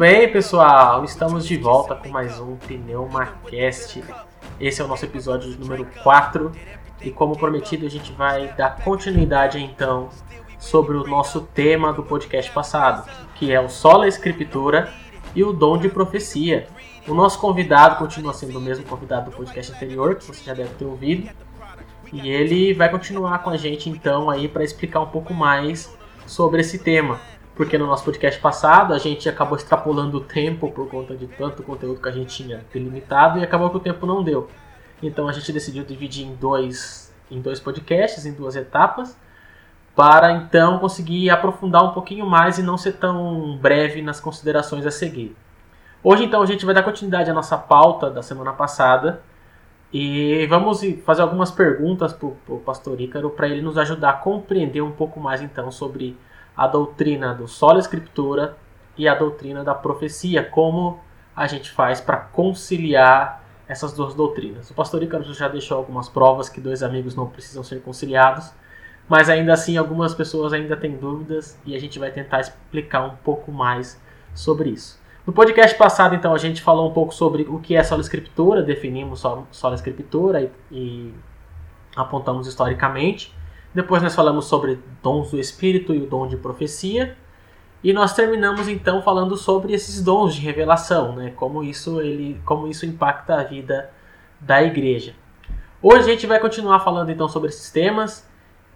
Bem, 0.00 0.32
pessoal, 0.32 1.04
estamos 1.04 1.46
de 1.46 1.58
volta 1.58 1.94
com 1.94 2.08
mais 2.08 2.40
um 2.40 2.56
PneumaCast. 2.56 4.02
Esse 4.58 4.80
é 4.80 4.84
o 4.86 4.88
nosso 4.88 5.04
episódio 5.04 5.54
número 5.58 5.86
4 6.02 6.50
e, 7.02 7.10
como 7.10 7.36
prometido, 7.36 7.84
a 7.84 7.90
gente 7.90 8.10
vai 8.12 8.48
dar 8.56 8.82
continuidade 8.82 9.62
então 9.62 10.08
sobre 10.58 10.96
o 10.96 11.06
nosso 11.06 11.42
tema 11.42 11.92
do 11.92 12.02
podcast 12.02 12.50
passado, 12.50 13.10
que 13.34 13.52
é 13.52 13.60
o 13.60 13.68
Sola 13.68 14.08
Escritura 14.08 14.90
e 15.34 15.44
o 15.44 15.52
Dom 15.52 15.76
de 15.76 15.90
Profecia. 15.90 16.66
O 17.06 17.12
nosso 17.12 17.38
convidado 17.38 17.96
continua 17.96 18.32
sendo 18.32 18.56
o 18.56 18.62
mesmo 18.62 18.86
convidado 18.86 19.30
do 19.30 19.36
podcast 19.36 19.70
anterior, 19.70 20.14
que 20.14 20.24
você 20.24 20.42
já 20.42 20.54
deve 20.54 20.70
ter 20.76 20.86
ouvido, 20.86 21.28
e 22.10 22.30
ele 22.30 22.72
vai 22.72 22.88
continuar 22.88 23.40
com 23.40 23.50
a 23.50 23.56
gente 23.58 23.90
então 23.90 24.30
aí 24.30 24.48
para 24.48 24.64
explicar 24.64 25.00
um 25.00 25.08
pouco 25.08 25.34
mais 25.34 25.94
sobre 26.26 26.62
esse 26.62 26.78
tema 26.78 27.20
porque 27.60 27.76
no 27.76 27.86
nosso 27.86 28.06
podcast 28.06 28.40
passado 28.40 28.94
a 28.94 28.98
gente 28.98 29.28
acabou 29.28 29.54
extrapolando 29.54 30.16
o 30.16 30.20
tempo 30.22 30.72
por 30.72 30.88
conta 30.88 31.14
de 31.14 31.26
tanto 31.26 31.62
conteúdo 31.62 32.00
que 32.00 32.08
a 32.08 32.10
gente 32.10 32.34
tinha 32.34 32.64
delimitado 32.72 33.38
e 33.38 33.44
acabou 33.44 33.68
que 33.68 33.76
o 33.76 33.80
tempo 33.80 34.06
não 34.06 34.24
deu. 34.24 34.48
Então 35.02 35.28
a 35.28 35.32
gente 35.32 35.52
decidiu 35.52 35.84
dividir 35.84 36.26
em 36.26 36.34
dois, 36.34 37.14
em 37.30 37.38
dois 37.38 37.60
podcasts, 37.60 38.24
em 38.24 38.32
duas 38.32 38.56
etapas, 38.56 39.14
para 39.94 40.32
então 40.32 40.78
conseguir 40.78 41.28
aprofundar 41.28 41.84
um 41.84 41.92
pouquinho 41.92 42.24
mais 42.24 42.58
e 42.58 42.62
não 42.62 42.78
ser 42.78 42.92
tão 42.92 43.58
breve 43.58 44.00
nas 44.00 44.18
considerações 44.18 44.86
a 44.86 44.90
seguir. 44.90 45.36
Hoje 46.02 46.24
então 46.24 46.40
a 46.40 46.46
gente 46.46 46.64
vai 46.64 46.74
dar 46.74 46.82
continuidade 46.82 47.30
à 47.30 47.34
nossa 47.34 47.58
pauta 47.58 48.08
da 48.08 48.22
semana 48.22 48.54
passada 48.54 49.20
e 49.92 50.46
vamos 50.46 50.80
fazer 51.04 51.20
algumas 51.20 51.50
perguntas 51.50 52.14
para 52.14 52.26
o 52.48 52.58
pastor 52.64 52.98
Ícaro 52.98 53.28
para 53.28 53.50
ele 53.50 53.60
nos 53.60 53.76
ajudar 53.76 54.08
a 54.08 54.14
compreender 54.14 54.80
um 54.80 54.92
pouco 54.92 55.20
mais 55.20 55.42
então 55.42 55.70
sobre 55.70 56.16
a 56.60 56.66
doutrina 56.66 57.32
do 57.32 57.48
solo 57.48 57.78
escritura 57.78 58.54
e 58.94 59.08
a 59.08 59.14
doutrina 59.14 59.64
da 59.64 59.74
profecia, 59.74 60.44
como 60.44 61.00
a 61.34 61.46
gente 61.46 61.70
faz 61.70 62.02
para 62.02 62.18
conciliar 62.18 63.42
essas 63.66 63.94
duas 63.94 64.12
doutrinas. 64.12 64.70
O 64.70 64.74
pastor 64.74 65.00
Ricardo 65.00 65.32
já 65.32 65.48
deixou 65.48 65.78
algumas 65.78 66.06
provas 66.06 66.50
que 66.50 66.60
dois 66.60 66.82
amigos 66.82 67.14
não 67.14 67.26
precisam 67.26 67.64
ser 67.64 67.80
conciliados, 67.80 68.52
mas 69.08 69.30
ainda 69.30 69.54
assim 69.54 69.78
algumas 69.78 70.14
pessoas 70.14 70.52
ainda 70.52 70.76
têm 70.76 70.98
dúvidas 70.98 71.58
e 71.64 71.74
a 71.74 71.80
gente 71.80 71.98
vai 71.98 72.10
tentar 72.10 72.40
explicar 72.40 73.06
um 73.06 73.16
pouco 73.24 73.50
mais 73.50 73.98
sobre 74.34 74.68
isso. 74.68 75.00
No 75.26 75.32
podcast 75.32 75.74
passado, 75.78 76.14
então, 76.14 76.34
a 76.34 76.38
gente 76.38 76.60
falou 76.60 76.90
um 76.90 76.92
pouco 76.92 77.14
sobre 77.14 77.44
o 77.44 77.58
que 77.58 77.74
é 77.74 77.82
sola 77.82 78.02
escritura, 78.02 78.62
definimos 78.62 79.20
sola 79.50 79.74
escritura 79.74 80.42
e, 80.42 80.50
e 80.70 81.14
apontamos 81.96 82.46
historicamente. 82.46 83.34
Depois 83.72 84.02
nós 84.02 84.14
falamos 84.14 84.46
sobre 84.46 84.78
dons 85.02 85.30
do 85.30 85.38
Espírito 85.38 85.94
e 85.94 85.98
o 85.98 86.06
dom 86.06 86.26
de 86.26 86.36
profecia. 86.36 87.16
E 87.82 87.92
nós 87.92 88.12
terminamos 88.12 88.68
então 88.68 89.00
falando 89.00 89.36
sobre 89.36 89.72
esses 89.72 90.02
dons 90.02 90.34
de 90.34 90.40
revelação, 90.42 91.14
né? 91.14 91.32
como, 91.36 91.62
isso, 91.62 92.00
ele, 92.00 92.40
como 92.44 92.68
isso 92.68 92.84
impacta 92.84 93.40
a 93.40 93.44
vida 93.44 93.90
da 94.38 94.62
igreja. 94.62 95.14
Hoje 95.82 96.10
a 96.10 96.12
gente 96.12 96.26
vai 96.26 96.38
continuar 96.38 96.80
falando 96.80 97.10
então 97.10 97.26
sobre 97.26 97.48
esses 97.48 97.70
temas 97.70 98.28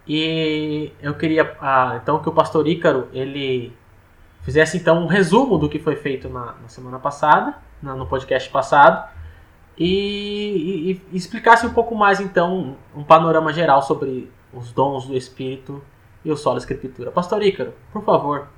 e 0.08 0.90
eu 1.02 1.14
queria 1.14 1.54
ah, 1.60 1.98
então 2.02 2.18
que 2.18 2.28
o 2.28 2.32
pastor 2.32 2.66
Ícaro 2.66 3.08
ele 3.12 3.76
fizesse 4.42 4.78
então 4.78 5.02
um 5.02 5.06
resumo 5.06 5.58
do 5.58 5.68
que 5.68 5.78
foi 5.78 5.96
feito 5.96 6.28
na, 6.28 6.54
na 6.62 6.68
semana 6.68 6.98
passada, 6.98 7.56
na, 7.82 7.94
no 7.94 8.06
podcast 8.06 8.48
passado, 8.48 9.06
e, 9.76 10.92
e, 10.92 11.02
e 11.12 11.16
explicasse 11.16 11.66
um 11.66 11.74
pouco 11.74 11.94
mais 11.94 12.20
então 12.20 12.76
um 12.94 13.02
panorama 13.02 13.52
geral 13.52 13.82
sobre 13.82 14.30
os 14.56 14.72
dons 14.72 15.06
do 15.06 15.16
Espírito 15.16 15.84
e 16.24 16.30
o 16.30 16.36
solo 16.36 16.58
Escritura. 16.58 17.12
Pastor 17.12 17.42
Ícaro, 17.42 17.74
por 17.92 18.04
favor. 18.04 18.48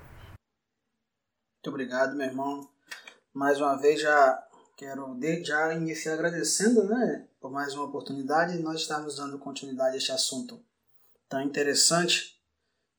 Muito 1.57 1.69
obrigado, 1.69 2.15
meu 2.15 2.27
irmão. 2.27 2.69
Mais 3.34 3.61
uma 3.61 3.77
vez 3.77 4.01
já 4.01 4.43
quero 4.77 5.19
já 5.43 5.75
iniciar 5.75 6.15
agradecendo 6.15 6.84
né, 6.84 7.27
por 7.41 7.51
mais 7.51 7.75
uma 7.75 7.84
oportunidade. 7.84 8.59
Nós 8.59 8.83
estamos 8.83 9.17
dando 9.17 9.39
continuidade 9.39 9.95
a 9.95 9.99
este 9.99 10.12
assunto 10.12 10.62
tão 11.29 11.41
interessante. 11.43 12.37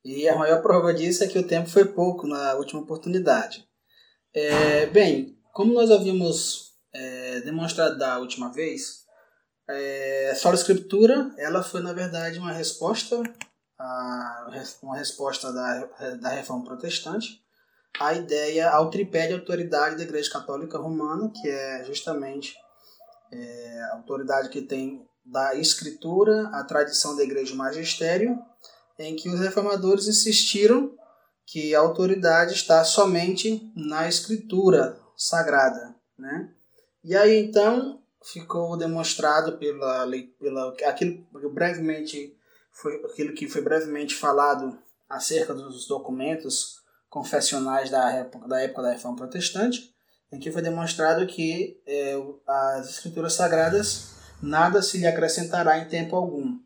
E 0.04 0.28
a 0.28 0.36
maior 0.36 0.62
prova 0.62 0.94
disso 0.94 1.24
é 1.24 1.28
que 1.28 1.40
o 1.40 1.48
tempo 1.48 1.70
foi 1.70 1.86
pouco 1.86 2.28
na 2.28 2.56
última 2.56 2.82
oportunidade. 2.82 3.68
É, 4.34 4.86
bem, 4.88 5.38
como 5.54 5.74
nós 5.74 5.90
havíamos 5.90 6.74
é, 6.94 7.42
demonstrado 7.42 7.98
da 7.98 8.20
última 8.20 8.52
vez, 8.52 9.07
é, 9.70 10.30
a 10.32 10.36
Sola 10.36 10.56
Escritura, 10.56 11.32
ela 11.38 11.62
foi 11.62 11.82
na 11.82 11.94
verdade 11.94 12.40
uma 12.40 12.52
resposta, 12.52 13.22
a, 13.78 14.50
uma 14.82 14.96
resposta 14.96 15.52
da, 15.52 15.90
da 16.16 16.30
Reforma 16.30 16.64
Protestante 16.64 17.42
à 18.00 18.14
ideia, 18.14 18.70
ao 18.70 18.90
tripé 18.90 19.28
de 19.28 19.34
autoridade 19.34 19.98
da 19.98 20.04
Igreja 20.04 20.32
Católica 20.32 20.78
Romana, 20.78 21.32
que 21.34 21.50
é 21.50 21.84
justamente 21.84 22.56
é, 23.32 23.82
a 23.92 23.96
autoridade 23.96 24.50
que 24.50 24.62
tem 24.62 25.06
da 25.26 25.56
Escritura, 25.56 26.48
a 26.54 26.64
tradição 26.64 27.16
da 27.16 27.24
Igreja 27.24 27.56
Magistério, 27.56 28.38
em 28.98 29.16
que 29.16 29.30
os 29.30 29.40
reformadores 29.40 30.08
insistiram 30.08 30.96
que 31.46 31.76
a 31.76 31.80
autoridade 31.80 32.54
está 32.54 32.84
somente 32.84 33.72
na 33.76 34.08
Escritura 34.08 34.98
Sagrada, 35.16 35.96
né? 36.18 36.52
E 37.04 37.16
aí 37.16 37.38
então 37.46 38.02
ficou 38.32 38.76
demonstrado 38.78 39.58
pela, 39.58 40.06
pela 40.40 40.70
aquilo 40.86 41.26
brevemente 41.54 42.36
foi 42.72 42.96
aquilo 43.06 43.34
que 43.34 43.48
foi 43.48 43.62
brevemente 43.62 44.14
falado 44.14 44.78
acerca 45.10 45.54
dos 45.54 45.88
documentos 45.88 46.82
confessionais 47.10 47.90
da 47.90 48.12
época 48.12 48.48
da, 48.48 48.62
época 48.62 48.82
da 48.82 48.92
Reforma 48.92 49.18
Protestante, 49.18 49.94
em 50.32 50.40
que 50.40 50.52
foi 50.52 50.62
demonstrado 50.62 51.26
que 51.26 51.80
é, 51.88 52.16
as 52.46 52.90
escrituras 52.90 53.34
sagradas 53.34 54.18
nada 54.42 54.82
se 54.82 54.98
lhe 54.98 55.08
acrescentará 55.08 55.80
em 55.80 55.88
tempo 55.88 56.16
algum. 56.16 56.60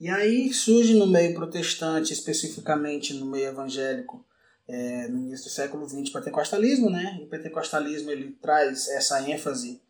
E 0.00 0.10
aí 0.10 0.52
surge 0.52 0.94
no 0.94 1.06
meio 1.06 1.34
protestante, 1.34 2.12
especificamente 2.12 3.14
no 3.14 3.24
meio 3.24 3.46
evangélico, 3.46 4.24
é, 4.66 5.08
no 5.08 5.18
início 5.18 5.46
do 5.46 5.52
século 5.52 5.88
XX, 5.88 6.10
pentecostalismo, 6.10 6.90
né? 6.90 7.20
O 7.22 7.26
pentecostalismo 7.26 8.10
ele 8.10 8.32
traz 8.42 8.88
essa 8.88 9.22
ênfase 9.30 9.80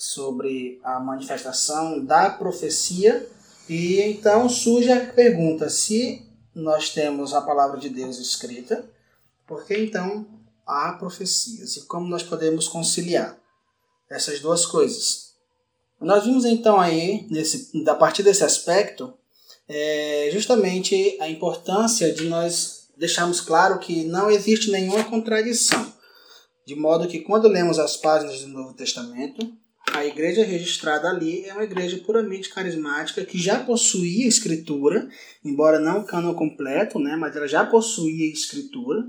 sobre 0.00 0.80
a 0.82 0.98
manifestação 0.98 2.02
da 2.02 2.30
profecia. 2.30 3.28
E 3.68 4.00
então 4.00 4.48
surge 4.48 4.90
a 4.90 5.12
pergunta: 5.12 5.68
se 5.68 6.26
nós 6.54 6.88
temos 6.88 7.34
a 7.34 7.42
palavra 7.42 7.78
de 7.78 7.90
Deus 7.90 8.18
escrita, 8.18 8.88
por 9.46 9.66
que 9.66 9.76
então 9.76 10.26
há 10.66 10.94
profecias? 10.94 11.76
E 11.76 11.82
como 11.82 12.08
nós 12.08 12.22
podemos 12.22 12.66
conciliar 12.66 13.38
essas 14.08 14.40
duas 14.40 14.64
coisas? 14.64 15.34
Nós 16.00 16.24
vimos 16.24 16.46
então 16.46 16.80
aí, 16.80 17.26
nesse, 17.30 17.70
a 17.86 17.94
partir 17.94 18.22
desse 18.22 18.42
aspecto, 18.42 19.12
é, 19.68 20.30
justamente 20.32 21.18
a 21.20 21.28
importância 21.28 22.10
de 22.10 22.24
nós 22.24 22.88
deixarmos 22.96 23.42
claro 23.42 23.78
que 23.78 24.04
não 24.04 24.30
existe 24.30 24.70
nenhuma 24.70 25.04
contradição. 25.04 25.92
De 26.66 26.74
modo 26.74 27.06
que 27.06 27.20
quando 27.20 27.48
lemos 27.48 27.78
as 27.78 27.98
páginas 27.98 28.40
do 28.40 28.48
Novo 28.48 28.72
Testamento, 28.72 29.59
a 29.92 30.04
igreja 30.04 30.44
registrada 30.44 31.08
ali 31.08 31.44
é 31.44 31.52
uma 31.52 31.64
igreja 31.64 31.98
puramente 31.98 32.48
carismática 32.48 33.24
que 33.24 33.38
já 33.38 33.64
possuía 33.64 34.26
escritura, 34.26 35.08
embora 35.44 35.78
não 35.78 36.00
o 36.00 36.06
cânon 36.06 36.34
completo, 36.34 36.98
né, 36.98 37.16
mas 37.16 37.34
ela 37.34 37.48
já 37.48 37.66
possuía 37.66 38.32
escritura, 38.32 39.02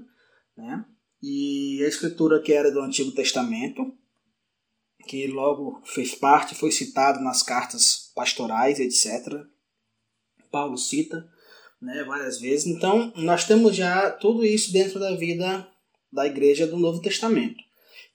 né, 0.57 0.85
e 1.21 1.83
a 1.83 1.88
escritura 1.88 2.41
que 2.41 2.51
era 2.51 2.71
do 2.71 2.81
Antigo 2.81 3.12
Testamento, 3.12 3.94
que 5.07 5.27
logo 5.27 5.81
fez 5.85 6.15
parte, 6.15 6.56
foi 6.56 6.71
citado 6.71 7.24
nas 7.24 7.44
cartas 7.44 8.12
pastorais, 8.15 8.79
etc. 8.79 9.45
Paulo 10.51 10.77
cita 10.77 11.27
né, 11.81 12.03
várias 12.03 12.39
vezes. 12.39 12.67
Então, 12.67 13.12
nós 13.15 13.45
temos 13.45 13.75
já 13.75 14.12
tudo 14.12 14.45
isso 14.45 14.71
dentro 14.71 15.00
da 15.00 15.15
vida 15.15 15.67
da 16.12 16.27
igreja 16.27 16.67
do 16.67 16.77
Novo 16.77 17.01
Testamento. 17.01 17.63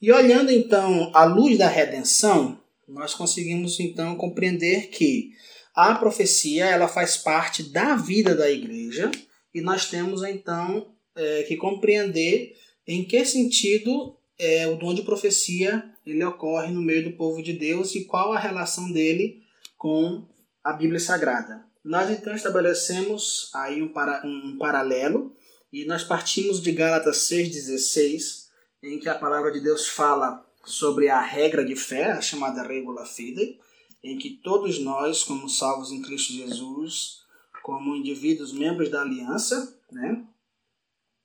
E 0.01 0.13
olhando 0.13 0.51
então 0.51 1.11
à 1.15 1.25
luz 1.25 1.59
da 1.59 1.69
redenção, 1.69 2.61
nós 2.87 3.15
conseguimos 3.15 3.81
então 3.81 4.15
compreender 4.17 4.89
que 4.89 5.31
a 5.75 5.95
profecia 5.95 6.67
ela 6.67 6.89
faz 6.89 7.17
parte 7.17 7.63
da 7.63 7.97
vida 7.97 8.35
da 8.35 8.51
igreja 8.51 9.11
e 9.55 9.61
nós 9.61 9.89
temos 9.89 10.23
então 10.23 10.95
é, 11.15 11.43
que 11.45 11.57
compreender 11.57 12.55
em 12.87 13.05
que 13.05 13.25
sentido 13.25 14.17
é, 14.39 14.67
o 14.67 14.77
dom 14.77 14.95
de 14.95 15.03
profecia 15.03 15.85
ele 16.07 16.25
ocorre 16.25 16.73
no 16.73 16.81
meio 16.81 17.05
do 17.05 17.17
povo 17.17 17.43
de 17.43 17.53
Deus 17.53 17.95
e 17.95 18.05
qual 18.05 18.33
a 18.33 18.39
relação 18.39 18.93
dele 18.93 19.43
com 19.77 20.27
a 20.63 20.73
Bíblia 20.73 21.01
Sagrada. 21.01 21.65
Nós 21.85 22.11
então 22.11 22.35
estabelecemos 22.35 23.51
aí 23.55 23.83
um, 23.83 23.89
para, 23.89 24.25
um 24.25 24.57
paralelo 24.59 25.35
e 25.73 25.85
nós 25.85 26.05
partimos 26.05 26.61
de 26.61 26.73
Gálatas 26.73 27.29
6,16, 27.31 28.46
em 28.83 28.99
que 28.99 29.09
a 29.09 29.15
palavra 29.15 29.51
de 29.51 29.61
Deus 29.61 29.89
fala 29.89 30.45
sobre 30.65 31.09
a 31.09 31.21
regra 31.21 31.65
de 31.65 31.77
fé, 31.77 32.13
a 32.13 32.21
chamada 32.21 32.63
regula 32.63 33.07
fidei, 33.07 33.59
em 34.03 34.19
que 34.19 34.31
todos 34.31 34.79
nós, 34.79 35.23
como 35.23 35.49
salvos 35.49 35.91
em 35.91 36.03
Cristo 36.03 36.33
Jesus, 36.33 37.21
como 37.63 37.97
indivíduos 37.97 38.53
membros 38.53 38.91
da 38.91 39.03
aliança, 39.03 39.81
né, 39.91 40.25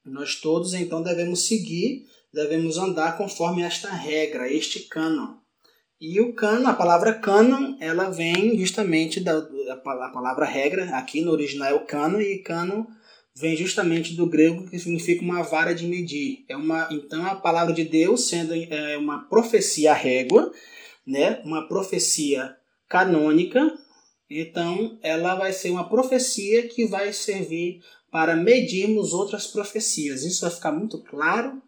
nós 0.03 0.35
todos 0.35 0.73
então 0.73 1.03
devemos 1.03 1.45
seguir, 1.45 2.07
devemos 2.33 2.77
andar 2.77 3.17
conforme 3.17 3.61
esta 3.61 3.91
regra, 3.91 4.51
este 4.51 4.81
cânon. 4.81 5.35
E 5.99 6.19
o 6.19 6.33
canon, 6.33 6.67
a 6.67 6.73
palavra 6.73 7.13
canon, 7.13 7.77
ela 7.79 8.09
vem 8.09 8.57
justamente 8.57 9.19
da 9.19 9.37
a 9.37 10.09
palavra 10.09 10.45
regra, 10.45 10.97
aqui 10.97 11.21
no 11.21 11.31
original 11.31 11.69
é 11.69 11.73
o 11.75 11.85
canon, 11.85 12.19
e 12.19 12.39
canon 12.39 12.85
vem 13.35 13.55
justamente 13.55 14.13
do 14.13 14.25
grego 14.25 14.69
que 14.69 14.77
significa 14.77 15.21
uma 15.23 15.41
vara 15.41 15.73
de 15.73 15.87
medir. 15.87 16.45
É 16.47 16.55
uma, 16.55 16.87
então 16.91 17.25
a 17.25 17.35
palavra 17.35 17.73
de 17.73 17.83
Deus 17.83 18.27
sendo 18.27 18.53
é, 18.53 18.97
uma 18.97 19.27
profecia 19.27 19.93
régua, 19.93 20.51
né? 21.05 21.41
uma 21.43 21.67
profecia 21.67 22.55
canônica, 22.87 23.59
então 24.29 24.99
ela 25.01 25.35
vai 25.35 25.53
ser 25.53 25.69
uma 25.69 25.89
profecia 25.89 26.67
que 26.67 26.85
vai 26.85 27.11
servir 27.13 27.81
para 28.11 28.35
medirmos 28.35 29.13
outras 29.13 29.47
profecias. 29.47 30.23
Isso 30.23 30.41
vai 30.41 30.51
ficar 30.51 30.71
muito 30.71 31.01
claro 31.03 31.61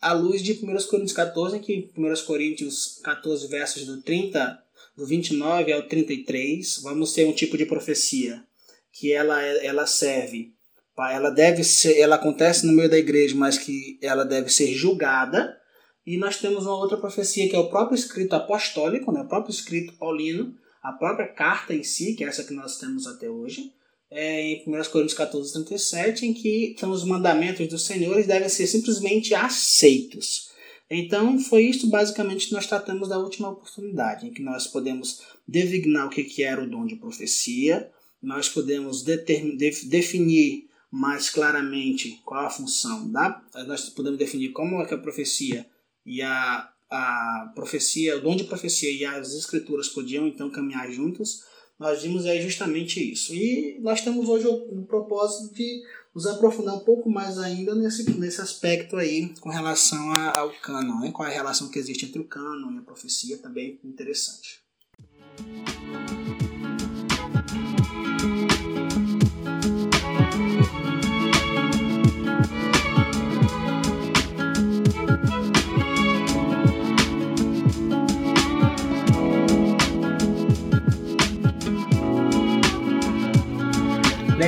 à 0.00 0.12
luz 0.12 0.42
de 0.42 0.52
1 0.52 0.58
Coríntios 0.88 1.12
14, 1.12 1.58
que 1.58 1.90
1 1.96 2.26
Coríntios 2.26 3.00
14, 3.02 3.48
versos 3.48 3.84
do 3.84 4.00
30, 4.00 4.62
do 4.96 5.04
29 5.04 5.72
ao 5.72 5.82
33, 5.82 6.80
vamos 6.82 7.12
ter 7.12 7.26
um 7.26 7.32
tipo 7.32 7.58
de 7.58 7.66
profecia 7.66 8.42
que 8.92 9.12
ela, 9.12 9.40
ela 9.42 9.86
serve, 9.86 10.52
ela 11.08 11.30
deve 11.30 11.62
ser, 11.62 11.98
ela 11.98 12.16
acontece 12.16 12.66
no 12.66 12.72
meio 12.72 12.90
da 12.90 12.98
igreja, 12.98 13.34
mas 13.36 13.56
que 13.56 13.98
ela 14.02 14.24
deve 14.24 14.50
ser 14.50 14.74
julgada. 14.74 15.56
E 16.06 16.16
nós 16.16 16.36
temos 16.36 16.66
uma 16.66 16.76
outra 16.76 16.96
profecia 16.96 17.48
que 17.48 17.54
é 17.54 17.58
o 17.58 17.68
próprio 17.68 17.94
escrito 17.94 18.34
apostólico, 18.34 19.12
né, 19.12 19.20
o 19.20 19.28
próprio 19.28 19.52
escrito 19.52 19.92
paulino, 19.94 20.54
a 20.82 20.92
própria 20.92 21.28
carta 21.28 21.74
em 21.74 21.82
si, 21.82 22.14
que 22.14 22.24
é 22.24 22.28
essa 22.28 22.44
que 22.44 22.54
nós 22.54 22.78
temos 22.78 23.06
até 23.06 23.28
hoje, 23.28 23.72
é, 24.10 24.42
em 24.42 24.64
1 24.66 24.90
Coríntios 24.90 25.14
14, 25.14 25.52
37, 25.52 26.26
em 26.26 26.34
que 26.34 26.74
então, 26.76 26.90
os 26.90 27.04
mandamentos 27.04 27.68
dos 27.68 27.84
senhores 27.84 28.26
devem 28.26 28.48
ser 28.48 28.66
simplesmente 28.66 29.34
aceitos. 29.34 30.50
Então, 30.90 31.38
foi 31.38 31.62
isso 31.62 31.88
basicamente 31.88 32.48
que 32.48 32.52
nós 32.52 32.66
tratamos 32.66 33.08
da 33.08 33.18
última 33.18 33.50
oportunidade, 33.50 34.26
em 34.26 34.32
que 34.32 34.42
nós 34.42 34.66
podemos 34.66 35.20
designar 35.46 36.06
o 36.06 36.10
que 36.10 36.42
era 36.42 36.62
o 36.62 36.68
dom 36.68 36.84
de 36.84 36.96
profecia, 36.96 37.88
nós 38.20 38.48
podemos 38.48 39.02
definir 39.02 40.68
mais 40.90 41.30
claramente 41.30 42.20
qual 42.24 42.46
a 42.46 42.50
função 42.50 43.10
da. 43.10 43.42
Nós 43.66 43.88
podemos 43.90 44.18
definir 44.18 44.50
como 44.50 44.80
é 44.80 44.86
que 44.86 44.94
a 44.94 44.98
profecia 44.98 45.66
e 46.04 46.22
a, 46.22 46.68
a 46.90 47.52
profecia, 47.54 48.16
o 48.16 48.20
dom 48.20 48.36
de 48.36 48.44
profecia 48.44 48.90
e 48.90 49.04
as 49.04 49.34
escrituras 49.34 49.88
podiam 49.88 50.26
então 50.26 50.50
caminhar 50.50 50.90
juntos 50.90 51.48
nós 51.80 52.02
vimos 52.02 52.26
aí 52.26 52.42
justamente 52.42 53.00
isso. 53.10 53.34
E 53.34 53.78
nós 53.80 54.02
temos 54.02 54.28
hoje 54.28 54.46
o, 54.46 54.52
o 54.52 54.84
propósito 54.84 55.54
de 55.54 55.82
nos 56.14 56.26
aprofundar 56.26 56.74
um 56.74 56.80
pouco 56.80 57.08
mais 57.08 57.38
ainda 57.38 57.74
nesse, 57.74 58.08
nesse 58.18 58.38
aspecto 58.42 58.96
aí 58.96 59.32
com 59.40 59.48
relação 59.48 60.12
a, 60.12 60.38
ao 60.38 60.50
cânon, 60.60 61.00
né? 61.00 61.10
qual 61.10 61.26
é 61.26 61.30
a 61.30 61.34
relação 61.34 61.70
que 61.70 61.78
existe 61.78 62.04
entre 62.04 62.20
o 62.20 62.26
cânon 62.26 62.74
e 62.74 62.78
a 62.78 62.82
profecia, 62.82 63.38
também 63.38 63.80
interessante. 63.82 64.60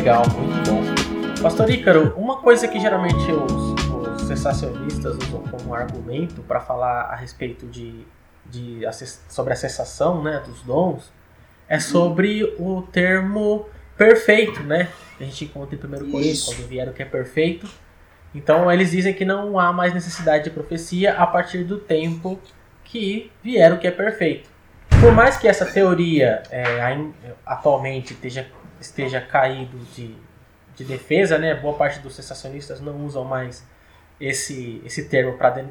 Legal, 0.03 0.25
muito 0.31 0.69
bom. 0.69 1.41
Pastor 1.41 1.71
Ícaro, 1.71 2.13
uma 2.17 2.39
coisa 2.39 2.67
que 2.67 2.81
geralmente 2.81 3.23
os, 3.31 4.21
os 4.21 4.23
sensacionistas 4.23 5.17
usam 5.17 5.43
como 5.43 5.73
argumento 5.73 6.43
para 6.43 6.59
falar 6.59 7.03
a 7.03 7.15
respeito 7.15 7.67
de, 7.67 8.05
de 8.45 8.81
sobre 9.29 9.53
a 9.53 9.57
cessação 9.57 10.21
né, 10.21 10.43
dos 10.45 10.61
dons 10.63 11.13
é 11.69 11.79
sobre 11.79 12.43
o 12.59 12.83
termo 12.83 13.69
perfeito, 13.97 14.65
né? 14.65 14.89
A 15.21 15.23
gente 15.23 15.45
encontra 15.45 15.77
em 15.77 15.79
1 15.79 16.11
Coríntios, 16.11 16.47
quando 16.47 16.67
vier 16.67 16.89
o 16.89 16.93
que 16.93 17.03
é 17.03 17.07
perfeito. 17.07 17.69
Então 18.35 18.73
eles 18.73 18.91
dizem 18.91 19.15
que 19.15 19.25
não 19.25 19.57
há 19.57 19.73
mais 19.73 19.95
necessidade 19.95 20.43
de 20.43 20.51
profecia 20.51 21.15
a 21.15 21.29
partir 21.29 21.63
do 21.63 21.79
tempo 21.79 22.41
que 22.83 23.31
vier 23.41 23.73
o 23.73 23.79
que 23.79 23.87
é 23.87 23.93
perfeito. 23.93 24.51
Por 25.01 25.13
mais 25.13 25.37
que 25.37 25.47
essa 25.47 25.65
teoria 25.65 26.43
é, 26.51 26.65
atualmente 27.47 28.15
esteja 28.15 28.49
esteja 28.83 29.21
caído 29.21 29.79
de, 29.95 30.15
de 30.77 30.85
defesa, 30.85 31.39
né? 31.39 31.55
Boa 31.55 31.77
parte 31.77 32.01
dos 32.01 32.15
sensacionistas 32.15 32.81
não 32.81 33.05
usam 33.07 33.25
mais 33.25 33.67
esse, 34.21 34.83
esse 34.85 35.09
termo 35.09 35.37
para 35.39 35.51
de, 35.51 35.69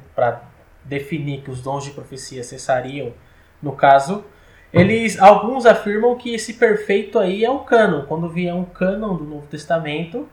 definir 0.84 1.42
que 1.42 1.52
os 1.52 1.62
dons 1.62 1.84
de 1.84 1.92
profecia 1.92 2.44
cessariam 2.44 3.14
no 3.62 3.74
caso. 3.74 4.26
Eles, 4.74 5.20
alguns 5.20 5.66
afirmam 5.66 6.16
que 6.16 6.34
esse 6.34 6.54
perfeito 6.54 7.20
aí 7.20 7.44
é 7.44 7.50
o 7.50 7.60
cânon. 7.60 8.06
Quando 8.06 8.30
vier 8.30 8.54
um 8.54 8.64
cânon 8.64 9.16
do 9.16 9.26
Novo 9.26 9.46
Testamento, 9.48 10.30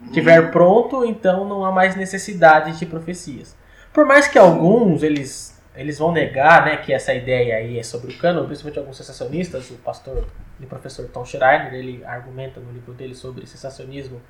uhum. 0.00 0.50
pronto, 0.50 1.04
então 1.04 1.44
não 1.44 1.64
há 1.64 1.72
mais 1.72 1.96
necessidade 1.96 2.78
de 2.78 2.86
profecias. 2.86 3.56
Por 3.92 4.06
mais 4.06 4.28
que 4.28 4.38
alguns 4.38 5.02
eles 5.02 5.58
eles 5.74 5.98
vão 5.98 6.12
negar 6.12 6.64
né, 6.64 6.76
que 6.76 6.92
essa 6.92 7.14
ideia 7.14 7.56
aí 7.56 7.78
é 7.78 7.82
sobre 7.82 8.12
o 8.12 8.18
cânon, 8.18 8.44
principalmente 8.44 8.78
alguns 8.78 8.96
sensacionistas, 8.96 9.70
o 9.70 9.74
pastor 9.74 10.26
e 10.60 10.66
professor 10.66 11.06
Tom 11.08 11.24
Schreiner, 11.24 11.72
ele 11.72 12.04
argumenta 12.04 12.60
no 12.60 12.70
livro 12.72 12.92
dele 12.92 13.14
sobre 13.14 13.46
sensacionismo 13.46 14.20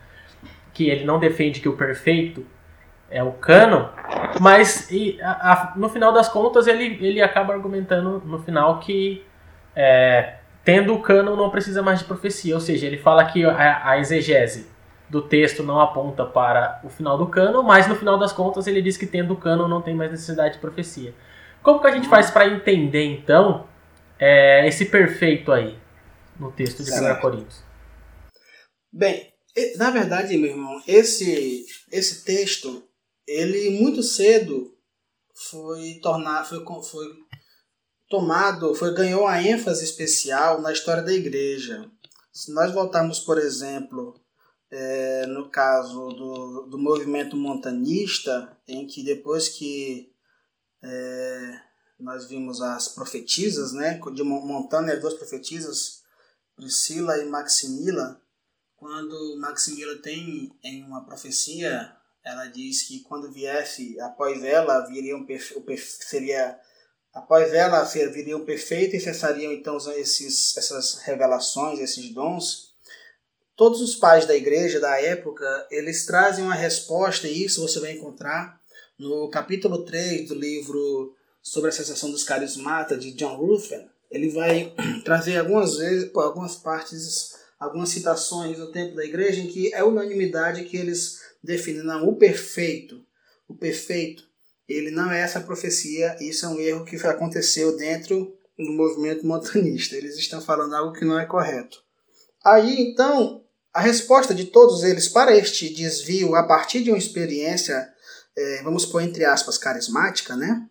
que 0.73 0.89
ele 0.89 1.05
não 1.05 1.19
defende 1.19 1.61
que 1.61 1.69
o 1.69 1.77
perfeito 1.77 2.47
é 3.11 3.23
o 3.23 3.33
cânon, 3.33 3.89
mas 4.41 4.89
e, 4.91 5.21
a, 5.21 5.53
a, 5.53 5.73
no 5.77 5.89
final 5.89 6.13
das 6.13 6.29
contas 6.29 6.69
ele, 6.69 6.97
ele 7.05 7.21
acaba 7.21 7.53
argumentando 7.53 8.23
no 8.25 8.39
final 8.39 8.79
que 8.79 9.27
é, 9.75 10.35
tendo 10.65 10.95
o 10.95 11.01
cânon 11.01 11.35
não 11.35 11.51
precisa 11.51 11.83
mais 11.83 11.99
de 11.99 12.05
profecia, 12.05 12.55
ou 12.55 12.61
seja, 12.61 12.87
ele 12.87 12.99
fala 12.99 13.25
que 13.25 13.45
a, 13.45 13.89
a 13.89 13.99
exegese 13.99 14.71
do 15.09 15.21
texto 15.21 15.65
não 15.65 15.81
aponta 15.81 16.25
para 16.25 16.81
o 16.85 16.89
final 16.89 17.19
do 17.19 17.27
cânon, 17.27 17.65
mas 17.65 17.89
no 17.89 17.97
final 17.97 18.17
das 18.17 18.33
contas 18.33 18.69
ele 18.69 18.81
diz 18.81 18.97
que 18.97 19.07
tendo 19.07 19.35
o 19.35 19.37
cânon 19.37 19.67
não 19.67 19.83
tem 19.83 19.93
mais 19.93 20.13
necessidade 20.13 20.55
de 20.55 20.61
profecia. 20.61 21.13
Como 21.65 21.81
que 21.81 21.89
a 21.89 21.91
gente 21.91 22.09
faz 22.09 22.31
para 22.31 22.47
entender, 22.47 23.05
então, 23.05 23.65
é, 24.19 24.67
esse 24.69 24.87
perfeito 24.87 25.51
aí 25.51 25.77
no 26.41 26.51
texto 26.51 26.83
de 26.83 26.91
1 26.91 27.21
Coríntios? 27.21 27.63
Bem, 28.93 29.33
na 29.77 29.91
verdade, 29.91 30.37
meu 30.37 30.51
irmão, 30.51 30.83
esse, 30.87 31.67
esse 31.93 32.25
texto, 32.25 32.83
ele 33.27 33.79
muito 33.81 34.03
cedo 34.03 34.77
foi 35.35 36.01
tornado, 36.03 36.49
foi, 36.49 36.65
foi 36.83 37.07
tomado, 38.09 38.75
foi 38.75 38.95
ganhou 38.95 39.23
uma 39.23 39.43
ênfase 39.43 39.85
especial 39.85 40.61
na 40.61 40.73
história 40.73 41.03
da 41.03 41.13
igreja. 41.13 41.91
Se 42.33 42.53
nós 42.53 42.73
voltarmos, 42.73 43.21
por 43.21 43.39
exemplo, 43.39 44.21
é, 44.71 45.27
no 45.27 45.51
caso 45.51 46.09
do, 46.09 46.67
do 46.71 46.79
movimento 46.79 47.37
montanista, 47.37 48.57
em 48.67 48.87
que 48.87 49.03
depois 49.03 49.49
que 49.49 50.13
é, 50.83 51.61
nós 51.99 52.27
vimos 52.27 52.61
as 52.61 52.89
profetisas, 52.89 53.73
né? 53.73 54.01
De 54.13 54.23
Montana, 54.23 54.93
as 54.93 55.01
duas 55.01 55.15
profetisas, 55.15 56.00
Priscila 56.61 57.19
e 57.19 57.25
Maximila. 57.25 58.21
Quando 58.77 59.39
Maximila 59.39 59.97
tem 59.97 60.53
em 60.63 60.85
uma 60.85 61.05
profecia, 61.05 61.97
ela 62.23 62.47
diz 62.47 62.83
que 62.83 63.01
quando 63.01 63.33
viesse 63.33 63.99
após 64.01 64.45
ela 64.45 64.81
viria 64.87 65.17
um 65.17 65.27
seria 65.77 66.61
após 67.13 67.53
ela 67.53 67.83
viria 67.85 68.39
perfeito 68.45 68.95
e 68.95 69.01
cessariam 69.01 69.53
então 69.53 69.77
esses, 69.93 70.57
essas 70.57 70.97
revelações, 71.01 71.81
esses 71.81 72.11
dons. 72.11 72.75
Todos 73.57 73.81
os 73.81 73.97
pais 73.97 74.27
da 74.27 74.37
igreja 74.37 74.79
da 74.79 75.01
época, 75.01 75.67
eles 75.71 76.07
trazem 76.07 76.45
uma 76.45 76.55
resposta, 76.55 77.27
e 77.27 77.45
isso 77.45 77.61
você 77.61 77.79
vai 77.81 77.93
encontrar 77.93 78.61
No 78.99 79.29
capítulo 79.29 79.85
3 79.85 80.29
do 80.29 80.35
livro 80.35 81.15
sobre 81.43 81.71
a 81.71 81.73
sensação 81.73 82.11
dos 82.11 82.23
carismatas 82.23 83.03
de 83.03 83.13
John 83.13 83.37
Ruthven, 83.37 83.91
ele 84.11 84.31
vai 84.31 84.75
trazer 85.05 85.39
algumas 85.39 85.77
vezes, 85.77 86.11
algumas 86.15 86.57
partes, 86.57 87.35
algumas 87.59 87.91
citações 87.91 88.57
do 88.57 88.73
tempo 88.73 88.97
da 88.97 89.05
igreja 89.05 89.41
em 89.41 89.47
que 89.47 89.73
é 89.75 89.85
unanimidade 89.85 90.65
que 90.65 90.77
eles 90.77 91.21
definem 91.43 91.83
não, 91.83 92.09
o 92.09 92.17
perfeito, 92.17 93.05
o 93.49 93.55
perfeito, 93.55 94.25
ele 94.69 94.91
não 94.91 95.11
é 95.11 95.21
essa 95.21 95.41
profecia, 95.41 96.17
isso 96.21 96.47
é 96.47 96.49
um 96.49 96.61
erro 96.61 96.85
que 96.85 96.97
aconteceu 96.97 97.77
dentro 97.77 98.37
do 98.57 98.73
movimento 98.73 99.27
montanista. 99.27 99.97
Eles 99.97 100.17
estão 100.17 100.41
falando 100.41 100.75
algo 100.75 100.93
que 100.93 101.05
não 101.05 101.19
é 101.19 101.27
correto. 101.27 101.83
Aí, 102.45 102.81
então, 102.81 103.45
a 103.73 103.81
resposta 103.81 104.35
de 104.35 104.47
todos 104.47 104.85
eles 104.85 105.09
para 105.09 105.37
este 105.37 105.73
desvio 105.73 106.35
a 106.35 106.47
partir 106.47 106.83
de 106.83 106.91
uma 106.91 106.99
experiência, 106.99 107.89
é, 108.37 108.63
vamos 108.63 108.87
pôr 108.87 109.03
entre 109.03 109.25
aspas, 109.25 109.59
carismática, 109.59 110.37
né? 110.37 110.67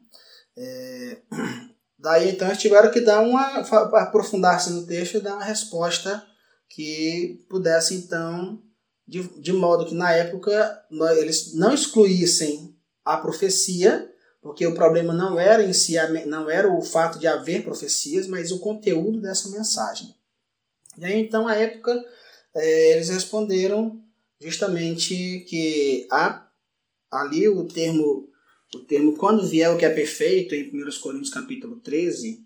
É, 0.58 1.18
daí, 2.00 2.30
então, 2.30 2.48
eles 2.48 2.60
tiveram 2.60 2.92
que 2.92 3.02
dar 3.02 3.22
uma, 3.22 3.60
aprofundar-se 4.00 4.72
no 4.72 4.86
texto 4.86 5.18
e 5.18 5.22
dar 5.22 5.36
uma 5.36 5.44
resposta 5.44 6.26
que 6.68 7.46
pudesse, 7.50 7.96
então, 7.96 8.62
de, 9.08 9.24
de 9.40 9.52
modo 9.52 9.86
que 9.86 9.96
na 9.96 10.12
época 10.12 10.84
eles 11.18 11.54
não 11.56 11.74
excluíssem 11.74 12.76
a 13.04 13.18
profecia, 13.18 14.10
porque 14.42 14.66
o 14.66 14.76
problema 14.76 15.14
não 15.14 15.40
era 15.40 15.64
em 15.64 15.74
si, 15.74 15.96
não 16.26 16.50
era 16.50 16.72
o 16.72 16.82
fato 16.82 17.20
de 17.20 17.28
haver 17.28 17.64
profecias, 17.64 18.28
mas 18.28 18.52
o 18.52 18.60
conteúdo 18.60 19.20
dessa 19.20 19.50
mensagem. 19.50 20.16
E 20.98 21.06
aí, 21.06 21.20
então, 21.20 21.48
a 21.48 21.56
época, 21.56 22.04
é, 22.56 22.94
eles 22.94 23.10
responderam 23.10 24.02
justamente 24.40 25.46
que 25.48 26.08
ali 27.12 27.50
o 27.50 27.68
termo, 27.68 28.29
o 28.76 28.80
termo 28.80 29.16
quando 29.16 29.46
vier 29.46 29.70
o 29.72 29.78
que 29.78 29.86
é 29.86 29.90
perfeito, 29.90 30.54
em 30.54 30.70
1 30.70 31.00
Coríntios 31.02 31.34
capítulo 31.34 31.80
13, 31.80 32.46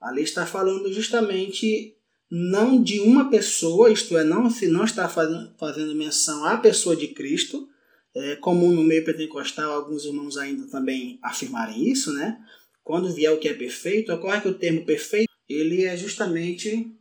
ali 0.00 0.22
está 0.22 0.46
falando 0.46 0.92
justamente 0.92 1.96
não 2.30 2.82
de 2.82 3.00
uma 3.00 3.30
pessoa, 3.30 3.90
isto 3.90 4.16
é, 4.16 4.24
não, 4.24 4.50
se 4.50 4.68
não 4.68 4.84
está 4.84 5.08
fazendo, 5.08 5.54
fazendo 5.58 5.94
menção 5.94 6.44
à 6.44 6.56
pessoa 6.56 6.96
de 6.96 7.08
Cristo, 7.08 7.68
é 8.14 8.36
comum 8.36 8.72
no 8.72 8.82
meio 8.82 9.04
pentecostal 9.04 9.72
alguns 9.72 10.04
irmãos 10.04 10.36
ainda 10.36 10.66
também 10.68 11.18
afirmarem 11.22 11.88
isso, 11.88 12.12
né? 12.14 12.38
Quando 12.82 13.12
vier 13.12 13.32
o 13.32 13.38
que 13.38 13.48
é 13.48 13.54
perfeito, 13.54 14.12
ocorre 14.12 14.40
que 14.40 14.48
o 14.48 14.54
termo 14.54 14.84
perfeito 14.84 15.30
ele 15.48 15.84
é 15.84 15.96
justamente 15.96 16.92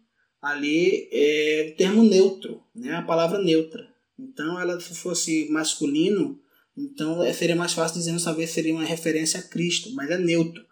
ali 0.42 1.08
é 1.12 1.74
termo 1.78 2.04
neutro, 2.04 2.62
né? 2.76 2.94
A 2.96 3.02
palavra 3.02 3.40
neutra. 3.40 3.88
Então, 4.18 4.60
ela 4.60 4.80
se 4.80 4.96
fosse 4.96 5.48
masculino, 5.50 6.40
então 6.78 7.24
é, 7.24 7.32
seria 7.32 7.56
mais 7.56 7.74
fácil 7.74 7.98
dizendo 7.98 8.24
talvez 8.24 8.50
seria 8.50 8.74
uma 8.74 8.84
referência 8.84 9.40
a 9.40 9.44
Cristo, 9.44 9.94
mas 9.94 10.10
é 10.10 10.18
neutro. 10.18 10.64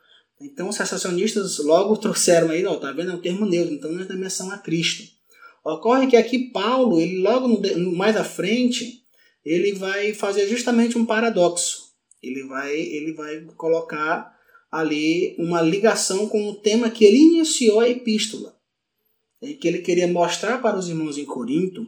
Então, 0.42 0.68
os 0.68 0.76
sensacionistas 0.76 1.60
logo 1.60 1.96
trouxeram 1.96 2.50
aí, 2.50 2.66
ó, 2.66 2.76
tá 2.76 2.92
vendo? 2.92 3.12
É 3.12 3.16
um 3.16 3.22
termo 3.22 3.46
neutro, 3.46 3.74
então 3.74 3.92
não 3.92 4.02
é 4.02 4.14
menção 4.16 4.52
a 4.52 4.58
Cristo. 4.58 5.04
Ocorre 5.64 6.08
que 6.08 6.18
aqui 6.18 6.50
Paulo, 6.52 7.00
ele 7.00 7.20
logo 7.20 7.48
no, 7.48 7.96
mais 7.96 8.18
à 8.18 8.24
frente, 8.24 9.04
ele 9.46 9.74
vai 9.74 10.14
fazer 10.14 10.48
justamente 10.48 10.98
um 10.98 11.06
paradoxo. 11.06 11.94
Ele 12.22 12.44
vai, 12.44 12.76
ele 12.76 13.14
vai 13.14 13.42
colocar 13.56 14.34
ali 14.70 15.36
uma 15.38 15.62
ligação 15.62 16.28
com 16.28 16.50
o 16.50 16.56
tema 16.56 16.90
que 16.90 17.06
ele 17.06 17.18
iniciou 17.18 17.80
a 17.80 17.90
epístola. 17.90 18.54
Que 19.60 19.68
ele 19.68 19.80
queria 19.80 20.08
mostrar 20.08 20.62
para 20.62 20.78
os 20.78 20.90
irmãos 20.90 21.18
em 21.18 21.26
Corinto 21.26 21.88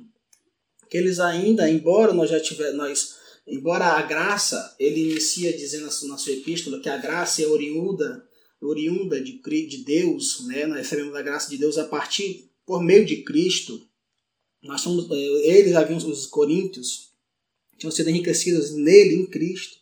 que 0.90 0.98
eles 0.98 1.20
ainda, 1.20 1.70
embora 1.70 2.14
nós 2.14 2.30
já 2.30 2.38
nós, 2.74 3.15
embora 3.48 3.86
a 3.86 4.02
graça, 4.02 4.76
ele 4.80 5.12
inicia 5.12 5.56
dizendo 5.56 5.86
na 5.86 6.18
sua 6.18 6.34
epístola 6.34 6.80
que 6.80 6.90
a 6.90 6.98
graça 6.98 7.42
é 7.42 7.48
oriunda 7.48 8.26
oriunda 8.62 9.22
de, 9.22 9.40
de 9.68 9.78
Deus, 9.84 10.46
né? 10.48 10.66
nós 10.66 10.78
recebemos 10.78 11.16
a 11.16 11.22
graça 11.22 11.50
de 11.50 11.58
Deus 11.58 11.78
a 11.78 11.86
partir, 11.86 12.50
por 12.66 12.82
meio 12.82 13.06
de 13.06 13.18
Cristo. 13.18 13.80
Nós 14.64 14.82
somos, 14.82 15.10
eh, 15.12 15.58
eles 15.58 15.76
haviam, 15.76 15.98
os 15.98 16.26
coríntios, 16.26 17.12
tinham 17.78 17.92
sido 17.92 18.10
enriquecidos 18.10 18.72
nele, 18.72 19.16
em 19.16 19.28
Cristo, 19.28 19.78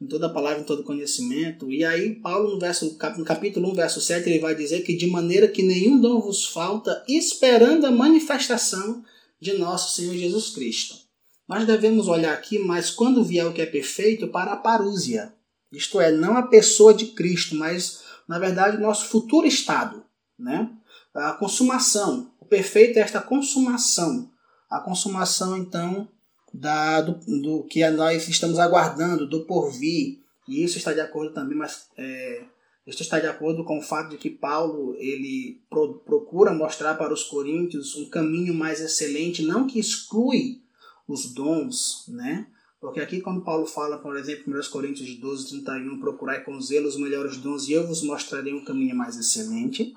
em 0.00 0.06
toda 0.06 0.26
a 0.26 0.32
palavra, 0.32 0.62
em 0.62 0.66
todo 0.66 0.84
conhecimento. 0.84 1.70
E 1.70 1.84
aí, 1.84 2.14
Paulo, 2.14 2.54
no, 2.54 2.58
verso, 2.58 2.96
no 3.18 3.24
capítulo 3.24 3.70
1, 3.72 3.74
verso 3.74 4.00
7, 4.00 4.28
ele 4.28 4.38
vai 4.38 4.54
dizer 4.54 4.82
que 4.82 4.96
de 4.96 5.06
maneira 5.06 5.48
que 5.48 5.62
nenhum 5.62 6.00
dom 6.00 6.20
vos 6.20 6.46
falta, 6.46 7.04
esperando 7.08 7.86
a 7.86 7.90
manifestação 7.90 9.04
de 9.40 9.54
nosso 9.54 9.94
Senhor 9.94 10.14
Jesus 10.14 10.50
Cristo. 10.50 11.05
Nós 11.48 11.66
devemos 11.66 12.08
olhar 12.08 12.32
aqui, 12.32 12.58
mas 12.58 12.90
quando 12.90 13.24
vier 13.24 13.46
o 13.46 13.52
que 13.52 13.62
é 13.62 13.66
perfeito, 13.66 14.28
para 14.28 14.52
a 14.52 14.56
parúzia. 14.56 15.32
Isto 15.72 16.00
é, 16.00 16.10
não 16.10 16.36
a 16.36 16.42
pessoa 16.42 16.92
de 16.92 17.06
Cristo, 17.06 17.54
mas 17.54 18.04
na 18.28 18.38
verdade, 18.38 18.78
nosso 18.78 19.06
futuro 19.06 19.46
estado, 19.46 20.04
né? 20.38 20.70
A 21.14 21.32
consumação. 21.32 22.30
O 22.40 22.44
perfeito 22.44 22.98
é 22.98 23.02
esta 23.02 23.20
consumação. 23.20 24.30
A 24.68 24.80
consumação, 24.80 25.56
então, 25.56 26.08
da, 26.52 27.00
do, 27.00 27.14
do 27.40 27.62
que 27.64 27.88
nós 27.90 28.28
estamos 28.28 28.58
aguardando, 28.58 29.26
do 29.26 29.44
porvir. 29.44 30.20
E 30.48 30.62
isso 30.62 30.76
está 30.76 30.92
de 30.92 31.00
acordo 31.00 31.32
também, 31.32 31.56
mas 31.56 31.88
é, 31.96 32.44
isso 32.86 33.02
está 33.02 33.18
de 33.18 33.26
acordo 33.26 33.64
com 33.64 33.78
o 33.78 33.82
fato 33.82 34.10
de 34.10 34.18
que 34.18 34.30
Paulo 34.30 34.94
ele 34.98 35.60
pro, 35.70 35.94
procura 36.04 36.52
mostrar 36.52 36.94
para 36.94 37.14
os 37.14 37.22
coríntios 37.22 37.96
um 37.96 38.08
caminho 38.08 38.54
mais 38.54 38.80
excelente, 38.80 39.42
não 39.42 39.66
que 39.66 39.78
exclui 39.78 40.62
os 41.06 41.32
dons, 41.32 42.04
né? 42.08 42.46
Porque 42.80 43.00
aqui, 43.00 43.20
quando 43.20 43.42
Paulo 43.42 43.66
fala, 43.66 43.98
por 43.98 44.16
exemplo, 44.16 44.52
em 44.52 44.58
1 44.58 44.70
Coríntios 44.70 45.14
12, 45.18 45.48
31, 45.48 45.98
procurai 45.98 46.44
com 46.44 46.60
zelo 46.60 46.86
os 46.86 46.98
melhores 46.98 47.36
dons 47.38 47.68
e 47.68 47.72
eu 47.72 47.86
vos 47.86 48.02
mostrarei 48.02 48.52
um 48.52 48.64
caminho 48.64 48.94
mais 48.94 49.16
excelente, 49.16 49.94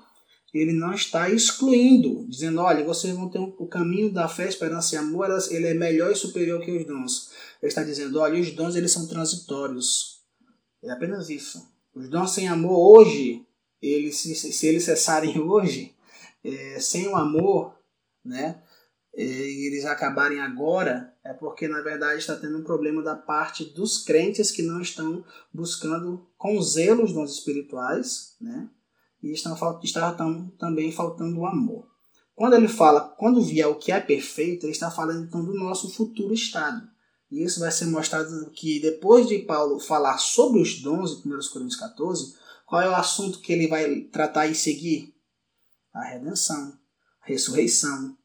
ele 0.52 0.72
não 0.72 0.92
está 0.92 1.30
excluindo, 1.30 2.26
dizendo, 2.28 2.60
olha, 2.60 2.84
vocês 2.84 3.14
vão 3.14 3.28
ter 3.28 3.38
o 3.38 3.66
caminho 3.68 4.12
da 4.12 4.26
fé, 4.26 4.48
esperança 4.48 4.94
e 4.94 4.98
amor, 4.98 5.28
ele 5.50 5.68
é 5.68 5.74
melhor 5.74 6.10
e 6.10 6.16
superior 6.16 6.60
que 6.60 6.72
os 6.72 6.84
dons. 6.84 7.30
Ele 7.62 7.68
está 7.68 7.84
dizendo, 7.84 8.18
olha, 8.18 8.40
os 8.40 8.50
dons 8.50 8.74
eles 8.74 8.90
são 8.90 9.06
transitórios. 9.06 10.20
É 10.82 10.90
apenas 10.90 11.30
isso. 11.30 11.64
Os 11.94 12.08
dons 12.08 12.32
sem 12.32 12.48
amor 12.48 12.98
hoje, 12.98 13.46
eles, 13.80 14.16
se, 14.16 14.34
se 14.34 14.66
eles 14.66 14.84
cessarem 14.84 15.38
hoje, 15.40 15.94
é, 16.42 16.80
sem 16.80 17.06
o 17.06 17.14
amor, 17.14 17.76
né, 18.24 18.60
e 19.16 19.66
eles 19.66 19.84
acabarem 19.84 20.40
agora, 20.40 21.12
é 21.24 21.32
porque 21.32 21.66
na 21.66 21.80
verdade 21.80 22.20
está 22.20 22.36
tendo 22.36 22.58
um 22.58 22.64
problema 22.64 23.02
da 23.02 23.16
parte 23.16 23.64
dos 23.64 24.04
crentes 24.04 24.50
que 24.50 24.62
não 24.62 24.80
estão 24.80 25.24
buscando 25.52 26.28
com 26.36 26.60
zelo 26.62 27.04
os 27.04 27.12
dons 27.12 27.32
espirituais, 27.32 28.36
né? 28.40 28.68
E 29.22 29.32
estão, 29.32 29.54
está 29.82 30.16
também 30.58 30.92
faltando 30.92 31.40
o 31.40 31.46
amor. 31.46 31.88
Quando 32.34 32.54
ele 32.54 32.68
fala, 32.68 33.02
quando 33.18 33.42
vier 33.42 33.66
o 33.66 33.74
que 33.74 33.92
é 33.92 34.00
perfeito, 34.00 34.64
ele 34.64 34.72
está 34.72 34.90
falando 34.90 35.26
então 35.26 35.44
do 35.44 35.52
nosso 35.54 35.90
futuro 35.90 36.32
estado. 36.32 36.88
E 37.30 37.44
isso 37.44 37.60
vai 37.60 37.70
ser 37.70 37.84
mostrado 37.86 38.50
que 38.52 38.80
depois 38.80 39.28
de 39.28 39.40
Paulo 39.40 39.78
falar 39.78 40.18
sobre 40.18 40.60
os 40.60 40.80
dons, 40.80 41.24
em 41.24 41.28
1 41.28 41.38
Coríntios 41.52 41.76
14, 41.76 42.34
qual 42.64 42.80
é 42.80 42.88
o 42.88 42.94
assunto 42.94 43.40
que 43.40 43.52
ele 43.52 43.68
vai 43.68 44.02
tratar 44.12 44.46
e 44.46 44.54
seguir? 44.54 45.14
A 45.92 46.02
redenção, 46.02 46.78
a 47.20 47.26
ressurreição, 47.26 48.16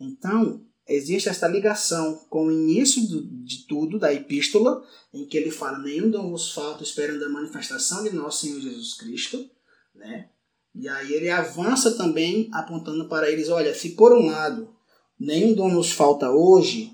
então, 0.00 0.64
existe 0.86 1.28
esta 1.28 1.46
ligação 1.46 2.24
com 2.30 2.46
o 2.46 2.52
início 2.52 3.06
do, 3.06 3.22
de 3.44 3.66
tudo, 3.66 3.98
da 3.98 4.12
epístola, 4.12 4.82
em 5.12 5.26
que 5.26 5.36
ele 5.36 5.50
fala: 5.50 5.78
Nenhum 5.78 6.10
dom 6.10 6.30
vos 6.30 6.52
falta, 6.52 6.82
esperando 6.82 7.24
a 7.24 7.28
manifestação 7.28 8.04
de 8.04 8.14
nosso 8.14 8.46
Senhor 8.46 8.60
Jesus 8.60 8.94
Cristo. 8.94 9.48
Né? 9.94 10.28
E 10.74 10.88
aí 10.88 11.12
ele 11.12 11.28
avança 11.28 11.96
também, 11.96 12.48
apontando 12.52 13.08
para 13.08 13.30
eles: 13.30 13.48
Olha, 13.48 13.74
se 13.74 13.90
por 13.90 14.12
um 14.12 14.26
lado 14.26 14.74
nenhum 15.18 15.52
dom 15.52 15.68
nos 15.70 15.90
falta 15.90 16.30
hoje, 16.30 16.92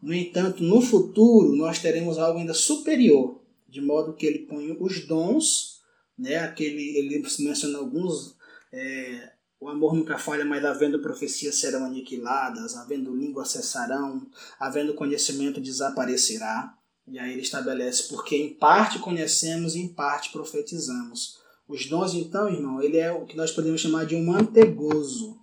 no 0.00 0.14
entanto, 0.14 0.62
no 0.62 0.80
futuro 0.80 1.54
nós 1.56 1.78
teremos 1.78 2.18
algo 2.18 2.38
ainda 2.38 2.54
superior, 2.54 3.40
de 3.68 3.80
modo 3.80 4.14
que 4.14 4.26
ele 4.26 4.40
põe 4.40 4.76
os 4.78 5.06
dons, 5.06 5.80
né? 6.16 6.38
Aquele, 6.38 6.96
ele 6.96 7.18
menciona 7.40 7.78
alguns. 7.78 8.36
É, 8.72 9.33
o 9.60 9.68
amor 9.68 9.94
nunca 9.94 10.18
falha, 10.18 10.44
mas 10.44 10.64
havendo 10.64 11.00
profecias 11.00 11.56
serão 11.56 11.84
aniquiladas, 11.84 12.76
havendo 12.76 13.14
língua 13.14 13.44
cessarão, 13.44 14.26
havendo 14.58 14.94
conhecimento 14.94 15.60
desaparecerá. 15.60 16.76
E 17.06 17.18
aí 17.18 17.32
ele 17.32 17.42
estabelece, 17.42 18.08
porque 18.08 18.36
em 18.36 18.54
parte 18.54 18.98
conhecemos 18.98 19.74
e 19.74 19.80
em 19.80 19.88
parte 19.88 20.30
profetizamos. 20.30 21.38
Os 21.66 21.86
dons, 21.86 22.14
então, 22.14 22.48
irmão, 22.48 22.82
ele 22.82 22.98
é 22.98 23.10
o 23.10 23.24
que 23.24 23.36
nós 23.36 23.50
podemos 23.50 23.80
chamar 23.80 24.04
de 24.04 24.14
um 24.14 24.24
mantegoso. 24.24 25.38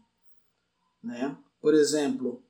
Né? 1.03 1.36
Por 1.60 1.74
exemplo, 1.74 2.44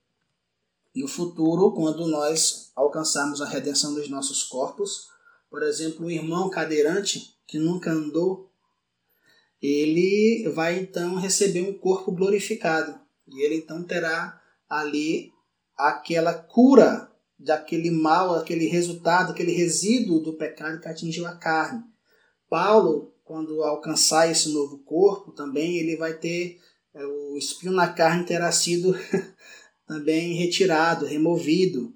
no 0.94 1.08
futuro, 1.08 1.72
quando 1.72 2.06
nós 2.08 2.72
alcançarmos 2.76 3.42
a 3.42 3.46
redenção 3.46 3.94
dos 3.94 4.10
nossos 4.10 4.44
corpos, 4.44 5.08
por 5.50 5.64
exemplo, 5.64 6.06
um 6.06 6.12
irmão 6.12 6.50
cadeirante 6.50 7.38
que 7.48 7.58
nunca 7.58 7.92
andou 7.92 8.51
ele 9.62 10.50
vai 10.50 10.80
então 10.80 11.16
receber 11.16 11.62
um 11.62 11.74
corpo 11.74 12.12
glorificado. 12.12 13.00
E 13.28 13.46
ele 13.46 13.56
então 13.56 13.84
terá 13.84 14.42
ali 14.70 15.32
aquela 15.78 16.34
cura 16.34 17.12
daquele 17.38 17.92
mal, 17.92 18.36
aquele 18.36 18.68
resultado, 18.68 19.32
aquele 19.32 19.52
resíduo 19.52 20.20
do 20.20 20.34
pecado 20.34 20.80
que 20.80 20.88
atingiu 20.88 21.26
a 21.26 21.36
carne. 21.36 21.84
Paulo, 22.50 23.14
quando 23.24 23.64
alcançar 23.64 24.30
esse 24.30 24.50
novo 24.50 24.80
corpo, 24.80 25.32
também 25.32 25.78
ele 25.78 25.96
vai 25.96 26.14
ter 26.14 26.60
é, 26.94 27.06
o 27.06 27.38
espinho 27.38 27.72
na 27.72 27.88
carne 27.88 28.26
terá 28.26 28.52
sido 28.52 28.94
também 29.88 30.34
retirado, 30.34 31.06
removido. 31.06 31.94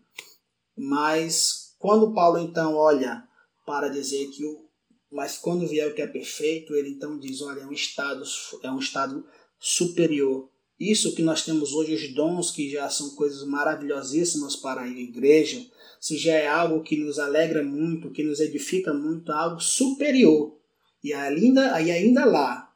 Mas 0.76 1.76
quando 1.78 2.14
Paulo 2.14 2.40
então 2.40 2.76
olha 2.76 3.24
para 3.66 3.90
dizer 3.90 4.28
que 4.28 4.46
o 4.46 4.65
mas 5.12 5.38
quando 5.38 5.68
vier 5.68 5.88
o 5.90 5.94
que 5.94 6.02
é 6.02 6.08
perfeito, 6.08 6.74
ele 6.76 6.90
então 6.90 7.20
diz, 7.20 7.42
olha, 7.42 7.62
é 7.62 7.66
um 7.66 7.72
estado 7.72 8.24
é 8.64 8.72
um 8.72 8.80
estado 8.80 9.26
superior. 9.60 10.50
Isso 10.80 11.16
que 11.16 11.22
nós 11.22 11.44
temos 11.44 11.74
hoje, 11.74 11.96
os 11.96 12.14
dons, 12.14 12.52
que 12.52 12.70
já 12.70 12.90
são 12.90 13.12
coisas 13.16 13.48
maravilhosíssimas 13.48 14.56
para 14.58 14.82
a 14.82 14.88
igreja, 14.88 15.66
se 16.02 16.18
já 16.18 16.34
é 16.34 16.48
algo 16.48 16.84
que 16.84 16.98
nos 16.98 17.18
alegra 17.18 17.64
muito, 17.64 18.12
que 18.12 18.24
nos 18.24 18.40
edifica 18.40 18.94
muito, 18.94 19.32
algo 19.32 19.60
superior. 19.60 20.60
E 21.02 21.14
ainda, 21.14 21.82
e 21.82 21.92
ainda 21.92 22.26
lá 22.26 22.72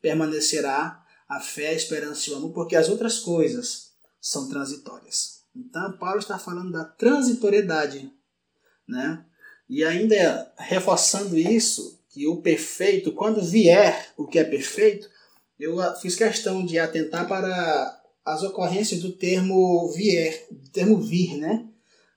permanecerá 0.00 1.02
a 1.28 1.40
fé, 1.40 1.68
a 1.68 1.74
esperança 1.74 2.28
e 2.28 2.32
o 2.32 2.36
amor, 2.36 2.52
porque 2.52 2.76
as 2.76 2.88
outras 2.88 3.20
coisas 3.20 3.92
são 4.20 4.48
transitórias. 4.48 5.44
Então, 5.54 5.96
Paulo 5.98 6.18
está 6.18 6.38
falando 6.38 6.72
da 6.72 6.84
transitoriedade, 6.84 8.12
né? 8.88 9.24
E 9.68 9.82
ainda 9.82 10.52
reforçando 10.58 11.36
isso, 11.38 11.98
que 12.10 12.26
o 12.28 12.36
perfeito, 12.36 13.12
quando 13.12 13.42
vier 13.42 14.12
o 14.16 14.26
que 14.26 14.38
é 14.38 14.44
perfeito, 14.44 15.08
eu 15.58 15.76
fiz 16.00 16.14
questão 16.14 16.64
de 16.64 16.78
atentar 16.78 17.26
para 17.26 18.02
as 18.24 18.42
ocorrências 18.42 19.00
do 19.00 19.12
termo 19.12 19.88
vier, 19.88 20.46
do 20.50 20.70
termo 20.70 20.98
vir, 20.98 21.36
né? 21.36 21.66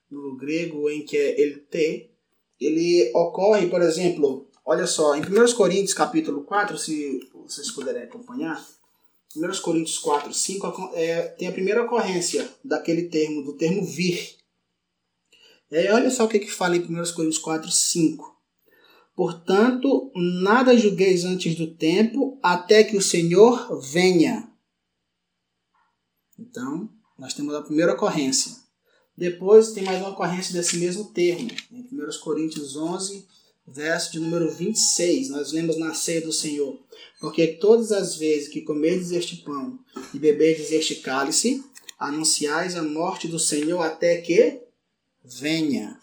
No 0.10 0.38
grego, 0.38 0.90
em 0.90 1.04
que 1.04 1.18
é 1.18 1.42
ele 1.42 1.58
te, 1.70 2.10
ele 2.60 3.12
ocorre, 3.14 3.68
por 3.68 3.82
exemplo, 3.82 4.48
olha 4.66 4.88
só, 4.88 5.16
em 5.16 5.22
1 5.22 5.54
Coríntios 5.56 5.94
capítulo 5.94 6.44
4, 6.44 6.78
se 6.78 7.20
vocês 7.34 7.72
puderem 7.72 8.04
acompanhar, 8.04 8.66
1 9.36 9.62
Coríntios 9.62 10.00
4, 10.00 10.34
5, 10.34 10.92
é, 10.94 11.22
tem 11.38 11.48
a 11.48 11.52
primeira 11.52 11.84
ocorrência 11.84 12.50
daquele 12.64 13.04
termo, 13.04 13.44
do 13.44 13.54
termo 13.54 13.86
vir. 13.86 14.37
E 15.70 15.78
aí, 15.78 15.90
olha 15.90 16.10
só 16.10 16.26
o 16.26 16.30
que, 16.30 16.40
que 16.40 16.52
fala 16.52 16.78
em 16.78 16.82
1 16.82 16.86
Coríntios 17.14 17.38
4, 17.38 17.70
5. 17.70 18.38
Portanto, 19.16 20.12
nada 20.16 20.78
julgueis 20.78 21.26
antes 21.26 21.56
do 21.56 21.68
tempo, 21.68 22.40
até 22.42 22.84
que 22.84 22.96
o 22.96 23.02
Senhor 23.02 23.82
venha. 23.82 24.50
Então, 26.40 26.90
nós 27.18 27.34
temos 27.34 27.54
a 27.56 27.64
primeira 27.64 27.94
ocorrência. 27.94 28.56
Depois 29.18 29.72
tem 29.72 29.84
mais 29.84 30.00
uma 30.00 30.12
ocorrência 30.12 30.54
desse 30.54 30.78
mesmo 30.78 31.06
termo, 31.06 31.50
em 31.72 31.82
1 31.92 32.20
Coríntios 32.22 32.76
11, 32.76 33.28
verso 33.68 34.12
de 34.12 34.20
número 34.20 34.50
26. 34.52 35.30
Nós 35.30 35.52
lemos 35.52 35.78
na 35.78 35.94
ceia 35.96 36.22
do 36.22 36.32
Senhor. 36.32 36.80
Porque 37.20 37.48
todas 37.48 37.92
as 37.92 38.16
vezes 38.16 38.48
que 38.48 38.62
comerdes 38.62 39.12
este 39.12 39.38
pão 39.38 39.80
e 40.14 40.20
beberdes 40.20 40.72
este 40.72 40.96
cálice, 40.96 41.64
anunciais 41.98 42.76
a 42.76 42.84
morte 42.84 43.28
do 43.28 43.40
Senhor 43.40 43.82
até 43.82 44.22
que 44.22 44.67
venha. 45.40 46.00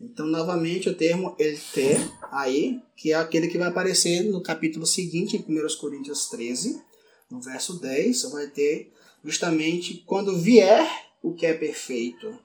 Então, 0.00 0.26
novamente, 0.26 0.88
o 0.88 0.94
termo 0.94 1.34
elter, 1.38 1.98
aí, 2.30 2.80
que 2.96 3.12
é 3.12 3.14
aquele 3.14 3.48
que 3.48 3.56
vai 3.56 3.68
aparecer 3.68 4.22
no 4.24 4.42
capítulo 4.42 4.84
seguinte, 4.84 5.36
em 5.36 5.40
1 5.40 5.78
Coríntios 5.80 6.28
13, 6.28 6.82
no 7.30 7.40
verso 7.40 7.80
10, 7.80 8.30
vai 8.30 8.46
ter 8.48 8.92
justamente 9.24 10.02
quando 10.06 10.38
vier 10.38 10.86
o 11.22 11.32
que 11.32 11.46
é 11.46 11.54
perfeito. 11.54 12.38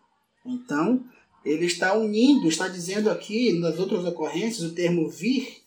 Então, 0.45 1.03
ele 1.43 1.65
está 1.65 1.93
unindo, 1.93 2.47
está 2.47 2.67
dizendo 2.67 3.09
aqui, 3.09 3.53
nas 3.53 3.77
outras 3.77 4.05
ocorrências, 4.05 4.63
o 4.63 4.73
termo 4.73 5.09
vir 5.09 5.61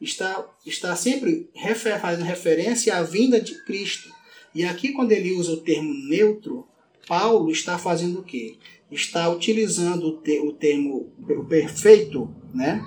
está, 0.00 0.48
está 0.64 0.94
sempre 0.94 1.50
refer, 1.52 2.00
fazendo 2.00 2.24
referência 2.24 2.96
à 2.96 3.02
vinda 3.02 3.40
de 3.40 3.62
Cristo. 3.64 4.08
E 4.54 4.64
aqui, 4.64 4.92
quando 4.92 5.12
ele 5.12 5.32
usa 5.32 5.52
o 5.52 5.60
termo 5.60 5.92
neutro, 5.92 6.66
Paulo 7.06 7.50
está 7.50 7.78
fazendo 7.78 8.20
o 8.20 8.24
quê? 8.24 8.56
Está 8.94 9.28
utilizando 9.28 10.06
o, 10.06 10.12
te, 10.18 10.38
o 10.38 10.52
termo 10.52 11.12
o 11.28 11.44
perfeito, 11.44 12.32
né? 12.54 12.80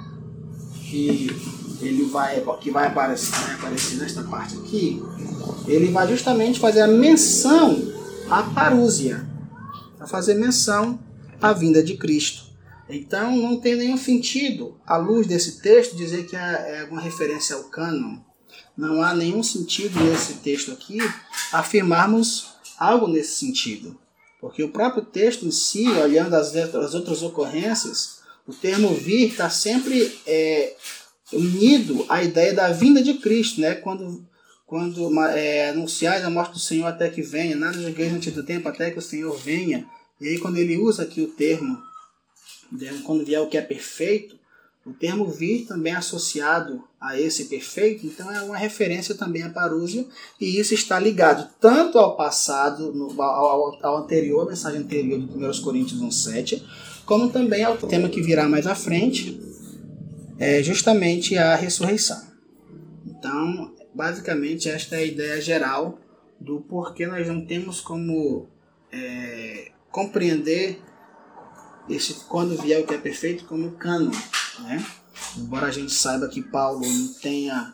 Que 0.90 1.28
ele 1.82 2.06
vai, 2.06 2.42
que 2.62 2.72
vai 2.72 2.88
aparecer, 2.88 3.36
vai 3.36 3.56
aparecer 3.56 3.98
nesta 3.98 4.24
parte 4.24 4.56
aqui. 4.56 5.02
Ele 5.68 5.92
vai 5.92 6.08
justamente 6.08 6.60
fazer 6.60 6.82
a 6.82 6.88
menção 6.88 7.94
à 8.30 8.44
parúzia, 8.44 9.28
a 10.00 10.08
fazer 10.08 10.36
menção 10.36 10.98
à 11.42 11.52
vinda 11.52 11.84
de 11.84 11.98
Cristo. 11.98 12.48
Então 12.90 13.36
não 13.36 13.60
tem 13.60 13.76
nenhum 13.76 13.98
sentido, 13.98 14.80
à 14.86 14.96
luz 14.96 15.28
desse 15.28 15.62
texto, 15.62 15.98
dizer 15.98 16.26
que 16.26 16.38
é, 16.38 16.40
é 16.40 16.88
uma 16.90 17.02
referência 17.02 17.56
ao 17.56 17.66
cânon. 17.66 18.20
Não 18.78 19.02
há 19.02 19.14
nenhum 19.14 19.44
sentido 19.44 20.00
nesse 20.00 20.36
texto 20.36 20.72
aqui 20.72 21.00
afirmarmos 21.52 22.54
algo 22.80 23.08
nesse 23.08 23.36
sentido. 23.36 24.00
Porque 24.40 24.64
o 24.64 24.72
próprio 24.72 25.04
texto 25.04 25.46
em 25.46 25.52
si, 25.52 25.88
olhando 25.90 26.36
as, 26.36 26.56
as 26.56 26.94
outras 26.94 27.24
ocorrências, 27.24 28.20
o 28.48 28.54
termo 28.54 28.94
vir 28.94 29.30
está 29.30 29.50
sempre 29.50 30.20
é, 30.26 30.76
unido 31.34 32.06
à 32.08 32.24
ideia 32.24 32.54
da 32.54 32.72
vinda 32.72 33.02
de 33.02 33.16
Cristo, 33.16 33.60
né? 33.60 33.76
quando, 33.76 34.26
quando 34.66 35.22
é, 35.22 35.70
anunciais 35.70 36.24
a 36.24 36.30
morte 36.30 36.54
do 36.54 36.60
Senhor 36.60 36.88
até 36.88 37.10
que 37.10 37.22
venha, 37.22 37.56
nada 37.56 37.78
igreja 37.90 38.16
antes 38.16 38.34
do 38.34 38.44
tempo 38.44 38.70
até 38.70 38.92
que 38.92 39.00
o 39.00 39.02
Senhor 39.02 39.36
venha. 39.38 39.86
E 40.22 40.28
aí 40.30 40.40
quando 40.40 40.58
ele 40.58 40.78
usa 40.78 41.04
aqui 41.04 41.22
o 41.22 41.28
termo 41.28 41.86
quando 43.06 43.26
vier 43.26 43.42
o 43.42 43.48
que 43.48 43.58
é 43.58 43.62
perfeito, 43.62 44.37
o 44.88 44.94
termo 44.94 45.28
vir 45.28 45.66
também 45.66 45.92
é 45.92 45.98
associado 45.98 46.82
a 47.00 47.20
esse 47.20 47.46
perfeito, 47.46 48.08
então 48.08 48.32
é 48.32 48.42
uma 48.42 48.56
referência 48.56 49.14
também 49.14 49.44
a 49.44 49.50
parúzio, 49.50 50.08
e 50.40 50.58
isso 50.58 50.74
está 50.74 50.98
ligado 50.98 51.50
tanto 51.60 52.00
ao 52.00 52.16
passado, 52.16 52.94
no, 52.94 53.22
ao, 53.22 53.86
ao, 53.86 53.98
anterior, 53.98 54.44
a 54.44 54.50
mensagem 54.50 54.80
anterior 54.80 55.20
de 55.20 55.26
1 55.26 55.62
Coríntios 55.62 56.02
1,7, 56.02 56.64
como 57.06 57.30
também 57.30 57.66
ao 57.66 57.76
tema 57.76 58.08
que 58.08 58.22
virá 58.22 58.48
mais 58.48 58.66
à 58.66 58.76
frente, 58.76 59.38
é 60.40 60.64
justamente 60.64 61.38
a 61.38 61.56
ressurreição. 61.56 62.22
Então, 63.06 63.76
basicamente, 63.94 64.70
esta 64.70 64.96
é 64.96 65.00
a 65.00 65.06
ideia 65.06 65.42
geral 65.42 66.00
do 66.40 66.62
porquê 66.62 67.06
nós 67.08 67.28
não 67.28 67.46
temos 67.46 67.82
como 67.82 68.48
é, 68.92 69.72
compreender 69.92 70.80
esse 71.90 72.14
quando 72.26 72.62
vier 72.62 72.82
o 72.82 72.86
que 72.86 72.94
é 72.94 72.98
perfeito 72.98 73.46
como 73.46 73.72
cano, 73.72 74.12
né? 74.60 74.86
Embora 75.38 75.68
a 75.68 75.72
gente 75.72 75.92
saiba 75.92 76.28
que 76.28 76.42
Paulo 76.42 76.82
não 76.86 77.14
tenha 77.14 77.74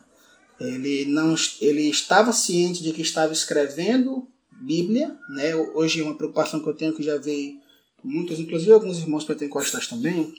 ele 0.60 1.06
não 1.06 1.36
ele 1.60 1.89
estava 1.89 2.32
ciente 2.32 2.84
de 2.84 2.93
que 2.93 3.02
estava 3.02 3.34
escrevendo 3.34 4.28
Bíblia, 4.52 5.17
né? 5.30 5.56
Hoje 5.56 6.00
é 6.00 6.04
uma 6.04 6.15
preocupação 6.15 6.62
que 6.62 6.69
eu 6.69 6.74
tenho 6.74 6.93
que 6.93 7.04
já 7.04 7.17
veio 7.17 7.60
muitos, 8.04 8.39
inclusive 8.39 8.72
alguns 8.72 9.00
irmãos 9.00 9.26
pentecostais 9.26 9.88
também, 9.88 10.34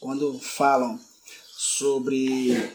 quando 0.00 0.38
falam 0.38 0.98
sobre 1.56 2.72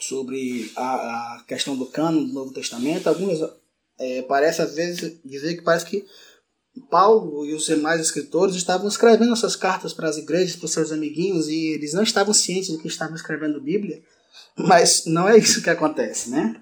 sobre 0.00 0.70
a, 0.76 1.36
a 1.36 1.44
questão 1.44 1.76
do 1.76 1.86
cano 1.86 2.26
do 2.26 2.32
Novo 2.32 2.52
Testamento, 2.52 3.06
alguns 3.08 3.38
é, 3.98 4.22
parece 4.22 4.62
às 4.62 4.74
vezes 4.74 5.18
dizer 5.24 5.56
que 5.56 5.62
parece 5.62 5.86
que 5.86 6.06
Paulo 6.80 7.44
e 7.44 7.54
os 7.54 7.66
demais 7.66 8.00
escritores 8.00 8.54
estavam 8.54 8.88
escrevendo 8.88 9.32
essas 9.32 9.56
cartas 9.56 9.92
para 9.92 10.08
as 10.08 10.16
igrejas, 10.16 10.56
para 10.56 10.66
os 10.66 10.72
seus 10.72 10.92
amiguinhos, 10.92 11.48
e 11.48 11.72
eles 11.74 11.92
não 11.92 12.02
estavam 12.02 12.34
cientes 12.34 12.70
de 12.70 12.78
que 12.78 12.88
estavam 12.88 13.14
escrevendo 13.14 13.60
Bíblia, 13.60 14.02
mas 14.56 15.04
não 15.06 15.28
é 15.28 15.36
isso 15.36 15.62
que 15.62 15.70
acontece, 15.70 16.30
né? 16.30 16.60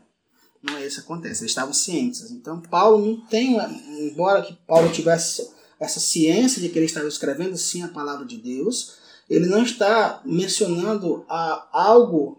Não 0.62 0.79
é 0.79 0.87
isso 0.87 0.96
que 0.96 1.03
acontece, 1.03 1.42
eles 1.42 1.50
estavam 1.50 1.74
cientes. 1.74 2.31
Então, 2.31 2.61
Paulo 2.61 3.05
não 3.05 3.27
tem, 3.27 3.57
embora 4.00 4.42
que 4.42 4.59
Paulo 4.66 4.90
tivesse 4.90 5.48
essa 5.79 6.00
ciência 6.00 6.61
de 6.62 6.68
que 6.68 6.79
ele 6.79 6.87
estava 6.87 7.07
escrevendo 7.07 7.57
sim 7.57 7.83
a 7.83 7.88
palavra 7.88 8.24
de 8.24 8.38
Deus, 8.38 8.94
ele 9.29 9.46
não 9.46 9.62
está 9.62 10.22
mencionando 10.24 11.24
a, 11.29 11.68
algo 11.72 12.38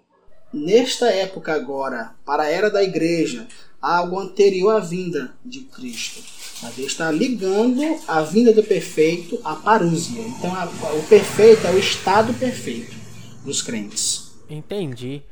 nesta 0.51 1.07
época 1.07 1.53
agora, 1.53 2.15
para 2.25 2.43
a 2.43 2.49
era 2.49 2.69
da 2.69 2.83
igreja, 2.83 3.47
algo 3.81 4.19
anterior 4.19 4.77
à 4.77 4.79
vinda 4.79 5.35
de 5.43 5.61
Cristo. 5.61 6.23
Deus 6.69 6.91
está 6.91 7.11
ligando 7.11 7.81
a 8.07 8.21
vinda 8.21 8.53
do 8.53 8.63
perfeito 8.63 9.39
à 9.43 9.55
parúzia. 9.55 10.21
Então, 10.21 10.53
a, 10.55 10.65
o 10.65 11.03
perfeito 11.03 11.65
é 11.67 11.71
o 11.71 11.77
estado 11.77 12.33
perfeito 12.33 12.95
dos 13.43 13.61
crentes. 13.61 14.31
Entendi. 14.49 15.23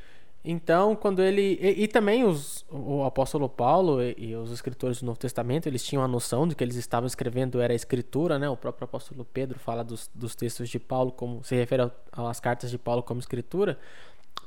Então, 0.46 0.94
quando 0.94 1.22
ele. 1.22 1.58
E, 1.62 1.84
e, 1.84 1.88
também 1.88 2.26
os, 2.26 2.66
o 2.70 3.04
apóstolo 3.04 3.48
Paulo 3.48 4.02
e, 4.02 4.14
e, 4.18 4.36
os 4.36 4.52
escritores 4.52 5.00
do 5.00 5.06
Novo 5.06 5.18
Testamento, 5.18 5.68
eles 5.68 5.84
tinham 5.84 6.04
a 6.04 6.08
noção 6.08 6.46
de 6.46 6.54
que 6.54 6.62
eles 6.62 6.76
estavam 6.76 7.08
escrevendo 7.08 7.62
era 7.62 7.72
a 7.72 7.76
escritura, 7.76 8.38
né? 8.38 8.50
O 8.50 8.58
próprio 8.58 8.84
apóstolo 8.84 9.26
Pedro 9.32 9.58
fala 9.58 9.84
dos, 9.84 10.10
dos 10.14 10.36
textos 10.36 10.68
de 10.68 10.80
Paulo, 10.80 11.14
como 11.14 11.42
se 11.46 11.56
refere 11.56 11.90
às 12.12 12.40
cartas 12.42 12.70
de 12.70 12.78
Paulo 12.78 13.02
como 13.02 13.22
escritura. 13.22 13.80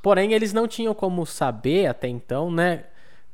Porém, 0.03 0.33
eles 0.33 0.53
não 0.53 0.67
tinham 0.67 0.93
como 0.93 1.25
saber 1.25 1.87
até 1.87 2.07
então, 2.07 2.51
né? 2.51 2.85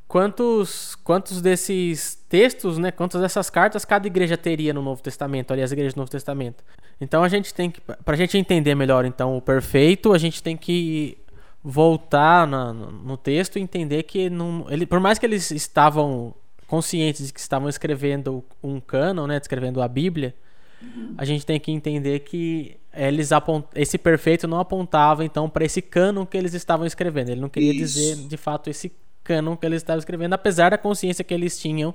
Quantos, 0.08 0.96
quantos 1.04 1.42
desses 1.42 2.16
textos, 2.30 2.78
né, 2.78 2.92
quantas 2.92 3.22
dessas 3.22 3.50
cartas 3.50 3.86
cada 3.86 4.08
igreja 4.08 4.38
teria 4.38 4.74
no 4.74 4.82
Novo 4.82 5.02
Testamento, 5.02 5.52
ali 5.52 5.62
as 5.62 5.72
igrejas 5.72 5.94
do 5.94 5.98
Novo 5.98 6.12
Testamento. 6.12 6.64
Então 7.00 7.24
a 7.24 7.30
gente 7.30 7.54
tem 7.54 7.72
que, 7.72 7.82
para 7.82 8.14
a 8.14 8.18
gente 8.18 8.38
entender 8.38 8.76
melhor 8.76 9.06
então 9.06 9.38
o 9.38 9.42
perfeito, 9.42 10.14
a 10.14 10.18
gente 10.18 10.42
tem 10.42 10.56
que 10.56 11.18
voltar 11.64 12.46
na, 12.46 12.74
no 12.74 13.18
texto 13.18 13.58
e 13.58 13.62
entender 13.62 14.04
que 14.04 14.30
não, 14.30 14.66
ele, 14.70 14.86
por 14.86 15.00
mais 15.00 15.18
que 15.18 15.26
eles 15.26 15.50
estavam 15.52 16.34
conscientes 16.68 17.28
de 17.28 17.34
que 17.34 17.40
estavam 17.40 17.70
escrevendo 17.70 18.44
um 18.62 18.80
cânon, 18.80 19.28
né, 19.28 19.38
escrevendo 19.38 19.82
a 19.82 19.88
Bíblia, 19.88 20.36
uhum. 20.82 21.14
a 21.18 21.24
gente 21.24 21.46
tem 21.46 21.60
que 21.60 21.72
entender 21.72 22.20
que 22.20 22.78
eles 22.94 23.32
apont... 23.32 23.66
esse 23.76 23.98
perfeito 23.98 24.48
não 24.48 24.60
apontava 24.60 25.24
então 25.26 25.50
para 25.50 25.66
esse 25.66 25.82
cânon 25.82 26.26
que 26.26 26.38
eles 26.38 26.54
estavam 26.54 26.86
escrevendo. 26.86 27.30
Ele 27.30 27.42
não 27.42 27.50
queria 27.50 27.72
Isso. 27.72 28.00
dizer 28.00 28.28
de 28.28 28.38
fato 28.38 28.70
esse 28.70 28.92
cânon 29.24 29.56
que 29.56 29.66
eles 29.66 29.82
estavam 29.82 30.00
escrevendo, 30.00 30.34
apesar 30.34 30.72
da 30.72 30.78
consciência 30.78 31.24
que 31.24 31.34
eles 31.34 31.58
tinham 31.60 31.94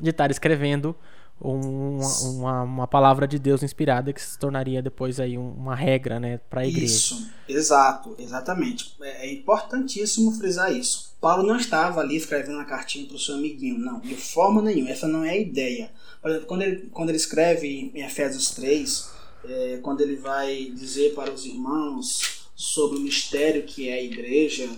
de 0.00 0.10
estar 0.10 0.30
escrevendo 0.30 0.94
um, 1.40 2.00
uma, 2.22 2.62
uma, 2.62 2.86
palavra 2.86 3.28
de 3.28 3.38
Deus 3.38 3.62
inspirada 3.62 4.12
que 4.12 4.20
se 4.20 4.38
tornaria 4.38 4.80
depois 4.80 5.20
aí 5.20 5.36
uma 5.36 5.74
regra 5.74 6.18
né, 6.18 6.40
para 6.48 6.62
a 6.62 6.66
igreja. 6.66 6.86
Isso, 6.86 7.30
exato, 7.48 8.14
exatamente. 8.18 8.94
É, 9.02 9.26
é, 9.26 9.32
importantíssimo 9.32 10.32
frisar 10.32 10.72
isso. 10.72 11.14
Paulo 11.20 11.46
não 11.46 11.56
estava 11.56 12.00
ali 12.00 12.16
escrevendo 12.16 12.54
uma 12.54 12.64
cartinha 12.64 13.06
para 13.06 13.16
o 13.16 13.18
seu 13.18 13.34
amiguinho, 13.34 13.78
não, 13.78 14.00
de 14.00 14.14
forma 14.14 14.62
nenhuma, 14.62 14.90
essa 14.90 15.06
não 15.06 15.24
é 15.24 15.30
a 15.30 15.36
ideia. 15.36 15.90
Por 16.22 16.30
exemplo, 16.30 16.46
quando 16.46 16.62
ele, 16.62 16.76
quando 16.92 17.08
ele 17.10 17.18
escreve 17.18 17.92
em 17.94 18.02
Efésios 18.02 18.50
3, 18.50 19.10
é, 19.44 19.78
quando 19.82 20.00
ele 20.00 20.16
vai 20.16 20.70
dizer 20.74 21.14
para 21.14 21.30
os 21.30 21.44
irmãos 21.44 22.48
sobre 22.54 22.98
o 22.98 23.00
mistério 23.00 23.64
que 23.64 23.88
é 23.88 23.94
a 23.94 24.02
igreja, 24.02 24.68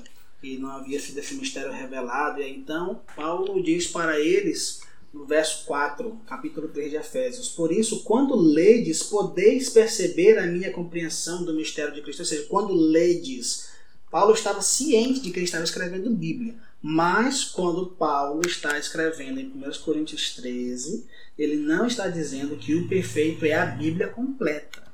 e 0.42 0.57
não 0.57 0.70
havia 0.70 1.01
sido 1.01 1.18
esse 1.18 1.35
mistério 1.35 1.72
revelado, 1.72 2.40
e 2.40 2.48
então 2.48 3.03
Paulo 3.16 3.62
diz 3.62 3.87
para 3.87 4.18
eles 4.20 4.81
no 5.12 5.24
verso 5.24 5.64
4, 5.64 6.20
capítulo 6.27 6.68
3 6.68 6.90
de 6.90 6.96
Efésios. 6.96 7.48
Por 7.48 7.72
isso, 7.72 8.05
quando 8.05 8.37
ledes, 8.37 9.03
podeis 9.03 9.70
perceber 9.70 10.38
a 10.38 10.46
minha 10.46 10.70
compreensão 10.70 11.44
do 11.44 11.55
mistério 11.55 11.94
de 11.94 12.03
Cristo. 12.03 12.20
Ou 12.20 12.27
seja, 12.27 12.46
quando 12.48 12.74
ledes, 12.74 13.70
Paulo 14.11 14.35
estava 14.35 14.61
ciente 14.61 15.20
de 15.20 15.31
que 15.31 15.38
ele 15.38 15.46
estava 15.46 15.64
escrevendo 15.64 16.11
Bíblia. 16.11 16.55
Mas 16.81 17.44
quando 17.44 17.87
Paulo 17.87 18.46
está 18.46 18.79
escrevendo 18.79 19.40
em 19.40 19.46
1 19.46 19.83
Coríntios 19.85 20.35
13, 20.37 21.07
ele 21.37 21.57
não 21.57 21.87
está 21.87 22.09
dizendo 22.09 22.57
que 22.57 22.74
o 22.74 22.87
perfeito 22.87 23.44
é 23.44 23.55
a 23.55 23.66
Bíblia 23.66 24.09
completa. 24.09 24.87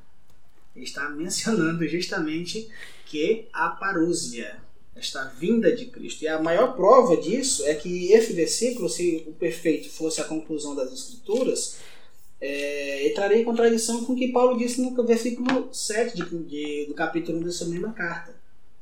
Ele 0.74 0.84
está 0.84 1.08
mencionando 1.10 1.86
justamente 1.86 2.68
que 3.06 3.46
a 3.52 3.68
parúzia, 3.68 4.56
esta 4.96 5.24
vinda 5.24 5.74
de 5.74 5.86
Cristo. 5.86 6.22
E 6.22 6.28
a 6.28 6.40
maior 6.40 6.74
prova 6.74 7.16
disso 7.16 7.64
é 7.64 7.74
que 7.74 8.12
esse 8.12 8.32
versículo, 8.32 8.88
se 8.88 9.24
o 9.26 9.32
perfeito 9.32 9.88
fosse 9.90 10.20
a 10.20 10.24
conclusão 10.24 10.74
das 10.74 10.92
Escrituras, 10.92 11.76
é, 12.40 13.08
entraria 13.08 13.38
em 13.38 13.44
contradição 13.44 14.04
com 14.04 14.12
o 14.12 14.16
que 14.16 14.28
Paulo 14.28 14.58
disse 14.58 14.80
no 14.80 15.02
versículo 15.04 15.68
7 15.72 16.16
de, 16.16 16.38
de, 16.44 16.86
do 16.86 16.94
capítulo 16.94 17.38
1 17.38 17.42
dessa 17.42 17.64
mesma 17.64 17.92
carta. 17.92 18.34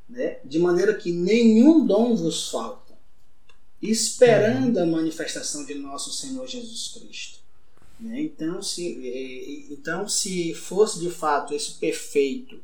Né? 0.08 0.38
De 0.44 0.58
maneira 0.58 0.94
que 0.94 1.12
nenhum 1.12 1.86
dom 1.86 2.14
vos 2.14 2.50
falta, 2.50 2.92
esperando 3.80 4.78
a 4.78 4.86
manifestação 4.86 5.64
de 5.64 5.74
nosso 5.74 6.12
Senhor 6.12 6.46
Jesus 6.46 6.88
Cristo. 6.88 7.38
Né? 7.98 8.22
Então, 8.22 8.60
se, 8.60 9.68
então, 9.70 10.08
se 10.08 10.52
fosse 10.54 10.98
de 11.00 11.10
fato 11.10 11.54
esse 11.54 11.72
perfeito 11.74 12.60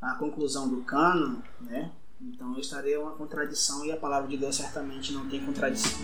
a 0.00 0.14
conclusão 0.16 0.68
do 0.68 0.82
cano, 0.82 1.42
né? 1.60 1.92
Então 2.24 2.56
estaria 2.58 3.00
uma 3.00 3.12
contradição 3.12 3.84
e 3.84 3.92
a 3.92 3.96
palavra 3.96 4.28
de 4.28 4.36
Deus 4.36 4.56
certamente 4.56 5.12
não 5.12 5.28
tem 5.28 5.44
contradição. 5.44 6.00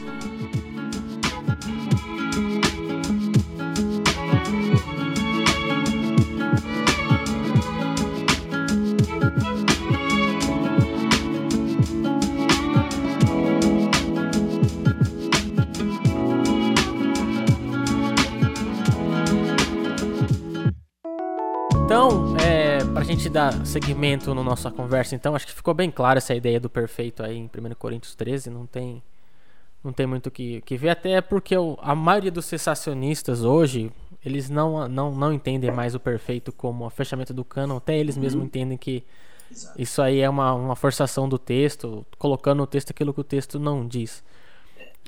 Gente 23.18 23.30
dar 23.30 23.66
seguimento 23.66 24.32
na 24.32 24.44
nossa 24.44 24.70
conversa, 24.70 25.16
então, 25.16 25.34
acho 25.34 25.44
que 25.44 25.52
ficou 25.52 25.74
bem 25.74 25.90
clara 25.90 26.18
essa 26.18 26.36
ideia 26.36 26.60
do 26.60 26.70
perfeito 26.70 27.20
aí 27.20 27.36
em 27.36 27.46
1 27.46 27.74
Coríntios 27.74 28.14
13, 28.14 28.48
não 28.48 28.64
tem, 28.64 29.02
não 29.82 29.92
tem 29.92 30.06
muito 30.06 30.28
o 30.28 30.30
que, 30.30 30.60
que 30.60 30.76
ver, 30.76 30.90
até 30.90 31.20
porque 31.20 31.56
o, 31.56 31.76
a 31.82 31.96
maioria 31.96 32.30
dos 32.30 32.44
sensacionistas 32.44 33.42
hoje, 33.42 33.90
eles 34.24 34.48
não, 34.48 34.86
não, 34.86 35.10
não 35.10 35.32
entendem 35.32 35.72
mais 35.72 35.96
o 35.96 36.00
perfeito 36.00 36.52
como 36.52 36.86
o 36.86 36.90
fechamento 36.90 37.34
do 37.34 37.44
cano, 37.44 37.78
até 37.78 37.98
eles 37.98 38.14
uhum. 38.14 38.22
mesmos 38.22 38.44
entendem 38.44 38.78
que 38.78 39.02
Exato. 39.50 39.82
isso 39.82 40.00
aí 40.00 40.20
é 40.20 40.30
uma, 40.30 40.54
uma 40.54 40.76
forçação 40.76 41.28
do 41.28 41.38
texto, 41.40 42.06
colocando 42.18 42.58
no 42.58 42.68
texto 42.68 42.90
aquilo 42.90 43.12
que 43.12 43.20
o 43.20 43.24
texto 43.24 43.58
não 43.58 43.84
diz. 43.84 44.22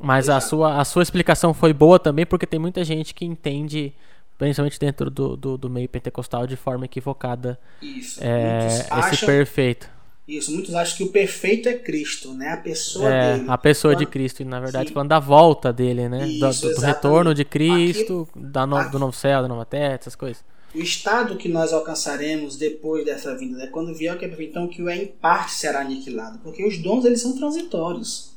Mas 0.02 0.28
a 0.28 0.40
sua, 0.40 0.80
a 0.80 0.84
sua 0.84 1.04
explicação 1.04 1.54
foi 1.54 1.72
boa 1.72 1.96
também, 1.96 2.26
porque 2.26 2.46
tem 2.46 2.58
muita 2.58 2.82
gente 2.82 3.14
que 3.14 3.24
entende 3.24 3.94
principalmente 4.40 4.80
dentro 4.80 5.10
do, 5.10 5.36
do, 5.36 5.58
do, 5.58 5.68
meio 5.68 5.86
pentecostal, 5.86 6.46
de 6.46 6.56
forma 6.56 6.86
equivocada. 6.86 7.60
Isso. 7.82 8.18
É, 8.24 8.68
esse 8.68 8.86
acham, 8.90 9.26
perfeito. 9.26 9.86
Isso, 10.26 10.50
muitos 10.50 10.74
acham 10.74 10.96
que 10.96 11.02
o 11.02 11.08
perfeito 11.08 11.68
é 11.68 11.74
Cristo, 11.74 12.32
né? 12.32 12.54
A 12.54 12.56
pessoa 12.56 13.12
é, 13.12 13.36
dele. 13.36 13.50
A 13.50 13.58
pessoa 13.58 13.94
de 13.94 14.06
Cristo, 14.06 14.40
e 14.40 14.46
na 14.46 14.58
verdade, 14.58 14.88
Sim. 14.88 14.94
falando 14.94 15.10
da 15.10 15.18
volta 15.18 15.70
dele, 15.70 16.08
né? 16.08 16.26
Isso, 16.26 16.68
do, 16.68 16.74
do 16.74 16.80
retorno 16.80 17.34
de 17.34 17.44
Cristo, 17.44 18.26
aqui, 18.30 18.46
da 18.46 18.66
no, 18.66 18.76
aqui, 18.76 18.92
do 18.92 18.98
novo 18.98 19.12
céu, 19.12 19.42
da 19.42 19.48
nova 19.48 19.66
terra, 19.66 19.98
essas 20.00 20.14
coisas. 20.14 20.42
O 20.74 20.78
estado 20.78 21.36
que 21.36 21.48
nós 21.48 21.74
alcançaremos 21.74 22.56
depois 22.56 23.04
dessa 23.04 23.36
vinda, 23.36 23.58
né? 23.58 23.66
quando 23.66 23.94
vier 23.94 24.14
o 24.14 24.18
que 24.18 24.24
é 24.24 24.28
perfeito, 24.28 24.52
então 24.52 24.68
que 24.68 24.80
o 24.80 24.88
é 24.88 24.96
em 24.96 25.06
parte 25.06 25.52
será 25.52 25.80
aniquilado, 25.80 26.38
porque 26.38 26.64
os 26.64 26.78
dons 26.78 27.04
eles 27.04 27.20
são 27.20 27.36
transitórios. 27.36 28.29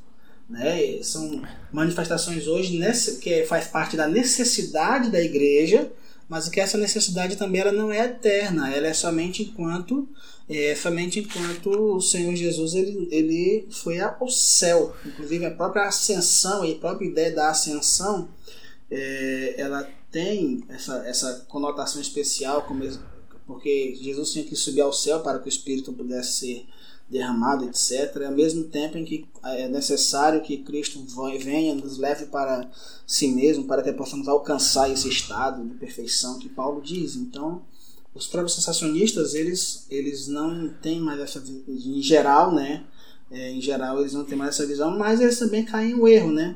Né? 0.53 1.01
São 1.01 1.41
manifestações 1.71 2.45
hoje 2.47 2.77
nesse, 2.77 3.17
que 3.17 3.43
faz 3.45 3.65
parte 3.65 3.97
da 3.97 4.07
necessidade 4.07 5.09
da 5.09 5.19
igreja, 5.19 5.91
mas 6.29 6.47
que 6.47 6.59
essa 6.59 6.77
necessidade 6.77 7.35
também 7.35 7.61
ela 7.61 7.71
não 7.71 7.91
é 7.91 8.05
eterna, 8.05 8.71
ela 8.71 8.85
é 8.85 8.93
somente 8.93 9.41
enquanto 9.41 10.07
é, 10.47 10.75
somente 10.75 11.19
enquanto 11.19 11.95
o 11.95 12.01
Senhor 12.01 12.35
Jesus 12.35 12.75
ele, 12.75 13.07
ele 13.09 13.67
foi 13.71 13.99
ao 13.99 14.29
céu. 14.29 14.95
Inclusive 15.03 15.43
a 15.45 15.51
própria 15.51 15.87
ascensão 15.87 16.63
e 16.63 16.73
a 16.73 16.75
própria 16.75 17.07
ideia 17.07 17.31
da 17.31 17.49
ascensão 17.49 18.29
é, 18.91 19.55
ela 19.57 19.89
tem 20.11 20.63
essa, 20.69 20.97
essa 21.07 21.45
conotação 21.47 21.99
especial, 21.99 22.67
porque 23.47 23.97
Jesus 23.99 24.31
tinha 24.31 24.45
que 24.45 24.55
subir 24.55 24.81
ao 24.81 24.93
céu 24.93 25.21
para 25.21 25.39
que 25.39 25.47
o 25.47 25.49
Espírito 25.49 25.91
pudesse 25.93 26.33
ser 26.33 26.67
derramado, 27.09 27.65
etc., 27.65 28.23
ao 28.25 28.31
mesmo 28.31 28.63
tempo 28.65 28.97
em 28.97 29.05
que 29.05 29.25
é 29.43 29.67
necessário 29.67 30.41
que 30.41 30.57
Cristo 30.57 31.03
venha, 31.39 31.75
nos 31.75 31.97
leve 31.97 32.25
para 32.25 32.69
si 33.05 33.27
mesmo, 33.27 33.65
para 33.65 33.83
que 33.83 33.91
possamos 33.93 34.27
alcançar 34.27 34.89
esse 34.89 35.07
estado 35.09 35.63
de 35.63 35.75
perfeição 35.75 36.39
que 36.39 36.49
Paulo 36.49 36.81
diz. 36.81 37.15
Então, 37.15 37.61
os 38.15 38.27
próprios 38.27 38.55
sensacionistas, 38.55 39.33
eles, 39.33 39.85
eles 39.89 40.27
não 40.27 40.69
têm 40.81 40.99
mais 40.99 41.19
essa 41.19 41.43
em 41.67 42.01
geral, 42.01 42.53
né? 42.53 42.83
É, 43.31 43.51
em 43.51 43.61
geral, 43.61 43.99
eles 43.99 44.13
não 44.13 44.23
têm 44.23 44.37
mais 44.37 44.55
essa 44.55 44.67
visão, 44.67 44.97
mas 44.97 45.19
eles 45.19 45.39
também 45.39 45.65
caem 45.65 45.95
no 45.95 46.07
erro, 46.07 46.31
né? 46.31 46.55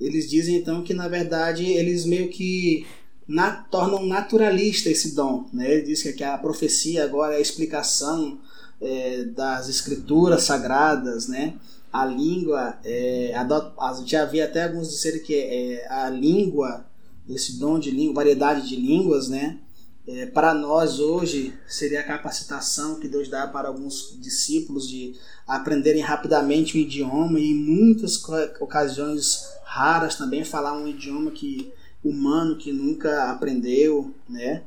Eles 0.00 0.28
dizem 0.28 0.56
então 0.56 0.82
que 0.82 0.94
na 0.94 1.08
verdade 1.08 1.64
eles 1.64 2.04
meio 2.04 2.28
que 2.28 2.86
na, 3.26 3.50
tornam 3.50 4.04
naturalista 4.06 4.88
esse 4.88 5.14
dom, 5.14 5.48
né? 5.52 5.72
Ele 5.72 5.82
diz 5.82 6.02
que 6.02 6.22
a 6.22 6.38
profecia 6.38 7.04
agora 7.04 7.34
é 7.34 7.38
a 7.38 7.40
explicação 7.40 8.38
é, 8.80 9.24
das 9.24 9.68
escrituras 9.68 10.44
sagradas, 10.44 11.28
né? 11.28 11.54
A 11.92 12.04
língua, 12.04 12.78
é, 12.84 13.32
a, 13.34 14.02
já 14.04 14.22
havia 14.22 14.44
até 14.44 14.64
alguns 14.64 14.88
disserem 14.90 15.22
que 15.22 15.34
é, 15.34 15.86
a 15.88 16.10
língua, 16.10 16.84
esse 17.28 17.58
dom 17.58 17.78
de 17.78 17.90
língua, 17.90 18.16
variedade 18.16 18.68
de 18.68 18.76
línguas, 18.76 19.28
né? 19.28 19.58
É, 20.06 20.26
para 20.26 20.52
nós 20.52 21.00
hoje 21.00 21.54
seria 21.66 22.00
a 22.00 22.04
capacitação 22.04 23.00
que 23.00 23.08
Deus 23.08 23.28
dá 23.28 23.46
para 23.46 23.68
alguns 23.68 24.18
discípulos 24.20 24.86
de 24.86 25.14
aprenderem 25.46 26.02
rapidamente 26.02 26.76
o 26.76 26.80
idioma 26.80 27.40
e 27.40 27.52
em 27.52 27.54
muitas 27.54 28.22
ocasiões 28.60 29.48
raras 29.64 30.16
também 30.16 30.44
falar 30.44 30.76
um 30.76 30.86
idioma 30.86 31.30
que 31.30 31.72
humano 32.04 32.56
que 32.56 32.70
nunca 32.70 33.30
aprendeu, 33.30 34.14
né? 34.28 34.62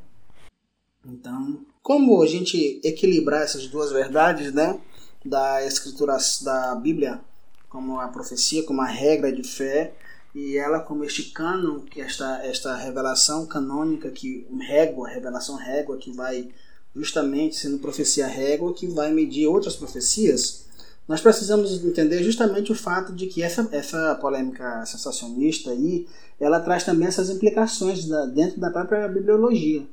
Então 1.06 1.64
como 1.88 2.22
a 2.22 2.26
gente 2.26 2.82
equilibrar 2.84 3.40
essas 3.40 3.66
duas 3.66 3.90
verdades, 3.90 4.52
né? 4.52 4.78
Da 5.24 5.64
escritura 5.64 6.18
da 6.42 6.74
Bíblia, 6.74 7.18
como 7.66 7.98
a 7.98 8.08
profecia, 8.08 8.62
como 8.62 8.82
a 8.82 8.84
regra 8.84 9.32
de 9.32 9.42
fé, 9.42 9.94
e 10.34 10.58
ela 10.58 10.80
como 10.80 11.02
este 11.02 11.30
cânon, 11.30 11.80
que 11.80 12.02
esta, 12.02 12.44
esta 12.44 12.76
revelação 12.76 13.46
canônica, 13.46 14.10
que 14.10 14.46
régua, 14.60 15.08
revelação 15.08 15.56
régua, 15.56 15.96
que 15.96 16.12
vai 16.12 16.50
justamente 16.94 17.56
sendo 17.56 17.78
profecia 17.78 18.26
régua, 18.26 18.74
que 18.74 18.86
vai 18.86 19.10
medir 19.10 19.46
outras 19.46 19.74
profecias, 19.74 20.66
nós 21.08 21.22
precisamos 21.22 21.82
entender 21.82 22.22
justamente 22.22 22.70
o 22.70 22.74
fato 22.74 23.14
de 23.14 23.28
que 23.28 23.42
essa, 23.42 23.66
essa 23.72 24.14
polêmica 24.16 24.84
sensacionista 24.84 25.70
aí, 25.70 26.06
ela 26.38 26.60
traz 26.60 26.84
também 26.84 27.08
essas 27.08 27.30
implicações 27.30 28.04
da, 28.04 28.26
dentro 28.26 28.60
da 28.60 28.68
própria 28.70 29.08
bibliologia. 29.08 29.86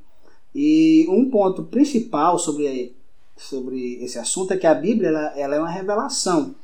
E 0.58 1.06
um 1.10 1.28
ponto 1.28 1.64
principal 1.64 2.38
sobre, 2.38 2.96
sobre 3.36 4.02
esse 4.02 4.18
assunto 4.18 4.54
é 4.54 4.56
que 4.56 4.66
a 4.66 4.72
Bíblia 4.72 5.10
ela, 5.10 5.38
ela 5.38 5.56
é 5.56 5.58
uma 5.58 5.68
revelação 5.68 6.54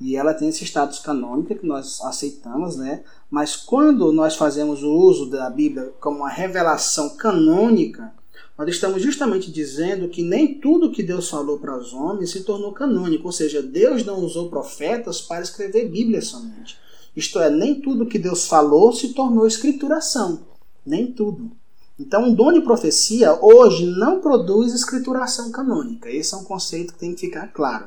e 0.00 0.14
ela 0.14 0.32
tem 0.32 0.46
esse 0.46 0.64
status 0.64 1.00
canônico 1.00 1.52
que 1.52 1.66
nós 1.66 2.00
aceitamos, 2.02 2.76
né? 2.76 3.02
Mas 3.28 3.56
quando 3.56 4.12
nós 4.12 4.36
fazemos 4.36 4.84
o 4.84 4.92
uso 4.92 5.28
da 5.28 5.50
Bíblia 5.50 5.92
como 6.00 6.18
uma 6.18 6.28
revelação 6.28 7.16
canônica, 7.16 8.14
nós 8.56 8.68
estamos 8.68 9.02
justamente 9.02 9.50
dizendo 9.50 10.08
que 10.08 10.22
nem 10.22 10.60
tudo 10.60 10.92
que 10.92 11.02
Deus 11.02 11.28
falou 11.28 11.58
para 11.58 11.76
os 11.76 11.92
homens 11.92 12.30
se 12.30 12.44
tornou 12.44 12.70
canônico, 12.70 13.26
ou 13.26 13.32
seja, 13.32 13.60
Deus 13.60 14.04
não 14.04 14.20
usou 14.20 14.50
profetas 14.50 15.20
para 15.20 15.42
escrever 15.42 15.88
Bíblia 15.88 16.22
somente. 16.22 16.78
Isto 17.16 17.40
é, 17.40 17.50
nem 17.50 17.80
tudo 17.80 18.06
que 18.06 18.20
Deus 18.20 18.46
falou 18.46 18.92
se 18.92 19.14
tornou 19.14 19.48
escrituração, 19.48 20.46
nem 20.86 21.10
tudo. 21.10 21.50
Então, 21.98 22.30
o 22.30 22.34
dom 22.34 22.52
de 22.52 22.60
profecia 22.60 23.38
hoje 23.40 23.86
não 23.86 24.20
produz 24.20 24.72
escrituração 24.72 25.50
canônica. 25.50 26.10
Esse 26.10 26.34
é 26.34 26.36
um 26.36 26.44
conceito 26.44 26.94
que 26.94 26.98
tem 26.98 27.14
que 27.14 27.20
ficar 27.20 27.48
claro. 27.48 27.86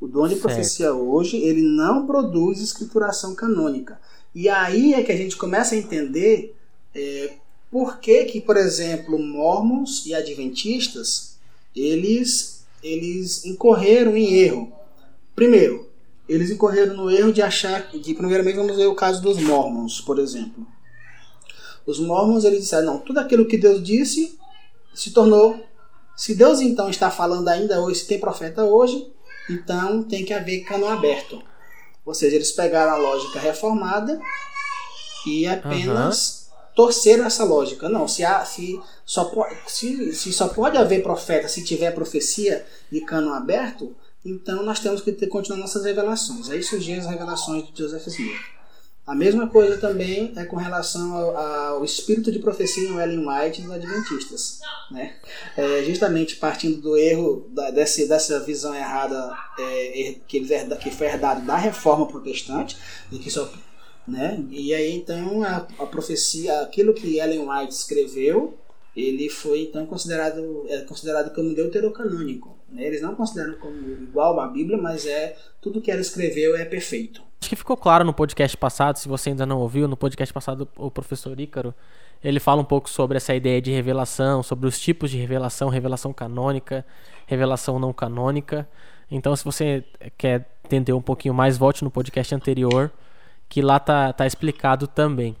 O 0.00 0.06
dom 0.06 0.24
de 0.24 0.34
certo. 0.34 0.42
profecia 0.42 0.94
hoje, 0.94 1.36
ele 1.36 1.62
não 1.62 2.06
produz 2.06 2.60
escrituração 2.60 3.34
canônica. 3.34 4.00
E 4.34 4.48
aí 4.48 4.94
é 4.94 5.02
que 5.02 5.12
a 5.12 5.16
gente 5.16 5.36
começa 5.36 5.74
a 5.74 5.78
entender 5.78 6.54
é, 6.94 7.32
por 7.70 7.98
que, 7.98 8.24
que, 8.24 8.40
por 8.40 8.56
exemplo, 8.56 9.18
mormons 9.18 10.06
e 10.06 10.14
adventistas, 10.14 11.36
eles, 11.74 12.64
eles 12.82 13.44
incorreram 13.44 14.16
em 14.16 14.34
erro? 14.34 14.72
Primeiro, 15.34 15.88
eles 16.28 16.50
incorreram 16.50 16.96
no 16.96 17.10
erro 17.10 17.32
de 17.32 17.42
achar 17.42 17.88
que, 17.90 18.14
primeiramente, 18.14 18.56
vamos 18.56 18.76
ver 18.76 18.86
o 18.86 18.94
caso 18.94 19.22
dos 19.22 19.38
mormons, 19.38 20.00
por 20.00 20.18
exemplo. 20.18 20.66
Os 21.90 21.98
mormons, 21.98 22.44
eles 22.44 22.60
disseram, 22.60 22.86
não, 22.86 22.98
tudo 22.98 23.18
aquilo 23.18 23.46
que 23.46 23.56
Deus 23.56 23.82
disse 23.82 24.38
se 24.94 25.10
tornou... 25.10 25.66
Se 26.16 26.34
Deus, 26.34 26.60
então, 26.60 26.90
está 26.90 27.10
falando 27.10 27.46
ainda 27.46 27.80
hoje, 27.80 28.00
se 28.00 28.08
tem 28.08 28.18
profeta 28.18 28.64
hoje, 28.64 29.08
então 29.48 30.02
tem 30.02 30.24
que 30.24 30.34
haver 30.34 30.64
cano 30.64 30.88
aberto. 30.88 31.40
Ou 32.04 32.12
seja, 32.12 32.34
eles 32.34 32.50
pegaram 32.50 32.92
a 32.92 32.96
lógica 32.96 33.38
reformada 33.38 34.20
e 35.26 35.46
apenas... 35.46 36.32
Uhum 36.32 36.38
torceram 36.78 37.24
essa 37.24 37.42
lógica. 37.42 37.88
Não, 37.88 38.06
se, 38.06 38.24
há, 38.24 38.44
se, 38.44 38.80
só 39.04 39.24
pode, 39.24 39.56
se, 39.66 40.14
se 40.14 40.32
só 40.32 40.46
pode 40.46 40.76
haver 40.76 41.02
profeta 41.02 41.48
se 41.48 41.64
tiver 41.64 41.90
profecia 41.90 42.64
de 42.88 43.00
cano 43.00 43.34
aberto, 43.34 43.96
então 44.24 44.62
nós 44.62 44.78
temos 44.78 45.00
que 45.00 45.10
ter, 45.10 45.26
continuar 45.26 45.58
nossas 45.58 45.84
revelações. 45.84 46.48
Aí 46.48 46.62
surgiram 46.62 47.00
as 47.00 47.08
revelações 47.08 47.66
de 47.66 47.76
Joseph 47.76 48.06
Smith. 48.06 48.57
A 49.08 49.14
mesma 49.14 49.48
coisa 49.48 49.78
também 49.78 50.34
é 50.36 50.44
com 50.44 50.56
relação 50.56 51.16
ao, 51.16 51.36
ao 51.36 51.84
espírito 51.84 52.30
de 52.30 52.38
profecia 52.38 52.86
em 52.86 53.00
Ellen 53.00 53.26
White 53.26 53.62
dos 53.62 53.70
Adventistas. 53.70 54.60
Né? 54.90 55.14
É, 55.56 55.82
justamente 55.82 56.36
partindo 56.36 56.78
do 56.82 56.94
erro 56.94 57.48
da, 57.48 57.70
dessa, 57.70 58.06
dessa 58.06 58.38
visão 58.40 58.74
errada 58.74 59.34
é, 59.58 60.16
que, 60.28 60.40
que 60.42 60.90
foi 60.90 61.06
herdado 61.06 61.46
da 61.46 61.56
reforma 61.56 62.06
protestante, 62.06 62.76
que 63.10 63.30
só 63.30 63.50
né? 64.06 64.42
E 64.50 64.74
aí 64.74 64.94
então 64.94 65.42
a, 65.42 65.66
a 65.78 65.86
profecia, 65.86 66.60
aquilo 66.60 66.94
que 66.94 67.18
Ellen 67.18 67.48
White 67.48 67.72
escreveu, 67.74 68.58
ele 68.98 69.28
foi 69.28 69.62
então 69.62 69.86
considerado 69.86 70.64
é 70.68 70.80
considerado 70.80 71.32
como 71.34 71.54
deuterocanônico. 71.54 72.58
Né? 72.68 72.84
Eles 72.84 73.00
não 73.00 73.14
consideram 73.14 73.54
como 73.54 73.76
igual 73.76 74.40
à 74.40 74.48
Bíblia, 74.48 74.76
mas 74.76 75.06
é 75.06 75.36
tudo 75.60 75.80
que 75.80 75.90
ela 75.90 76.00
escreveu 76.00 76.56
é 76.56 76.64
perfeito. 76.64 77.22
Acho 77.40 77.50
que 77.50 77.56
ficou 77.56 77.76
claro 77.76 78.04
no 78.04 78.12
podcast 78.12 78.56
passado, 78.56 78.98
se 78.98 79.06
você 79.06 79.30
ainda 79.30 79.46
não 79.46 79.60
ouviu, 79.60 79.86
no 79.86 79.96
podcast 79.96 80.34
passado 80.34 80.68
o 80.76 80.90
professor 80.90 81.38
Ícaro, 81.38 81.72
ele 82.22 82.40
fala 82.40 82.60
um 82.60 82.64
pouco 82.64 82.90
sobre 82.90 83.16
essa 83.16 83.32
ideia 83.32 83.62
de 83.62 83.70
revelação, 83.70 84.42
sobre 84.42 84.66
os 84.66 84.80
tipos 84.80 85.10
de 85.10 85.16
revelação, 85.16 85.68
revelação 85.68 86.12
canônica, 86.12 86.84
revelação 87.26 87.78
não 87.78 87.92
canônica. 87.92 88.68
Então, 89.08 89.36
se 89.36 89.44
você 89.44 89.84
quer 90.16 90.50
entender 90.64 90.92
um 90.92 91.00
pouquinho 91.00 91.32
mais, 91.32 91.56
volte 91.56 91.84
no 91.84 91.90
podcast 91.90 92.34
anterior 92.34 92.90
que 93.48 93.62
lá 93.62 93.78
tá, 93.78 94.12
tá 94.12 94.26
explicado 94.26 94.88
também. 94.88 95.36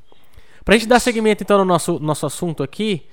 Para 0.64 0.76
a 0.76 0.78
gente 0.78 0.88
dar 0.88 1.00
seguimento 1.00 1.42
então 1.42 1.58
no 1.58 1.64
nosso, 1.64 1.98
nosso 1.98 2.24
assunto 2.24 2.62
aqui, 2.62 3.06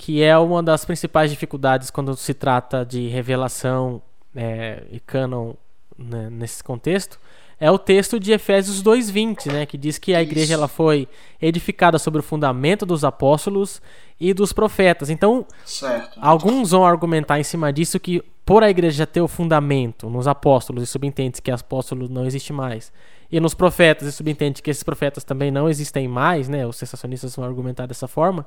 que 0.00 0.22
é 0.22 0.36
uma 0.38 0.62
das 0.62 0.82
principais 0.82 1.30
dificuldades 1.30 1.90
quando 1.90 2.16
se 2.16 2.32
trata 2.32 2.86
de 2.86 3.08
revelação 3.08 4.00
é, 4.34 4.82
e 4.90 4.98
canon 4.98 5.52
né, 5.98 6.30
nesse 6.30 6.64
contexto, 6.64 7.18
é 7.60 7.70
o 7.70 7.78
texto 7.78 8.18
de 8.18 8.32
Efésios 8.32 8.82
2:20, 8.82 9.52
né, 9.52 9.66
que 9.66 9.76
diz 9.76 9.98
que 9.98 10.14
a 10.14 10.22
igreja 10.22 10.54
ela 10.54 10.68
foi 10.68 11.06
edificada 11.38 11.98
sobre 11.98 12.20
o 12.20 12.22
fundamento 12.22 12.86
dos 12.86 13.04
apóstolos 13.04 13.82
e 14.18 14.32
dos 14.32 14.54
profetas. 14.54 15.10
Então, 15.10 15.44
certo. 15.66 16.18
alguns 16.18 16.70
vão 16.70 16.86
argumentar 16.86 17.38
em 17.38 17.44
cima 17.44 17.70
disso 17.70 18.00
que 18.00 18.22
por 18.42 18.64
a 18.64 18.70
igreja 18.70 19.06
ter 19.06 19.20
o 19.20 19.28
fundamento 19.28 20.08
nos 20.08 20.26
apóstolos 20.26 20.82
e 20.82 20.86
subentende 20.86 21.42
que 21.42 21.50
apóstolos 21.50 22.08
não 22.08 22.24
existe 22.24 22.54
mais 22.54 22.90
e 23.30 23.38
nos 23.38 23.54
profetas, 23.54 24.08
e 24.08 24.12
subentende 24.12 24.60
que 24.62 24.70
esses 24.70 24.82
profetas 24.82 25.22
também 25.22 25.50
não 25.50 25.68
existem 25.68 26.08
mais, 26.08 26.48
né? 26.48 26.66
Os 26.66 26.76
sensacionistas 26.76 27.36
vão 27.36 27.44
argumentar 27.44 27.86
dessa 27.86 28.08
forma. 28.08 28.44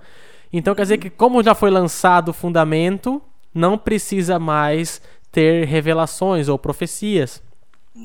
Então 0.52 0.76
quer 0.76 0.84
dizer 0.84 0.98
que, 0.98 1.10
como 1.10 1.41
já 1.41 1.56
foi 1.56 1.69
lançado 1.69 2.30
o 2.30 2.34
fundamento, 2.34 3.22
não 3.54 3.78
precisa 3.78 4.38
mais 4.39 5.02
ter 5.32 5.65
revelações 5.65 6.48
ou 6.50 6.60
profecias. 6.60 7.41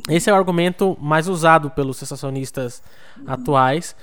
Esse 0.08 0.30
é 0.30 0.32
o 0.32 0.36
argumento 0.36 0.96
mais 1.00 1.28
usado 1.28 1.70
pelos 1.70 1.96
sensacionistas 1.96 2.82
atuais 3.26 3.96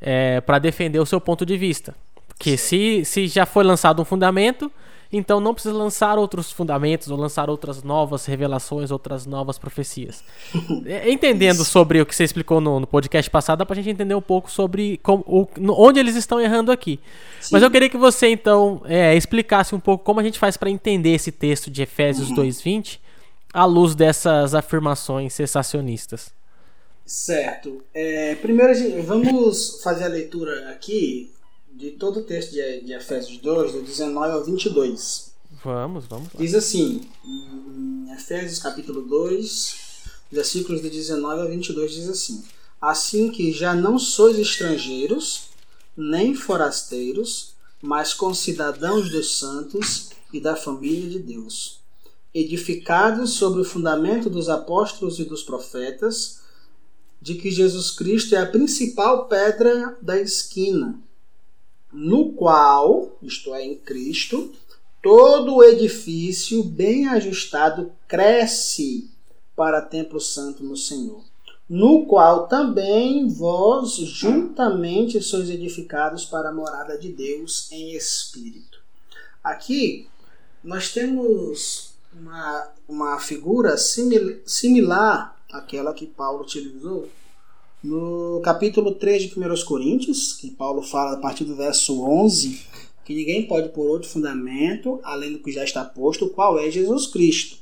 é, 0.00 0.40
para 0.40 0.58
defender 0.58 0.98
o 0.98 1.06
seu 1.06 1.20
ponto 1.20 1.44
de 1.44 1.56
vista. 1.56 1.94
Que 2.38 2.56
se, 2.56 3.04
se 3.04 3.26
já 3.26 3.44
foi 3.44 3.64
lançado 3.64 4.00
um 4.00 4.04
fundamento, 4.04 4.70
então 5.12 5.40
não 5.40 5.54
precisa 5.54 5.74
lançar 5.74 6.18
outros 6.18 6.50
fundamentos 6.50 7.10
ou 7.10 7.16
lançar 7.16 7.48
outras 7.48 7.82
novas 7.82 8.26
revelações, 8.26 8.90
outras 8.90 9.26
novas 9.26 9.58
profecias. 9.58 10.22
É, 10.86 11.10
entendendo 11.10 11.64
sobre 11.64 12.00
o 12.00 12.06
que 12.06 12.14
você 12.14 12.24
explicou 12.24 12.60
no, 12.60 12.80
no 12.80 12.86
podcast 12.86 13.30
passado, 13.30 13.58
dá 13.58 13.66
pra 13.66 13.74
gente 13.74 13.88
entender 13.88 14.14
um 14.14 14.20
pouco 14.20 14.50
sobre 14.50 14.98
como, 15.02 15.24
o, 15.26 15.46
onde 15.70 15.98
eles 15.98 16.14
estão 16.14 16.40
errando 16.40 16.70
aqui. 16.70 17.00
Sim. 17.40 17.50
Mas 17.52 17.62
eu 17.62 17.70
queria 17.70 17.88
que 17.88 17.96
você 17.96 18.28
então 18.28 18.82
é, 18.84 19.16
explicasse 19.16 19.74
um 19.74 19.80
pouco 19.80 20.04
como 20.04 20.20
a 20.20 20.22
gente 20.22 20.38
faz 20.38 20.56
para 20.56 20.68
entender 20.68 21.14
esse 21.14 21.32
texto 21.32 21.70
de 21.70 21.82
Efésios 21.82 22.30
uhum. 22.30 22.36
2:20 22.36 22.98
à 23.52 23.64
luz 23.64 23.94
dessas 23.94 24.54
afirmações 24.54 25.32
sensacionistas. 25.32 26.32
Certo. 27.06 27.82
É, 27.92 28.34
primeiro, 28.36 29.02
vamos 29.02 29.80
fazer 29.82 30.04
a 30.04 30.08
leitura 30.08 30.70
aqui 30.70 31.33
de 31.74 31.90
todo 31.90 32.20
o 32.20 32.22
texto 32.22 32.52
de, 32.52 32.80
de 32.82 32.92
Efésios 32.92 33.38
2, 33.38 33.72
do 33.72 33.82
19 33.82 34.32
ao 34.32 34.44
22. 34.44 35.32
Vamos, 35.62 36.06
vamos. 36.06 36.28
Lá. 36.32 36.40
Diz 36.40 36.54
assim, 36.54 37.02
em 37.24 38.12
Efésios 38.12 38.60
capítulo 38.60 39.02
2, 39.02 39.76
versículos 40.30 40.80
do 40.80 40.88
19 40.88 41.42
ao 41.42 41.48
22, 41.48 41.92
diz 41.92 42.08
assim: 42.08 42.44
Assim 42.80 43.30
que 43.30 43.52
já 43.52 43.74
não 43.74 43.98
sois 43.98 44.38
estrangeiros, 44.38 45.48
nem 45.96 46.34
forasteiros, 46.34 47.54
mas 47.82 48.14
concidadãos 48.14 49.10
dos 49.10 49.38
santos 49.38 50.10
e 50.32 50.40
da 50.40 50.56
família 50.56 51.10
de 51.10 51.18
Deus, 51.18 51.80
edificados 52.32 53.32
sobre 53.32 53.60
o 53.60 53.64
fundamento 53.64 54.30
dos 54.30 54.48
apóstolos 54.48 55.18
e 55.18 55.24
dos 55.24 55.42
profetas, 55.42 56.40
de 57.20 57.34
que 57.34 57.50
Jesus 57.50 57.90
Cristo 57.90 58.34
é 58.34 58.38
a 58.38 58.46
principal 58.46 59.26
pedra 59.26 59.96
da 60.00 60.20
esquina 60.20 61.03
no 61.94 62.32
qual, 62.32 63.16
isto 63.22 63.54
é, 63.54 63.64
em 63.64 63.76
Cristo, 63.76 64.52
todo 65.00 65.54
o 65.54 65.62
edifício 65.62 66.64
bem 66.64 67.06
ajustado 67.06 67.92
cresce 68.08 69.08
para 69.54 69.80
templo 69.80 70.20
santo 70.20 70.64
no 70.64 70.76
Senhor, 70.76 71.22
no 71.70 72.04
qual 72.06 72.48
também 72.48 73.28
vós 73.28 73.92
juntamente 73.94 75.22
sois 75.22 75.48
edificados 75.48 76.24
para 76.24 76.48
a 76.48 76.52
morada 76.52 76.98
de 76.98 77.12
Deus 77.12 77.70
em 77.70 77.94
espírito. 77.94 78.80
Aqui 79.42 80.08
nós 80.64 80.92
temos 80.92 81.92
uma, 82.12 82.72
uma 82.88 83.20
figura 83.20 83.76
simil, 83.76 84.40
similar 84.44 85.38
àquela 85.52 85.94
que 85.94 86.06
Paulo 86.06 86.42
utilizou 86.42 87.08
no 87.84 88.40
capítulo 88.42 88.92
3 88.92 89.24
de 89.24 89.38
1 89.38 89.64
Coríntios, 89.66 90.32
que 90.32 90.50
Paulo 90.50 90.80
fala 90.80 91.12
a 91.12 91.16
partir 91.18 91.44
do 91.44 91.54
verso 91.54 92.02
11, 92.02 92.62
que 93.04 93.14
ninguém 93.14 93.46
pode 93.46 93.68
pôr 93.68 93.86
outro 93.86 94.08
fundamento, 94.08 94.98
além 95.04 95.34
do 95.34 95.38
que 95.38 95.52
já 95.52 95.62
está 95.62 95.84
posto, 95.84 96.30
qual 96.30 96.58
é 96.58 96.70
Jesus 96.70 97.06
Cristo. 97.06 97.58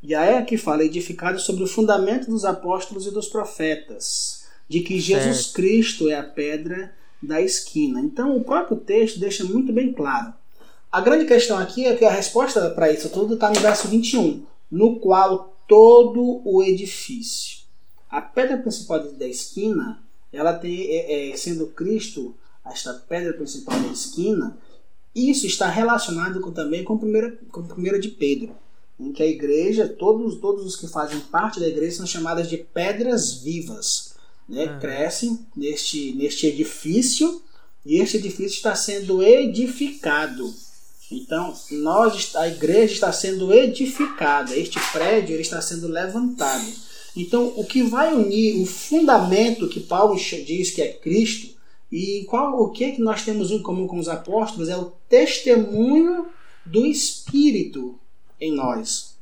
E 0.00 0.14
aí 0.14 0.36
aqui 0.36 0.56
fala, 0.56 0.84
edificado 0.84 1.40
sobre 1.40 1.64
o 1.64 1.66
fundamento 1.66 2.30
dos 2.30 2.44
apóstolos 2.44 3.08
e 3.08 3.10
dos 3.10 3.26
profetas, 3.26 4.44
de 4.68 4.80
que 4.80 5.00
Jesus 5.00 5.46
certo. 5.46 5.54
Cristo 5.54 6.08
é 6.08 6.14
a 6.14 6.22
pedra 6.22 6.92
da 7.20 7.42
esquina. 7.42 8.00
Então 8.00 8.36
o 8.36 8.44
próprio 8.44 8.76
texto 8.76 9.18
deixa 9.18 9.42
muito 9.42 9.72
bem 9.72 9.92
claro. 9.92 10.32
A 10.92 11.00
grande 11.00 11.24
questão 11.24 11.58
aqui 11.58 11.86
é 11.86 11.96
que 11.96 12.04
a 12.04 12.10
resposta 12.10 12.70
para 12.70 12.92
isso 12.92 13.08
tudo 13.08 13.34
está 13.34 13.50
no 13.50 13.58
verso 13.58 13.88
21, 13.88 14.44
no 14.70 15.00
qual 15.00 15.56
todo 15.66 16.40
o 16.44 16.62
edifício. 16.62 17.55
A 18.16 18.22
pedra 18.22 18.56
principal 18.56 19.12
da 19.12 19.28
esquina, 19.28 20.02
ela 20.32 20.54
tem, 20.54 20.86
é, 20.86 21.32
é, 21.32 21.36
sendo 21.36 21.66
Cristo 21.66 22.34
esta 22.64 22.94
pedra 22.94 23.34
principal 23.34 23.78
da 23.78 23.88
esquina, 23.88 24.56
isso 25.14 25.46
está 25.46 25.68
relacionado 25.68 26.40
com, 26.40 26.50
também 26.50 26.82
com 26.82 26.94
a 26.94 26.98
primeira, 26.98 27.38
com 27.52 27.60
a 27.60 27.64
primeira 27.64 28.00
de 28.00 28.08
Pedro, 28.08 28.56
em 28.98 29.12
que 29.12 29.22
a 29.22 29.26
igreja, 29.26 29.86
todos, 29.86 30.40
todos 30.40 30.64
os 30.64 30.76
que 30.76 30.88
fazem 30.88 31.20
parte 31.20 31.60
da 31.60 31.68
igreja 31.68 31.98
são 31.98 32.06
chamadas 32.06 32.48
de 32.48 32.56
pedras 32.56 33.34
vivas. 33.34 34.14
Né? 34.48 34.64
Uhum. 34.64 34.78
Crescem 34.78 35.46
neste, 35.54 36.12
neste 36.12 36.46
edifício 36.46 37.42
e 37.84 37.98
este 37.98 38.16
edifício 38.16 38.56
está 38.56 38.74
sendo 38.74 39.22
edificado. 39.22 40.54
Então, 41.12 41.54
nós, 41.70 42.34
a 42.34 42.48
igreja 42.48 42.94
está 42.94 43.12
sendo 43.12 43.52
edificada, 43.52 44.56
este 44.56 44.80
prédio 44.90 45.34
ele 45.34 45.42
está 45.42 45.60
sendo 45.60 45.86
levantado. 45.86 46.85
Então, 47.16 47.54
o 47.56 47.64
que 47.64 47.82
vai 47.82 48.12
unir 48.14 48.60
o 48.60 48.66
fundamento 48.66 49.68
que 49.68 49.80
Paulo 49.80 50.16
diz 50.16 50.70
que 50.70 50.82
é 50.82 50.92
Cristo 50.92 51.56
e 51.90 52.24
qual 52.28 52.60
o 52.60 52.70
que, 52.70 52.84
é 52.84 52.90
que 52.90 53.00
nós 53.00 53.24
temos 53.24 53.50
em 53.50 53.62
comum 53.62 53.86
com 53.86 53.98
os 53.98 54.08
apóstolos 54.08 54.68
é 54.68 54.76
o 54.76 54.92
testemunho 55.08 56.26
do 56.64 56.84
Espírito 56.84 57.98
em 58.38 58.52
nós. 58.52 59.16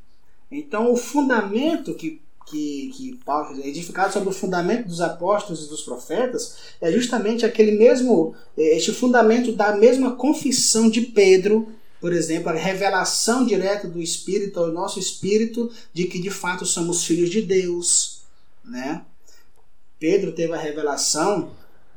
Então, 0.51 0.91
o 0.91 0.97
fundamento 0.97 1.93
que, 1.93 2.21
que, 2.47 2.91
que 2.93 3.19
Paulo 3.23 3.61
é 3.61 3.67
edificado 3.67 4.11
sobre 4.11 4.29
o 4.29 4.33
fundamento 4.33 4.87
dos 4.87 4.99
apóstolos 4.99 5.65
e 5.65 5.69
dos 5.69 5.81
profetas 5.81 6.57
é 6.81 6.91
justamente 6.91 7.45
aquele 7.45 7.71
mesmo, 7.71 8.35
é, 8.57 8.77
este 8.77 8.91
fundamento 8.91 9.51
da 9.51 9.75
mesma 9.75 10.15
confissão 10.15 10.89
de 10.89 11.01
Pedro, 11.01 11.67
por 12.05 12.13
exemplo, 12.13 12.49
a 12.49 12.53
revelação 12.53 13.43
direta 13.43 13.87
do 13.87 13.99
Espírito 13.99 14.59
ao 14.59 14.67
nosso 14.67 14.99
espírito 14.99 15.71
de 15.91 16.05
que 16.05 16.21
de 16.21 16.29
fato 16.29 16.63
somos 16.63 17.03
filhos 17.03 17.31
de 17.31 17.41
Deus, 17.41 18.21
né? 18.63 19.03
Pedro 19.97 20.31
teve 20.31 20.53
a 20.53 20.57
revelação 20.57 21.49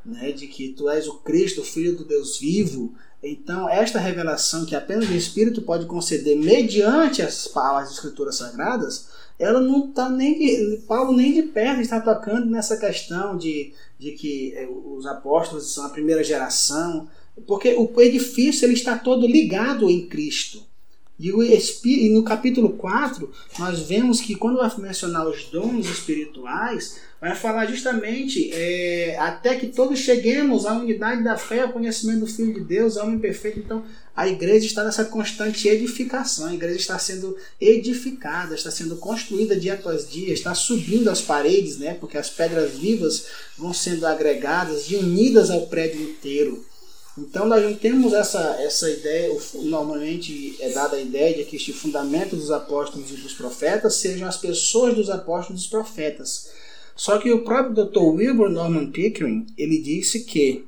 né, 0.03 0.33
de 0.33 0.47
que 0.47 0.71
tu 0.71 0.89
és 0.89 1.07
o 1.07 1.19
Cristo, 1.19 1.61
o 1.61 1.65
Filho 1.65 1.95
do 1.95 2.07
Deus 2.07 2.39
vivo. 2.39 2.95
Então, 3.23 3.69
esta 3.69 3.99
revelação 3.99 4.65
que 4.65 4.75
apenas 4.75 5.11
o 5.11 5.13
Espírito 5.13 5.61
pode 5.61 5.85
conceder 5.85 6.39
mediante 6.39 7.21
as 7.21 7.47
palavras 7.47 7.91
das 7.91 7.99
Escrituras 7.99 8.37
Sagradas, 8.37 9.09
ela 9.39 9.61
não 9.61 9.91
está 9.91 10.09
nem 10.09 10.81
Paulo 10.89 11.13
nem 11.13 11.35
de 11.35 11.43
perto 11.43 11.83
está 11.83 12.01
tocando 12.01 12.47
nessa 12.47 12.79
questão 12.79 13.37
de, 13.37 13.75
de 13.99 14.13
que 14.13 14.55
eh, 14.57 14.67
os 14.67 15.05
apóstolos 15.05 15.71
são 15.71 15.85
a 15.85 15.91
primeira 15.91 16.25
geração, 16.25 17.07
porque 17.47 17.75
o 17.75 18.01
edifício 18.01 18.67
ele 18.67 18.75
está 18.75 18.97
todo 18.97 19.27
ligado 19.27 19.89
em 19.91 20.07
Cristo. 20.07 20.69
E, 21.19 21.33
o 21.33 21.43
e 21.43 22.09
no 22.11 22.23
capítulo 22.23 22.71
4, 22.71 23.29
nós 23.59 23.81
vemos 23.81 24.21
que 24.21 24.37
quando 24.37 24.59
vai 24.59 24.71
mencionar 24.79 25.27
os 25.27 25.45
dons 25.47 25.87
espirituais, 25.87 27.01
vai 27.21 27.35
falar 27.35 27.67
justamente 27.67 28.49
é, 28.53 29.17
até 29.19 29.57
que 29.57 29.67
todos 29.67 29.99
cheguemos 29.99 30.65
à 30.65 30.75
unidade 30.75 31.25
da 31.25 31.37
fé, 31.37 31.63
ao 31.63 31.73
conhecimento 31.73 32.21
do 32.21 32.27
Filho 32.29 32.55
de 32.55 32.61
Deus, 32.61 32.97
ao 32.97 33.07
homem 33.07 33.19
perfeito. 33.19 33.59
Então, 33.59 33.85
a 34.15 34.29
igreja 34.29 34.67
está 34.67 34.85
nessa 34.85 35.05
constante 35.05 35.67
edificação, 35.67 36.47
a 36.47 36.55
igreja 36.55 36.77
está 36.77 36.97
sendo 37.01 37.37
edificada, 37.61 38.55
está 38.55 38.71
sendo 38.71 38.97
construída 38.97 39.59
dia 39.59 39.75
após 39.75 40.09
dia, 40.09 40.33
está 40.33 40.55
subindo 40.55 41.11
as 41.11 41.21
paredes, 41.21 41.79
né, 41.79 41.95
porque 41.95 42.17
as 42.17 42.31
pedras 42.31 42.75
vivas 42.75 43.27
vão 43.57 43.73
sendo 43.73 44.07
agregadas 44.07 44.89
e 44.89 44.95
unidas 44.95 45.51
ao 45.51 45.67
prédio 45.67 46.01
inteiro. 46.01 46.65
Então 47.21 47.47
nós 47.47 47.63
não 47.63 47.75
temos 47.75 48.13
essa, 48.13 48.39
essa 48.61 48.89
ideia, 48.89 49.37
normalmente 49.55 50.57
é 50.61 50.71
dada 50.71 50.97
a 50.97 51.01
ideia 51.01 51.37
de 51.37 51.45
que 51.45 51.57
este 51.57 51.73
fundamento 51.73 52.37
dos 52.37 52.51
apóstolos 52.51 53.11
e 53.11 53.17
dos 53.17 53.35
profetas 53.35 53.97
sejam 53.97 54.29
as 54.29 54.37
pessoas 54.37 54.95
dos 54.95 55.11
apóstolos 55.11 55.61
e 55.61 55.65
dos 55.65 55.71
profetas. 55.71 56.51
Só 56.95 57.19
que 57.19 57.33
o 57.33 57.45
próprio 57.45 57.85
Dr. 57.87 57.99
Wilbur 57.99 58.51
Norman 58.51 58.91
Pickering, 58.91 59.47
ele 59.57 59.81
disse 59.81 60.25
que 60.25 60.67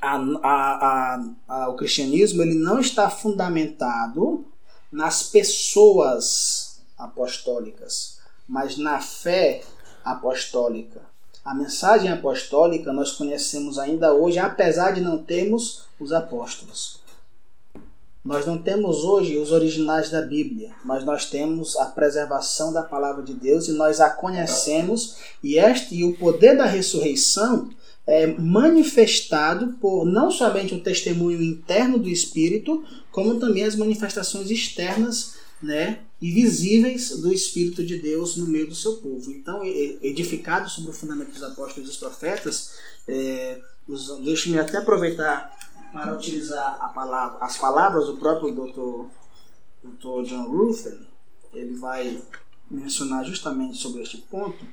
a, 0.00 0.16
a, 0.42 1.24
a, 1.48 1.68
o 1.68 1.76
cristianismo 1.76 2.42
ele 2.42 2.54
não 2.54 2.80
está 2.80 3.08
fundamentado 3.08 4.44
nas 4.90 5.22
pessoas 5.22 6.80
apostólicas, 6.98 8.18
mas 8.48 8.76
na 8.76 9.00
fé 9.00 9.62
apostólica. 10.04 11.11
A 11.44 11.54
mensagem 11.54 12.08
apostólica 12.08 12.92
nós 12.92 13.12
conhecemos 13.12 13.76
ainda 13.76 14.14
hoje, 14.14 14.38
apesar 14.38 14.92
de 14.92 15.00
não 15.00 15.18
termos 15.18 15.82
os 15.98 16.12
apóstolos. 16.12 17.00
Nós 18.24 18.46
não 18.46 18.56
temos 18.56 18.98
hoje 18.98 19.36
os 19.36 19.50
originais 19.50 20.08
da 20.08 20.22
Bíblia, 20.22 20.70
mas 20.84 21.04
nós 21.04 21.28
temos 21.28 21.76
a 21.76 21.86
preservação 21.86 22.72
da 22.72 22.82
palavra 22.82 23.24
de 23.24 23.34
Deus 23.34 23.66
e 23.66 23.72
nós 23.72 24.00
a 24.00 24.08
conhecemos 24.08 25.16
e 25.42 25.58
este 25.58 25.96
e 25.96 26.04
o 26.04 26.16
poder 26.16 26.56
da 26.56 26.64
ressurreição 26.64 27.70
é 28.06 28.28
manifestado 28.28 29.74
por 29.80 30.04
não 30.04 30.30
somente 30.30 30.74
o 30.74 30.80
testemunho 30.80 31.42
interno 31.42 31.98
do 31.98 32.08
Espírito, 32.08 32.84
como 33.10 33.40
também 33.40 33.64
as 33.64 33.74
manifestações 33.74 34.48
externas 34.48 35.41
né, 35.62 36.00
e 36.20 36.30
visíveis 36.30 37.10
do 37.20 37.32
Espírito 37.32 37.84
de 37.84 37.98
Deus 37.98 38.36
no 38.36 38.46
meio 38.46 38.68
do 38.68 38.74
seu 38.74 38.96
povo. 38.96 39.30
Então, 39.30 39.62
edificado 39.64 40.68
sobre 40.68 40.90
o 40.90 40.94
fundamento 40.94 41.30
dos 41.30 41.42
apóstolos 41.42 41.78
e 41.78 41.90
dos 41.90 41.96
profetas, 41.96 42.72
é, 43.06 43.60
deixe-me 44.24 44.58
até 44.58 44.78
aproveitar 44.78 45.56
para 45.92 46.14
utilizar 46.14 46.78
palavra, 46.94 47.38
as 47.40 47.56
palavras 47.58 48.06
do 48.06 48.16
próprio 48.16 48.52
Dr. 48.52 49.06
Dr. 49.84 50.24
John 50.24 50.48
Ruffin, 50.48 51.06
ele 51.52 51.74
vai 51.74 52.22
mencionar 52.70 53.24
justamente 53.24 53.76
sobre 53.76 54.02
este 54.02 54.16
ponto. 54.18 54.64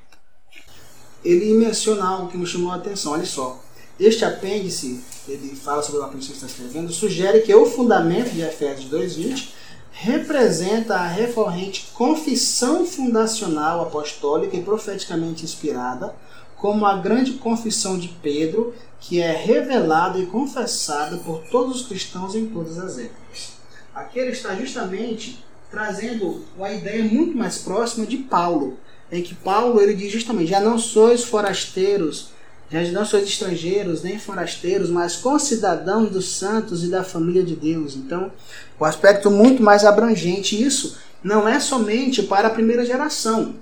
Ele 1.22 1.52
menciona 1.52 2.06
algo 2.06 2.30
que 2.30 2.38
me 2.38 2.46
chamou 2.46 2.72
a 2.72 2.76
atenção, 2.76 3.12
olha 3.12 3.26
só. 3.26 3.62
Este 3.98 4.24
apêndice, 4.24 5.04
ele 5.28 5.54
fala 5.54 5.82
sobre 5.82 6.00
o 6.00 6.04
apêndice 6.04 6.30
que 6.30 6.36
está 6.36 6.46
escrevendo, 6.46 6.90
sugere 6.90 7.42
que 7.42 7.54
o 7.54 7.66
fundamento 7.66 8.30
de 8.30 8.40
Efésios 8.40 8.90
2.20 8.90 9.59
representa 10.02 10.94
a 10.94 11.06
recorrente 11.06 11.90
confissão 11.92 12.86
fundacional 12.86 13.82
apostólica 13.82 14.56
e 14.56 14.62
profeticamente 14.62 15.44
inspirada, 15.44 16.14
como 16.56 16.86
a 16.86 16.96
grande 16.96 17.32
confissão 17.34 17.98
de 17.98 18.08
Pedro, 18.08 18.74
que 18.98 19.20
é 19.20 19.30
revelada 19.30 20.18
e 20.18 20.24
confessada 20.24 21.18
por 21.18 21.42
todos 21.50 21.82
os 21.82 21.86
cristãos 21.86 22.34
em 22.34 22.46
todas 22.46 22.78
as 22.78 22.98
épocas. 22.98 23.52
Aqui 23.94 24.18
ele 24.18 24.30
está 24.30 24.54
justamente 24.54 25.44
trazendo 25.70 26.46
uma 26.56 26.72
ideia 26.72 27.04
muito 27.04 27.36
mais 27.36 27.58
próxima 27.58 28.06
de 28.06 28.16
Paulo, 28.16 28.78
em 29.12 29.22
que 29.22 29.34
Paulo 29.34 29.82
ele 29.82 29.92
diz 29.92 30.10
justamente: 30.10 30.48
já 30.48 30.60
não 30.60 30.78
sois 30.78 31.24
forasteiros, 31.24 32.30
já 32.70 32.82
não 32.92 33.04
sois 33.04 33.24
estrangeiros 33.24 34.02
nem 34.02 34.18
forasteiros, 34.18 34.90
mas 34.90 35.16
concidadãos 35.16 36.10
dos 36.10 36.36
santos 36.36 36.84
e 36.84 36.88
da 36.88 37.02
família 37.02 37.42
de 37.42 37.56
Deus. 37.56 37.96
Então, 37.96 38.30
o 38.78 38.84
aspecto 38.84 39.28
muito 39.28 39.60
mais 39.60 39.84
abrangente. 39.84 40.60
Isso 40.62 40.96
não 41.22 41.48
é 41.48 41.58
somente 41.58 42.22
para 42.22 42.46
a 42.46 42.50
primeira 42.50 42.84
geração. 42.84 43.56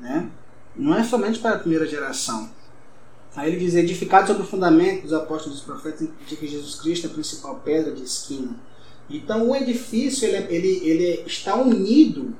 Né? 0.00 0.26
Não 0.74 0.94
é 0.94 1.04
somente 1.04 1.38
para 1.38 1.56
a 1.56 1.58
primeira 1.58 1.86
geração. 1.86 2.48
Aí 3.36 3.50
ele 3.50 3.58
diz, 3.58 3.74
edificado 3.74 4.28
sobre 4.28 4.42
o 4.42 4.46
fundamento 4.46 5.02
dos 5.02 5.12
apóstolos 5.12 5.58
e 5.58 5.60
dos 5.60 5.66
profetas, 5.66 6.08
de 6.26 6.36
que 6.36 6.46
Jesus 6.46 6.76
Cristo 6.76 7.06
é 7.06 7.10
a 7.10 7.12
principal 7.12 7.56
pedra 7.56 7.92
de 7.92 8.04
esquina. 8.04 8.56
Então 9.10 9.50
o 9.50 9.56
edifício 9.56 10.26
ele, 10.26 10.54
ele, 10.54 10.88
ele 10.88 11.24
está 11.26 11.56
unido, 11.56 12.34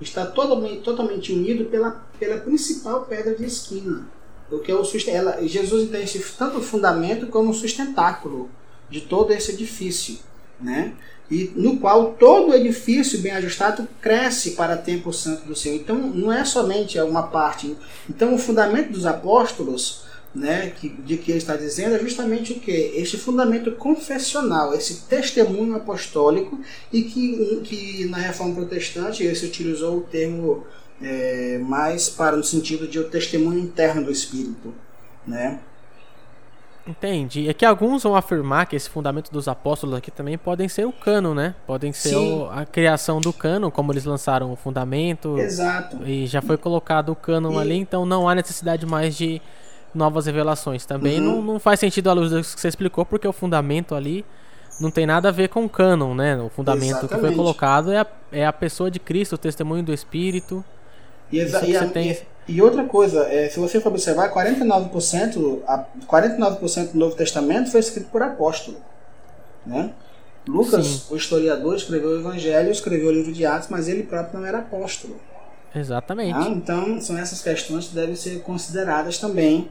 está 0.00 0.26
totalmente, 0.26 0.82
totalmente 0.82 1.32
unido 1.32 1.64
pela, 1.66 2.04
pela 2.18 2.38
principal 2.40 3.06
pedra 3.06 3.34
de 3.34 3.44
esquina. 3.44 4.06
Porque 4.48 4.72
o, 4.72 4.82
ela, 5.08 5.46
Jesus 5.46 5.90
tem 5.90 6.02
esse, 6.02 6.20
tanto 6.38 6.60
fundamento 6.60 7.26
como 7.26 7.54
sustentáculo 7.54 8.50
de 8.90 9.00
todo 9.00 9.32
esse 9.32 9.52
edifício. 9.52 10.18
Né? 10.60 10.94
e 11.30 11.50
no 11.56 11.78
qual 11.78 12.12
todo 12.12 12.54
edifício 12.54 13.20
bem 13.20 13.32
ajustado 13.32 13.88
cresce 14.00 14.52
para 14.52 14.76
tempo 14.76 15.12
santo 15.12 15.46
do 15.46 15.56
Senhor. 15.56 15.76
Então 15.76 15.96
não 15.96 16.32
é 16.32 16.44
somente 16.44 16.98
uma 17.00 17.24
parte. 17.24 17.76
Então 18.08 18.34
o 18.34 18.38
fundamento 18.38 18.92
dos 18.92 19.06
apóstolos, 19.06 20.02
né, 20.34 20.72
que, 20.78 20.88
de 20.88 21.16
que 21.16 21.30
ele 21.30 21.38
está 21.38 21.56
dizendo 21.56 21.94
é 21.94 21.98
justamente 21.98 22.52
o 22.52 22.60
que? 22.60 22.70
Este 22.70 23.16
fundamento 23.16 23.72
confessional, 23.72 24.74
esse 24.74 25.02
testemunho 25.02 25.76
apostólico 25.76 26.60
e 26.92 27.02
que, 27.02 27.60
que 27.64 28.04
na 28.06 28.18
reforma 28.18 28.56
protestante 28.56 29.22
ele 29.22 29.34
se 29.34 29.46
utilizou 29.46 29.98
o 29.98 30.02
termo 30.02 30.64
é, 31.04 31.58
mais 31.58 32.08
para 32.08 32.34
no 32.34 32.42
sentido 32.42 32.88
de 32.88 32.98
o 32.98 33.04
testemunho 33.04 33.58
interno 33.58 34.04
do 34.04 34.10
Espírito, 34.10 34.74
né? 35.26 35.60
Entendi. 36.86 37.48
É 37.48 37.54
que 37.54 37.64
alguns 37.64 38.02
vão 38.02 38.14
afirmar 38.14 38.66
que 38.66 38.76
esse 38.76 38.88
fundamento 38.88 39.30
dos 39.30 39.48
apóstolos 39.48 39.96
aqui 39.96 40.10
também 40.10 40.36
podem 40.36 40.68
ser 40.68 40.86
o 40.86 40.92
cano, 40.92 41.34
né? 41.34 41.54
Podem 41.66 41.92
ser 41.92 42.16
o, 42.16 42.48
a 42.50 42.66
criação 42.66 43.20
do 43.20 43.32
cano, 43.32 43.70
como 43.70 43.92
eles 43.92 44.04
lançaram 44.04 44.52
o 44.52 44.56
fundamento. 44.56 45.38
Exato. 45.38 46.06
E 46.06 46.26
já 46.26 46.42
foi 46.42 46.56
colocado 46.58 47.10
o 47.10 47.16
cano 47.16 47.52
e... 47.54 47.58
ali, 47.58 47.76
então 47.76 48.04
não 48.04 48.28
há 48.28 48.34
necessidade 48.34 48.84
mais 48.84 49.16
de 49.16 49.40
novas 49.94 50.26
revelações. 50.26 50.84
Também 50.84 51.20
uhum. 51.20 51.36
não, 51.36 51.42
não 51.54 51.60
faz 51.60 51.80
sentido 51.80 52.10
a 52.10 52.12
luz 52.12 52.30
do 52.30 52.40
que 52.42 52.60
você 52.60 52.68
explicou, 52.68 53.06
porque 53.06 53.26
o 53.26 53.32
fundamento 53.32 53.94
ali 53.94 54.24
não 54.78 54.90
tem 54.90 55.06
nada 55.06 55.28
a 55.28 55.32
ver 55.32 55.48
com 55.48 55.64
o 55.64 55.68
cânon, 55.68 56.14
né? 56.14 56.36
O 56.36 56.50
fundamento 56.50 56.98
Exatamente. 56.98 57.14
que 57.14 57.20
foi 57.20 57.34
colocado 57.34 57.92
é 57.92 58.00
a, 58.00 58.06
é 58.30 58.46
a 58.46 58.52
pessoa 58.52 58.90
de 58.90 58.98
Cristo, 58.98 59.34
o 59.34 59.38
testemunho 59.38 59.82
do 59.82 59.92
Espírito. 59.92 60.62
E, 61.34 61.40
exa- 61.40 61.64
e, 61.66 61.76
a, 61.76 61.88
tem... 61.88 62.16
e, 62.46 62.62
outra 62.62 62.84
coisa, 62.84 63.24
é, 63.24 63.48
se 63.48 63.58
você 63.58 63.80
for 63.80 63.88
observar, 63.88 64.32
49%, 64.32 65.62
a, 65.66 65.84
49% 66.06 66.92
do 66.92 66.98
Novo 66.98 67.16
Testamento 67.16 67.72
foi 67.72 67.80
escrito 67.80 68.08
por 68.10 68.22
apóstolo. 68.22 68.76
Né? 69.66 69.92
Lucas, 70.46 70.86
Sim. 70.86 71.14
o 71.14 71.16
historiador, 71.16 71.74
escreveu 71.74 72.10
o 72.10 72.20
Evangelho, 72.20 72.70
escreveu 72.70 73.08
o 73.08 73.12
livro 73.12 73.32
de 73.32 73.44
Atos, 73.44 73.68
mas 73.68 73.88
ele 73.88 74.04
próprio 74.04 74.38
não 74.38 74.46
era 74.46 74.58
apóstolo. 74.58 75.18
Exatamente. 75.74 76.34
Ah, 76.36 76.48
então, 76.48 77.00
são 77.00 77.18
essas 77.18 77.42
questões 77.42 77.88
que 77.88 77.94
devem 77.96 78.14
ser 78.14 78.40
consideradas 78.42 79.18
também. 79.18 79.68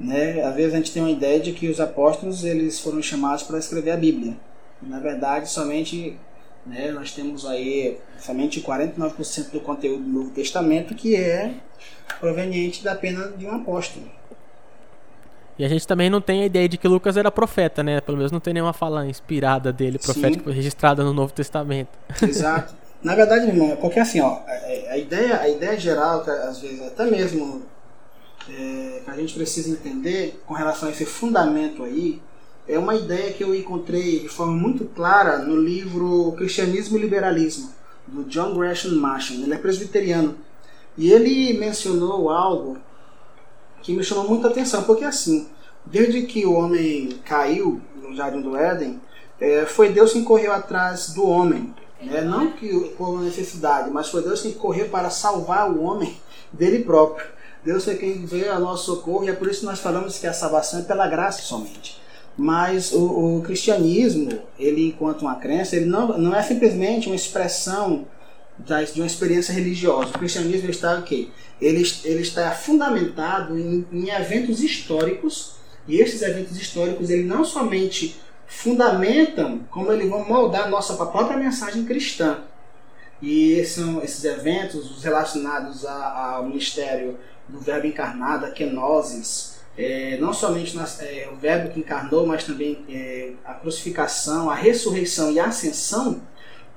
Né? 0.00 0.42
Às 0.42 0.56
vezes 0.56 0.74
a 0.74 0.76
gente 0.78 0.92
tem 0.92 1.02
uma 1.02 1.10
ideia 1.10 1.38
de 1.38 1.52
que 1.52 1.68
os 1.68 1.78
apóstolos 1.80 2.42
eles 2.44 2.80
foram 2.80 3.00
chamados 3.00 3.44
para 3.44 3.58
escrever 3.58 3.92
a 3.92 3.96
Bíblia. 3.96 4.36
Na 4.82 4.98
verdade, 4.98 5.48
somente 5.48 6.18
né, 6.66 6.90
nós 6.90 7.12
temos 7.12 7.46
aí 7.46 7.98
somente 8.18 8.60
49% 8.60 9.50
do 9.50 9.60
conteúdo 9.60 10.02
do 10.02 10.08
Novo 10.08 10.30
Testamento 10.30 10.94
que 10.94 11.14
é 11.14 11.54
proveniente 12.18 12.82
da 12.82 12.94
pena 12.94 13.28
de 13.36 13.46
um 13.46 13.54
apóstolo. 13.54 14.06
E 15.58 15.64
a 15.64 15.68
gente 15.68 15.86
também 15.86 16.10
não 16.10 16.20
tem 16.20 16.42
a 16.42 16.46
ideia 16.46 16.68
de 16.68 16.76
que 16.76 16.86
Lucas 16.86 17.16
era 17.16 17.30
profeta, 17.30 17.82
né? 17.82 18.00
Pelo 18.00 18.18
menos 18.18 18.30
não 18.30 18.40
tem 18.40 18.52
nenhuma 18.52 18.74
fala 18.74 19.06
inspirada 19.06 19.72
dele, 19.72 19.98
profética, 19.98 20.50
registrada 20.50 21.02
no 21.02 21.14
Novo 21.14 21.32
Testamento. 21.32 21.98
Exato. 22.22 22.74
Na 23.02 23.14
verdade, 23.14 23.46
irmão, 23.46 23.72
é 23.72 23.76
porque 23.76 24.00
assim, 24.00 24.20
ó, 24.20 24.40
a, 24.90 24.98
ideia, 24.98 25.40
a 25.40 25.48
ideia 25.48 25.78
geral, 25.78 26.24
que 26.24 26.30
às 26.30 26.60
vezes 26.60 26.82
até 26.82 27.04
mesmo 27.06 27.62
é, 28.50 29.00
que 29.04 29.10
a 29.10 29.14
gente 29.14 29.34
precisa 29.34 29.70
entender 29.70 30.42
com 30.46 30.54
relação 30.54 30.88
a 30.88 30.92
esse 30.92 31.06
fundamento 31.06 31.84
aí, 31.84 32.20
é 32.68 32.78
uma 32.78 32.94
ideia 32.94 33.32
que 33.32 33.44
eu 33.44 33.54
encontrei 33.54 34.20
de 34.20 34.28
forma 34.28 34.52
muito 34.52 34.84
clara 34.86 35.38
no 35.38 35.56
livro 35.56 36.32
Cristianismo 36.36 36.96
e 36.96 37.00
Liberalismo, 37.00 37.70
do 38.06 38.24
John 38.24 38.54
Gresham 38.54 38.96
Machen. 38.96 39.42
Ele 39.42 39.54
é 39.54 39.58
presbiteriano. 39.58 40.36
E 40.98 41.12
ele 41.12 41.58
mencionou 41.58 42.30
algo 42.30 42.78
que 43.82 43.92
me 43.92 44.02
chamou 44.02 44.28
muita 44.28 44.48
atenção, 44.48 44.82
porque 44.82 45.04
assim, 45.04 45.46
desde 45.84 46.22
que 46.22 46.44
o 46.44 46.54
homem 46.54 47.20
caiu 47.24 47.80
no 48.02 48.14
Jardim 48.16 48.40
do 48.40 48.56
Éden, 48.56 49.00
é, 49.40 49.64
foi 49.64 49.90
Deus 49.90 50.12
quem 50.12 50.24
correu 50.24 50.52
atrás 50.52 51.10
do 51.10 51.24
homem. 51.24 51.72
Né? 52.02 52.20
Não 52.22 52.52
que 52.52 52.94
por 52.96 53.20
necessidade, 53.20 53.90
mas 53.90 54.08
foi 54.08 54.22
Deus 54.22 54.40
quem 54.40 54.52
correu 54.52 54.88
para 54.88 55.10
salvar 55.10 55.70
o 55.70 55.82
homem 55.82 56.18
dele 56.52 56.82
próprio. 56.82 57.26
Deus 57.64 57.86
é 57.88 57.94
quem 57.94 58.24
veio 58.24 58.52
a 58.52 58.58
nosso 58.58 58.86
socorro 58.86 59.24
e 59.24 59.28
é 59.28 59.32
por 59.32 59.48
isso 59.48 59.60
que 59.60 59.66
nós 59.66 59.80
falamos 59.80 60.18
que 60.18 60.26
a 60.26 60.32
salvação 60.32 60.80
é 60.80 60.82
pela 60.82 61.08
graça 61.08 61.42
somente. 61.42 62.00
Mas 62.36 62.92
o, 62.92 63.38
o 63.38 63.42
cristianismo, 63.42 64.30
ele 64.58 64.88
enquanto 64.88 65.22
uma 65.22 65.36
crença, 65.36 65.74
ele 65.74 65.86
não, 65.86 66.18
não 66.18 66.34
é 66.34 66.42
simplesmente 66.42 67.06
uma 67.06 67.16
expressão 67.16 68.06
de 68.58 69.00
uma 69.00 69.06
experiência 69.06 69.52
religiosa. 69.52 70.10
O 70.10 70.18
cristianismo 70.18 70.70
está 70.70 70.98
o 70.98 71.02
quê? 71.02 71.28
Ele, 71.60 71.82
ele 72.04 72.20
está 72.20 72.50
fundamentado 72.52 73.58
em, 73.58 73.86
em 73.92 74.10
eventos 74.10 74.62
históricos 74.62 75.56
e 75.88 76.00
esses 76.00 76.20
eventos 76.22 76.56
históricos 76.60 77.10
ele 77.10 77.24
não 77.24 77.44
somente 77.44 78.20
fundamentam, 78.46 79.60
como 79.70 79.92
eles 79.92 80.08
vão 80.08 80.24
moldar 80.24 80.64
a 80.64 80.70
nossa 80.70 80.94
própria 80.94 81.36
mensagem 81.36 81.84
cristã. 81.84 82.40
E 83.20 83.64
são 83.64 84.02
esses 84.02 84.24
eventos 84.24 85.02
relacionados 85.02 85.84
ao 85.86 86.44
ministério 86.46 87.18
do 87.48 87.58
Verbo 87.60 87.86
encarnado, 87.86 88.44
a 88.44 88.50
kenosis, 88.50 89.55
é, 89.76 90.16
não 90.18 90.32
somente 90.32 90.74
nas, 90.74 91.00
é, 91.00 91.28
o 91.32 91.36
Verbo 91.36 91.72
que 91.72 91.80
encarnou, 91.80 92.26
mas 92.26 92.44
também 92.44 92.78
é, 92.88 93.32
a 93.44 93.54
crucificação, 93.54 94.50
a 94.50 94.54
ressurreição 94.54 95.30
e 95.30 95.38
a 95.38 95.46
ascensão, 95.46 96.20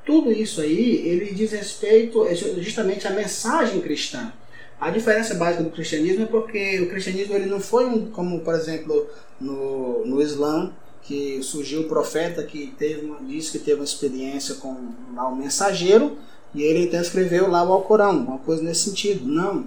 tudo 0.06 0.32
isso 0.32 0.60
aí, 0.60 1.08
ele 1.08 1.34
diz 1.34 1.52
respeito 1.52 2.26
justamente 2.58 3.08
à 3.08 3.12
mensagem 3.12 3.80
cristã. 3.80 4.34
A 4.80 4.90
diferença 4.90 5.36
básica 5.36 5.62
do 5.62 5.70
cristianismo 5.70 6.24
é 6.24 6.26
porque 6.26 6.80
o 6.82 6.90
cristianismo 6.90 7.36
ele 7.36 7.46
não 7.48 7.60
foi 7.60 7.86
um, 7.86 8.10
como, 8.10 8.40
por 8.40 8.56
exemplo, 8.56 9.08
no, 9.40 10.06
no 10.06 10.22
Islã, 10.22 10.72
que 11.04 11.42
surgiu 11.44 11.82
o 11.82 11.90
profeta 11.90 12.44
que 12.44 12.74
teve 12.78 13.06
uma, 13.06 13.20
disse 13.22 13.52
que 13.52 13.60
teve 13.60 13.76
uma 13.76 13.84
experiência 13.84 14.56
com 14.56 14.76
lá, 15.14 15.28
um 15.28 15.36
mensageiro 15.36 16.18
e 16.54 16.64
ele 16.64 16.86
então 16.86 17.02
escreveu 17.02 17.50
lá 17.50 17.64
o 17.64 17.74
Alcorão, 17.74 18.18
uma 18.20 18.38
coisa 18.40 18.64
nesse 18.64 18.90
sentido. 18.90 19.28
Não. 19.28 19.66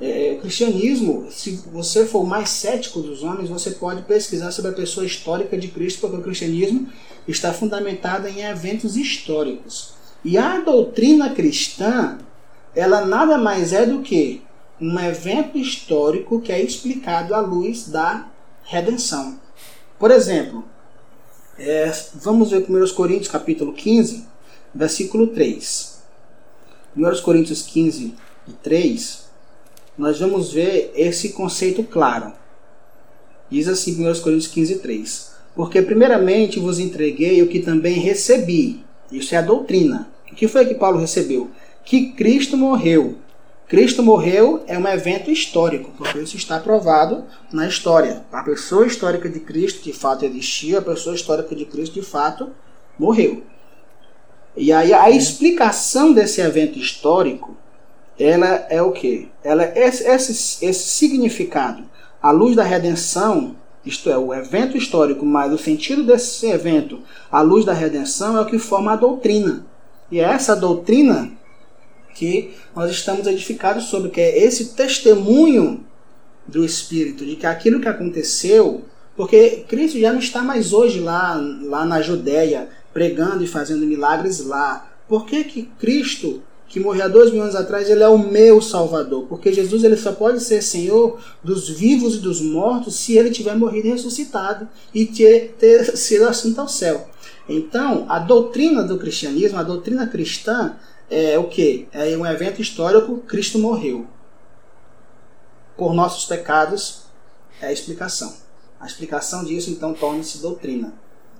É, 0.00 0.34
o 0.36 0.40
cristianismo, 0.40 1.26
se 1.30 1.62
você 1.70 2.06
for 2.06 2.24
mais 2.24 2.48
cético 2.48 3.00
dos 3.00 3.22
homens, 3.22 3.50
você 3.50 3.72
pode 3.72 4.02
pesquisar 4.02 4.50
sobre 4.50 4.70
a 4.70 4.74
pessoa 4.74 5.04
histórica 5.04 5.58
de 5.58 5.68
Cristo, 5.68 6.00
porque 6.00 6.16
o 6.16 6.22
cristianismo 6.22 6.88
está 7.28 7.52
fundamentado 7.52 8.26
em 8.26 8.40
eventos 8.40 8.96
históricos. 8.96 9.92
E 10.24 10.38
a 10.38 10.60
doutrina 10.60 11.30
cristã, 11.34 12.18
ela 12.74 13.04
nada 13.04 13.36
mais 13.36 13.74
é 13.74 13.84
do 13.84 14.00
que 14.00 14.42
um 14.80 14.98
evento 14.98 15.58
histórico 15.58 16.40
que 16.40 16.50
é 16.50 16.62
explicado 16.62 17.34
à 17.34 17.40
luz 17.40 17.88
da 17.88 18.26
redenção. 18.64 19.38
Por 19.98 20.10
exemplo, 20.10 20.64
é, 21.58 21.92
vamos 22.14 22.50
ver 22.50 22.64
1 22.66 22.94
Coríntios 22.94 23.28
capítulo 23.28 23.74
15, 23.74 24.24
versículo 24.74 25.26
3. 25.26 26.00
1 26.96 27.22
Coríntios 27.22 27.60
15 27.62 28.14
e 28.48 28.52
3 28.54 29.29
nós 29.96 30.18
vamos 30.20 30.52
ver 30.52 30.92
esse 30.94 31.30
conceito 31.30 31.82
claro. 31.82 32.32
Diz 33.50 33.68
assim 33.68 33.92
1 34.06 34.20
Coríntios 34.20 34.46
15, 34.46 34.78
3. 34.78 35.30
Porque 35.54 35.82
primeiramente 35.82 36.60
vos 36.60 36.78
entreguei 36.78 37.42
o 37.42 37.48
que 37.48 37.60
também 37.60 37.98
recebi. 37.98 38.84
Isso 39.10 39.34
é 39.34 39.38
a 39.38 39.42
doutrina. 39.42 40.08
O 40.30 40.34
que 40.34 40.46
foi 40.46 40.64
que 40.64 40.74
Paulo 40.74 40.98
recebeu? 40.98 41.50
Que 41.84 42.12
Cristo 42.12 42.56
morreu. 42.56 43.16
Cristo 43.66 44.02
morreu 44.02 44.64
é 44.66 44.76
um 44.76 44.88
evento 44.88 45.30
histórico, 45.30 45.92
porque 45.96 46.18
isso 46.18 46.36
está 46.36 46.58
provado 46.58 47.24
na 47.52 47.68
história. 47.68 48.24
A 48.32 48.42
pessoa 48.42 48.86
histórica 48.86 49.28
de 49.28 49.38
Cristo 49.38 49.82
de 49.84 49.92
fato 49.92 50.24
existiu, 50.24 50.78
a 50.78 50.82
pessoa 50.82 51.14
histórica 51.14 51.54
de 51.54 51.64
Cristo 51.64 51.94
de 51.94 52.02
fato 52.02 52.50
morreu. 52.98 53.44
E 54.56 54.72
aí 54.72 54.92
a 54.92 55.08
explicação 55.08 56.12
desse 56.12 56.40
evento 56.40 56.78
histórico 56.78 57.56
ela 58.22 58.66
é 58.68 58.82
o 58.82 58.92
que? 58.92 59.30
Ela 59.42 59.64
esse, 59.74 60.06
esse, 60.06 60.64
esse 60.64 60.88
significado. 60.90 61.84
A 62.22 62.30
luz 62.30 62.54
da 62.54 62.62
redenção, 62.62 63.56
isto 63.84 64.10
é, 64.10 64.18
o 64.18 64.34
evento 64.34 64.76
histórico, 64.76 65.24
mas 65.24 65.50
o 65.52 65.56
sentido 65.56 66.04
desse 66.04 66.46
evento, 66.46 67.00
a 67.32 67.40
luz 67.40 67.64
da 67.64 67.72
redenção, 67.72 68.36
é 68.36 68.40
o 68.42 68.46
que 68.46 68.58
forma 68.58 68.92
a 68.92 68.96
doutrina. 68.96 69.64
E 70.10 70.20
é 70.20 70.24
essa 70.24 70.54
doutrina 70.54 71.32
que 72.14 72.50
nós 72.76 72.90
estamos 72.90 73.26
edificados 73.26 73.84
sobre, 73.84 74.10
que 74.10 74.20
é 74.20 74.44
esse 74.44 74.74
testemunho 74.74 75.82
do 76.46 76.62
Espírito, 76.62 77.24
de 77.24 77.36
que 77.36 77.46
aquilo 77.46 77.80
que 77.80 77.88
aconteceu, 77.88 78.82
porque 79.16 79.64
Cristo 79.66 79.98
já 79.98 80.12
não 80.12 80.18
está 80.18 80.42
mais 80.42 80.74
hoje 80.74 81.00
lá, 81.00 81.34
lá 81.62 81.86
na 81.86 82.02
Judéia, 82.02 82.68
pregando 82.92 83.42
e 83.42 83.46
fazendo 83.46 83.86
milagres 83.86 84.44
lá. 84.44 84.90
Por 85.08 85.24
que, 85.24 85.44
que 85.44 85.62
Cristo 85.78 86.42
que 86.70 86.78
morreu 86.78 87.04
há 87.04 87.08
dois 87.08 87.32
mil 87.32 87.42
anos 87.42 87.56
atrás, 87.56 87.90
ele 87.90 88.04
é 88.04 88.08
o 88.08 88.16
meu 88.16 88.62
Salvador. 88.62 89.26
Porque 89.28 89.52
Jesus 89.52 89.82
ele 89.82 89.96
só 89.96 90.12
pode 90.12 90.40
ser 90.40 90.62
Senhor 90.62 91.18
dos 91.42 91.68
vivos 91.68 92.14
e 92.14 92.18
dos 92.18 92.40
mortos 92.40 92.94
se 92.94 93.18
ele 93.18 93.30
tiver 93.30 93.56
morrido 93.56 93.88
e 93.88 93.90
ressuscitado 93.90 94.68
e 94.94 95.04
ter, 95.04 95.56
ter 95.58 95.96
sido 95.96 96.28
assunto 96.28 96.60
ao 96.60 96.68
céu. 96.68 97.10
Então, 97.48 98.06
a 98.08 98.20
doutrina 98.20 98.84
do 98.84 98.96
cristianismo, 98.98 99.58
a 99.58 99.64
doutrina 99.64 100.06
cristã, 100.06 100.76
é 101.10 101.36
o 101.36 101.48
que? 101.48 101.88
É 101.90 102.16
um 102.16 102.24
evento 102.24 102.62
histórico, 102.62 103.18
Cristo 103.26 103.58
morreu. 103.58 104.06
Por 105.76 105.92
nossos 105.92 106.24
pecados, 106.24 107.00
é 107.60 107.66
a 107.66 107.72
explicação. 107.72 108.32
A 108.78 108.86
explicação 108.86 109.44
disso, 109.44 109.70
então, 109.70 109.92
torna-se 109.92 110.38
doutrina. 110.38 110.94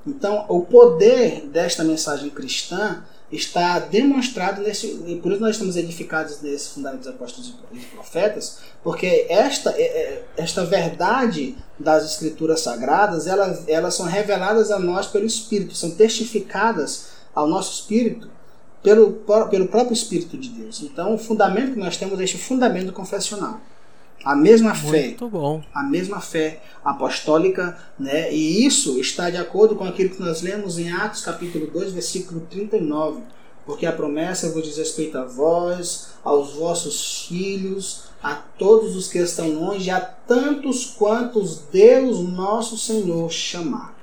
Então, 0.05 0.45
o 0.49 0.63
poder 0.63 1.47
desta 1.47 1.85
mensagem 1.85 2.31
cristã 2.31 3.05
está 3.33 3.79
demonstrado 3.79 4.63
nesse. 4.63 4.89
Por 5.23 5.33
isso 5.33 5.41
nós 5.41 5.53
estamos 5.53 5.77
edificados 5.77 6.41
nesse 6.43 6.71
fundamento 6.71 7.01
dos 7.01 7.09
apóstolos 7.09 7.55
e 7.73 7.79
profetas, 7.79 8.59
porque 8.83 9.27
esta, 9.29 9.71
é, 9.71 9.83
é, 9.83 10.25
esta 10.37 10.65
verdade 10.65 11.57
das 11.79 12.05
escrituras 12.05 12.61
sagradas, 12.61 13.27
elas, 13.27 13.69
elas 13.69 13.95
são 13.95 14.07
reveladas 14.07 14.71
a 14.71 14.79
nós 14.79 15.07
pelo 15.07 15.27
Espírito, 15.27 15.75
são 15.75 15.93
testificadas 15.93 17.07
ao 17.35 17.47
nosso 17.47 17.73
Espírito 17.81 18.29
pelo, 18.83 19.13
pelo 19.51 19.69
próprio 19.69 19.95
Espírito 19.95 20.37
de 20.37 20.49
Deus. 20.49 20.83
Então, 20.83 21.15
o 21.15 21.19
fundamento 21.19 21.73
que 21.73 21.79
nós 21.79 21.97
temos 21.97 22.19
é 22.19 22.25
este 22.25 22.39
fundamento 22.39 22.93
confessional. 22.93 23.61
A 24.25 24.37
mesma 24.37 24.75
fé. 24.75 25.15
A 25.75 25.83
mesma 25.83 26.21
fé 26.21 26.63
apostólica, 26.85 27.77
né? 27.99 28.33
E 28.33 28.67
isso 28.67 29.01
está 29.01 29.31
de 29.31 29.37
acordo 29.37 29.77
com 29.77 29.85
aquilo 29.85 30.11
que 30.11 30.21
nós 30.21 30.43
lemos 30.43 30.79
em 30.79 30.93
Atos 30.93 31.23
capítulo 31.23 31.67
2, 31.69 31.93
versículo 31.93 32.41
39. 32.51 33.23
Porque 33.65 33.87
a 33.87 33.93
promessa 33.93 34.51
vos 34.51 34.65
diz 34.65 34.77
respeito 34.77 35.17
a 35.17 35.25
vós, 35.25 36.09
aos 36.25 36.55
vossos 36.55 37.27
filhos, 37.29 38.05
a 38.23 38.35
todos 38.35 38.97
os 38.97 39.09
que 39.09 39.19
estão 39.19 39.49
longe, 39.51 39.91
a 39.91 40.01
tantos 40.01 40.87
quantos 40.87 41.61
Deus 41.73 42.21
nosso 42.21 42.77
Senhor 42.77 43.31
chamar. 43.31 44.00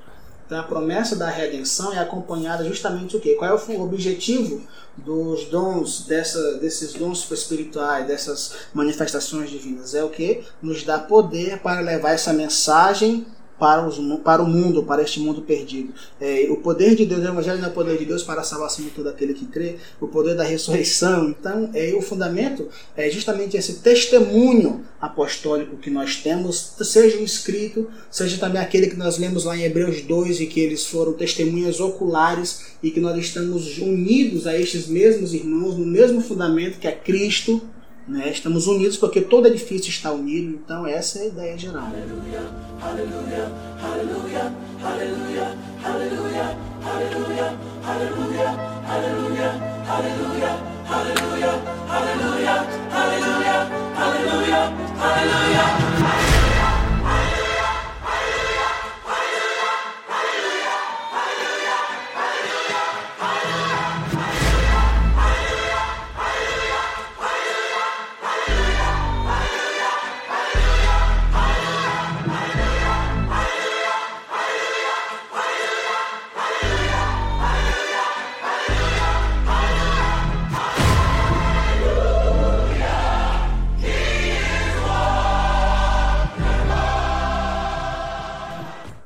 Então 0.47 0.59
a 0.59 0.63
promessa 0.63 1.13
da 1.13 1.29
redenção 1.29 1.93
é 1.93 1.99
acompanhada 1.99 2.63
justamente 2.63 3.17
o 3.17 3.19
quê? 3.19 3.35
Qual 3.35 3.51
é 3.51 3.53
o 3.53 3.81
objetivo 3.81 4.65
dos 4.95 5.43
dons, 5.45 6.05
dessa, 6.07 6.55
desses 6.55 6.93
dons 6.93 7.29
espirituais, 7.29 8.07
dessas 8.07 8.53
manifestações 8.73 9.49
divinas? 9.49 9.93
É 9.93 10.01
o 10.03 10.09
que? 10.09 10.45
Nos 10.61 10.83
dá 10.83 10.97
poder 10.97 11.59
para 11.59 11.81
levar 11.81 12.11
essa 12.11 12.31
mensagem 12.31 13.27
para, 13.59 13.87
os, 13.87 13.97
para 14.23 14.41
o 14.41 14.47
mundo, 14.47 14.83
para 14.83 15.01
este 15.01 15.19
mundo 15.19 15.41
perdido. 15.41 15.93
É, 16.19 16.47
o 16.49 16.57
poder 16.57 16.95
de 16.95 17.05
Deus, 17.05 17.21
o 17.21 17.27
Evangelho 17.27 17.59
não 17.59 17.67
é 17.67 17.71
o 17.71 17.73
poder 17.73 17.97
de 17.97 18.05
Deus 18.05 18.23
para 18.23 18.41
a 18.41 18.43
salvação 18.43 18.85
de 18.85 18.91
todo 18.91 19.09
aquele 19.09 19.33
que 19.33 19.45
crê, 19.45 19.75
o 19.99 20.07
poder 20.07 20.35
da 20.35 20.43
ressurreição. 20.43 21.29
Então, 21.29 21.69
é, 21.73 21.93
o 21.95 22.01
fundamento 22.01 22.67
é 22.95 23.09
justamente 23.09 23.57
esse 23.57 23.75
testemunho 23.75 24.85
apostólico 25.01 25.77
que 25.77 25.89
nós 25.89 26.17
temos, 26.17 26.73
seja 26.81 27.17
o 27.17 27.23
escrito, 27.23 27.87
seja 28.11 28.37
também 28.37 28.61
aquele 28.61 28.87
que 28.87 28.95
nós 28.95 29.17
lemos 29.17 29.43
lá 29.43 29.57
em 29.57 29.63
Hebreus 29.63 30.01
2 30.01 30.41
e 30.41 30.45
que 30.47 30.59
eles 30.59 30.85
foram 30.85 31.13
testemunhas 31.13 31.79
oculares 31.79 32.77
e 32.81 32.91
que 32.91 32.99
nós 32.99 33.17
estamos 33.17 33.77
unidos 33.77 34.45
a 34.47 34.57
estes 34.57 34.87
mesmos 34.87 35.33
irmãos 35.33 35.77
no 35.77 35.85
mesmo 35.85 36.21
fundamento 36.21 36.79
que 36.79 36.87
é 36.87 36.91
Cristo 36.91 37.61
né? 38.07 38.29
Estamos 38.29 38.67
unidos 38.67 38.97
porque 38.97 39.21
todo 39.21 39.47
edifício 39.47 39.89
está 39.89 40.11
unido, 40.11 40.59
então 40.63 40.87
essa 40.87 41.19
é 41.19 41.23
a 41.23 41.25
ideia 41.25 41.57
geral. 41.57 41.85
Aleluia, 41.87 42.41
aleluia, 42.81 43.51
aleluia, 43.83 44.53
aleluia, 44.83 45.55
aleluia, 45.83 46.57
aleluia, 46.85 47.57
aleluia, 47.85 48.55
aleluia, 48.87 49.49
aleluia, 49.89 50.51
aleluia, 50.89 51.51
aleluia, 51.89 52.55
aleluia, 52.93 53.57
aleluia, 53.97 54.73
aleluia. 54.99 56.36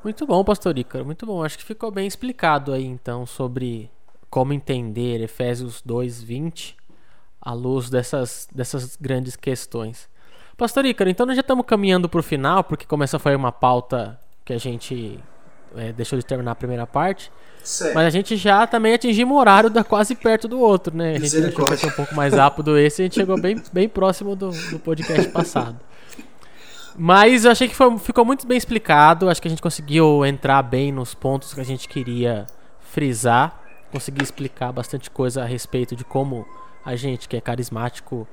Muito 0.04 0.26
bom, 0.26 0.42
pastor 0.42 0.76
Ícaro, 0.76 1.04
muito 1.04 1.24
bom. 1.24 1.44
Acho 1.44 1.58
que 1.58 1.64
ficou 1.64 1.90
bem 1.90 2.06
explicado 2.06 2.72
aí 2.72 2.84
então 2.84 3.24
sobre 3.24 3.90
como 4.28 4.52
entender 4.52 5.20
Efésios 5.20 5.82
2:20 5.86 6.74
à 7.40 7.52
luz 7.52 7.88
dessas, 7.88 8.48
dessas 8.52 8.96
grandes 8.96 9.36
questões. 9.36 10.08
Pastor 10.56 10.84
Ícaro, 10.84 11.10
então 11.10 11.26
nós 11.26 11.36
já 11.36 11.40
estamos 11.40 11.64
caminhando 11.66 12.08
para 12.08 12.20
o 12.20 12.22
final, 12.22 12.64
porque 12.64 12.86
como 12.86 13.04
essa 13.04 13.18
foi 13.18 13.34
uma 13.34 13.52
pauta 13.52 14.18
que 14.44 14.52
a 14.52 14.58
gente 14.58 15.18
é, 15.76 15.92
deixou 15.92 16.18
de 16.18 16.24
terminar 16.24 16.52
a 16.52 16.54
primeira 16.54 16.86
parte. 16.86 17.30
Mas 17.94 18.06
a 18.06 18.10
gente 18.10 18.36
já 18.36 18.66
também 18.66 18.94
atingimos 18.94 19.36
o 19.36 19.38
horário 19.38 19.70
da 19.70 19.84
quase 19.84 20.14
perto 20.16 20.48
do 20.48 20.58
outro, 20.58 20.96
né? 20.96 21.14
A 21.14 21.18
gente 21.18 21.46
achou 21.46 21.66
que 21.66 21.76
ser 21.76 21.86
um 21.86 21.92
pouco 21.92 22.14
mais 22.14 22.34
rápido 22.34 22.76
esse, 22.76 23.02
a 23.02 23.04
gente 23.04 23.14
chegou 23.14 23.40
bem, 23.40 23.62
bem 23.72 23.88
próximo 23.88 24.34
do, 24.34 24.50
do 24.50 24.78
podcast 24.80 25.28
passado. 25.30 25.78
Mas 26.96 27.44
eu 27.44 27.50
achei 27.50 27.68
que 27.68 27.74
foi, 27.74 27.98
ficou 27.98 28.24
muito 28.24 28.46
bem 28.46 28.58
explicado. 28.58 29.28
Acho 29.28 29.40
que 29.40 29.48
a 29.48 29.50
gente 29.50 29.62
conseguiu 29.62 30.24
entrar 30.24 30.62
bem 30.62 30.92
nos 30.92 31.14
pontos 31.14 31.54
que 31.54 31.60
a 31.60 31.64
gente 31.64 31.88
queria 31.88 32.46
frisar. 32.80 33.60
Consegui 33.90 34.22
explicar 34.22 34.72
bastante 34.72 35.10
coisa 35.10 35.42
a 35.42 35.44
respeito 35.44 35.96
de 35.96 36.04
como 36.04 36.46
a 36.84 36.96
gente, 36.96 37.28
que 37.28 37.36
é 37.36 37.40
carismático, 37.40 38.26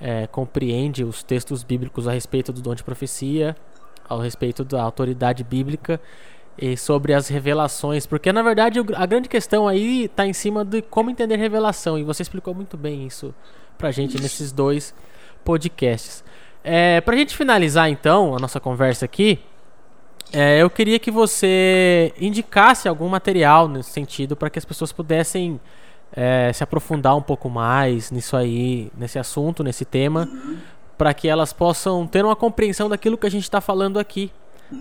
é, 0.00 0.26
compreende 0.26 1.04
os 1.04 1.22
textos 1.22 1.62
bíblicos 1.62 2.08
a 2.08 2.12
respeito 2.12 2.52
do 2.52 2.60
dom 2.60 2.74
de 2.74 2.82
profecia, 2.82 3.56
ao 4.08 4.18
respeito 4.18 4.64
da 4.64 4.82
autoridade 4.82 5.44
bíblica 5.44 6.00
e 6.58 6.76
sobre 6.76 7.12
as 7.12 7.28
revelações. 7.28 8.06
Porque 8.06 8.32
na 8.32 8.42
verdade 8.42 8.80
a 8.96 9.06
grande 9.06 9.28
questão 9.28 9.68
aí 9.68 10.04
está 10.04 10.26
em 10.26 10.32
cima 10.32 10.64
de 10.64 10.82
como 10.82 11.10
entender 11.10 11.36
revelação. 11.36 11.98
E 11.98 12.02
você 12.02 12.22
explicou 12.22 12.54
muito 12.54 12.76
bem 12.76 13.06
isso 13.06 13.34
pra 13.78 13.90
gente 13.90 14.20
nesses 14.20 14.52
dois 14.52 14.94
podcasts. 15.44 16.24
É, 16.62 17.00
pra 17.00 17.16
gente 17.16 17.36
finalizar 17.36 17.88
então 17.88 18.36
a 18.36 18.38
nossa 18.38 18.60
conversa 18.60 19.04
aqui, 19.04 19.38
é, 20.32 20.62
eu 20.62 20.70
queria 20.70 20.98
que 20.98 21.10
você 21.10 22.12
indicasse 22.20 22.88
algum 22.88 23.08
material 23.08 23.66
nesse 23.68 23.90
sentido 23.90 24.36
para 24.36 24.48
que 24.48 24.58
as 24.58 24.64
pessoas 24.64 24.92
pudessem 24.92 25.60
é, 26.12 26.52
se 26.52 26.62
aprofundar 26.62 27.16
um 27.16 27.22
pouco 27.22 27.48
mais 27.48 28.10
nisso 28.10 28.36
aí, 28.36 28.90
nesse 28.96 29.18
assunto, 29.18 29.64
nesse 29.64 29.84
tema, 29.84 30.28
uhum. 30.30 30.58
para 30.96 31.12
que 31.14 31.28
elas 31.28 31.52
possam 31.52 32.06
ter 32.06 32.24
uma 32.24 32.36
compreensão 32.36 32.88
daquilo 32.88 33.16
que 33.16 33.26
a 33.26 33.30
gente 33.30 33.44
está 33.44 33.60
falando 33.60 33.98
aqui. 33.98 34.30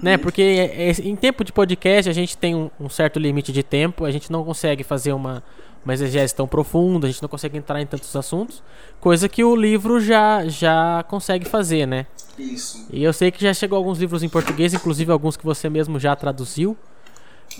Né? 0.04 0.18
Porque 0.18 0.42
é, 0.42 0.90
é, 0.90 0.92
em 1.02 1.16
tempo 1.16 1.44
de 1.44 1.52
podcast 1.52 2.08
a 2.08 2.14
gente 2.14 2.38
tem 2.38 2.70
um 2.80 2.90
certo 2.90 3.18
limite 3.18 3.52
de 3.52 3.64
tempo, 3.64 4.06
a 4.06 4.12
gente 4.12 4.32
não 4.32 4.44
consegue 4.44 4.84
fazer 4.84 5.14
uma, 5.14 5.44
uma 5.84 5.94
exegese 5.94 6.36
tão 6.36 6.48
profunda, 6.48 7.08
a 7.08 7.10
gente 7.10 7.22
não 7.22 7.30
consegue 7.30 7.58
entrar 7.58 7.82
em 7.82 7.86
tantos 7.86 8.16
assuntos, 8.16 8.62
coisa 9.00 9.30
que 9.30 9.44
o 9.44 9.56
livro 9.56 10.00
já, 10.00 10.46
já 10.48 11.04
consegue 11.08 11.46
fazer, 11.46 11.86
né? 11.86 12.06
Isso. 12.38 12.86
E 12.92 13.04
eu 13.04 13.12
sei 13.14 13.32
que 13.32 13.42
já 13.42 13.54
chegou 13.54 13.78
alguns 13.78 14.00
livros 14.00 14.24
em 14.24 14.30
português, 14.30 14.74
inclusive 14.74 15.12
alguns 15.12 15.36
que 15.36 15.46
você 15.46 15.70
mesmo 15.70 16.00
já 16.00 16.16
traduziu, 16.16 16.78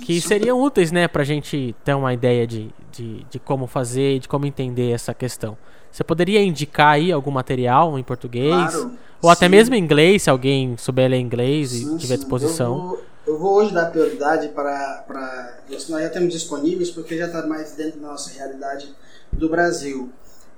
que 0.05 0.13
Isso. 0.13 0.28
seriam 0.28 0.61
úteis, 0.61 0.91
né, 0.91 1.07
pra 1.07 1.24
gente 1.24 1.76
ter 1.84 1.93
uma 1.93 2.13
ideia 2.13 2.45
de, 2.45 2.70
de, 2.91 3.26
de 3.30 3.39
como 3.39 3.67
fazer, 3.67 4.20
de 4.20 4.28
como 4.28 4.45
entender 4.45 4.91
essa 4.91 5.13
questão. 5.13 5.57
Você 5.91 6.03
poderia 6.03 6.41
indicar 6.41 6.93
aí 6.93 7.11
algum 7.11 7.32
material 7.32 7.97
em 7.97 8.03
português? 8.03 8.53
Claro. 8.53 8.91
Ou 9.22 9.30
até 9.30 9.49
mesmo 9.49 9.76
em 9.76 9.80
inglês, 9.80 10.24
se 10.24 10.30
alguém 10.30 10.78
souber 10.78 11.09
ler 11.09 11.20
inglês 11.20 11.72
sim, 11.72 11.95
e 11.95 11.97
tiver 11.97 12.15
disposição. 12.15 12.74
Eu 12.74 12.82
vou, 12.82 13.03
eu 13.30 13.38
vou 13.38 13.53
hoje 13.53 13.71
dar 13.71 13.91
prioridade 13.91 14.49
para, 14.49 15.03
para 15.07 15.59
que 15.67 15.91
nós 15.91 16.01
já 16.01 16.09
temos 16.09 16.34
disponíveis, 16.34 16.89
porque 16.89 17.15
já 17.15 17.27
está 17.27 17.45
mais 17.45 17.73
dentro 17.73 17.99
da 17.99 18.07
nossa 18.07 18.32
realidade 18.32 18.91
do 19.32 19.47
Brasil. 19.47 20.09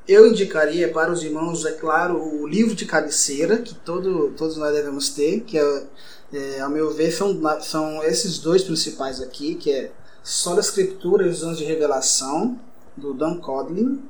Eu 0.07 0.27
indicaria 0.27 0.89
para 0.89 1.11
os 1.11 1.21
irmãos, 1.21 1.65
é 1.65 1.73
claro, 1.73 2.17
o 2.17 2.47
livro 2.47 2.73
de 2.73 2.85
cabeceira, 2.85 3.57
que 3.57 3.75
todo, 3.75 4.33
todos 4.37 4.55
nós 4.55 4.73
devemos 4.73 5.09
ter, 5.09 5.41
que 5.41 5.57
é, 5.57 5.83
é, 6.33 6.61
ao 6.61 6.69
meu 6.69 6.91
ver 6.91 7.11
são, 7.11 7.37
são 7.61 8.01
esses 8.05 8.39
dois 8.39 8.63
principais 8.63 9.19
aqui, 9.21 9.55
que 9.55 9.69
é 9.69 9.91
Só 10.23 10.55
da 10.55 10.61
Escritura 10.61 11.27
e 11.27 11.41
Anos 11.41 11.57
de 11.57 11.65
Revelação, 11.65 12.57
do 12.95 13.13
Dan 13.13 13.35
Codlin, 13.35 14.01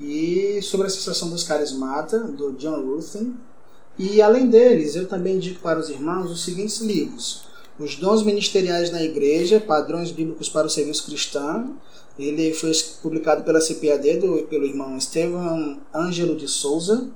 e 0.00 0.60
sobre 0.62 0.84
a 0.84 0.88
Associação 0.88 1.30
dos 1.30 1.42
Carismata, 1.42 2.20
do 2.20 2.52
John 2.52 2.80
Ruthven. 2.80 3.34
E 3.98 4.22
além 4.22 4.48
deles, 4.48 4.94
eu 4.94 5.08
também 5.08 5.34
indico 5.34 5.60
para 5.60 5.80
os 5.80 5.88
irmãos 5.88 6.30
os 6.30 6.44
seguintes 6.44 6.80
livros. 6.80 7.53
Os 7.78 7.96
dons 7.96 8.22
ministeriais 8.22 8.90
na 8.90 9.02
igreja, 9.02 9.60
padrões 9.60 10.10
bíblicos 10.12 10.48
para 10.48 10.66
o 10.66 10.70
serviço 10.70 11.06
cristão. 11.06 11.76
Ele 12.16 12.54
foi 12.54 12.70
publicado 13.02 13.42
pela 13.42 13.60
CPAD, 13.60 14.18
do, 14.18 14.44
pelo 14.44 14.64
irmão 14.64 14.96
Estevam 14.96 15.80
Ângelo 15.92 16.36
de 16.36 16.46
Souza. 16.46 17.08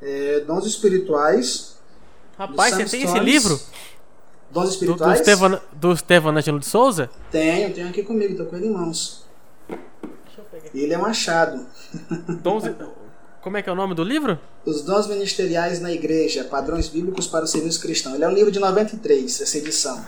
É, 0.00 0.40
dons 0.40 0.64
espirituais. 0.64 1.76
Rapaz, 2.38 2.74
você 2.74 2.84
tem 2.86 3.02
esse 3.02 3.18
livro? 3.18 3.60
Dons 4.50 4.70
espirituais? 4.70 5.18
Do, 5.18 5.20
Estevam, 5.20 5.60
do 5.72 5.92
Estevam 5.92 6.36
Ângelo 6.36 6.58
de 6.58 6.66
Souza? 6.66 7.10
Tenho, 7.30 7.74
tenho 7.74 7.88
aqui 7.88 8.02
comigo, 8.02 8.32
estou 8.32 8.46
com 8.46 8.56
ele 8.56 8.68
em 8.68 8.72
mãos. 8.72 9.24
Ele 10.74 10.94
é 10.94 10.98
Machado. 10.98 11.66
Dons, 12.42 12.64
como 13.42 13.56
é 13.56 13.62
que 13.62 13.70
é 13.70 13.72
o 13.72 13.76
nome 13.76 13.94
do 13.94 14.04
livro? 14.04 14.38
Os 14.64 14.82
Dons 14.82 15.06
Ministeriais 15.06 15.80
na 15.80 15.90
Igreja, 15.92 16.44
Padrões 16.44 16.88
Bíblicos 16.88 17.26
para 17.26 17.44
o 17.44 17.48
Serviço 17.48 17.80
Cristão. 17.80 18.14
Ele 18.14 18.24
é 18.24 18.28
um 18.28 18.34
livro 18.34 18.52
de 18.52 18.58
93, 18.58 19.40
essa 19.40 19.56
edição. 19.58 20.04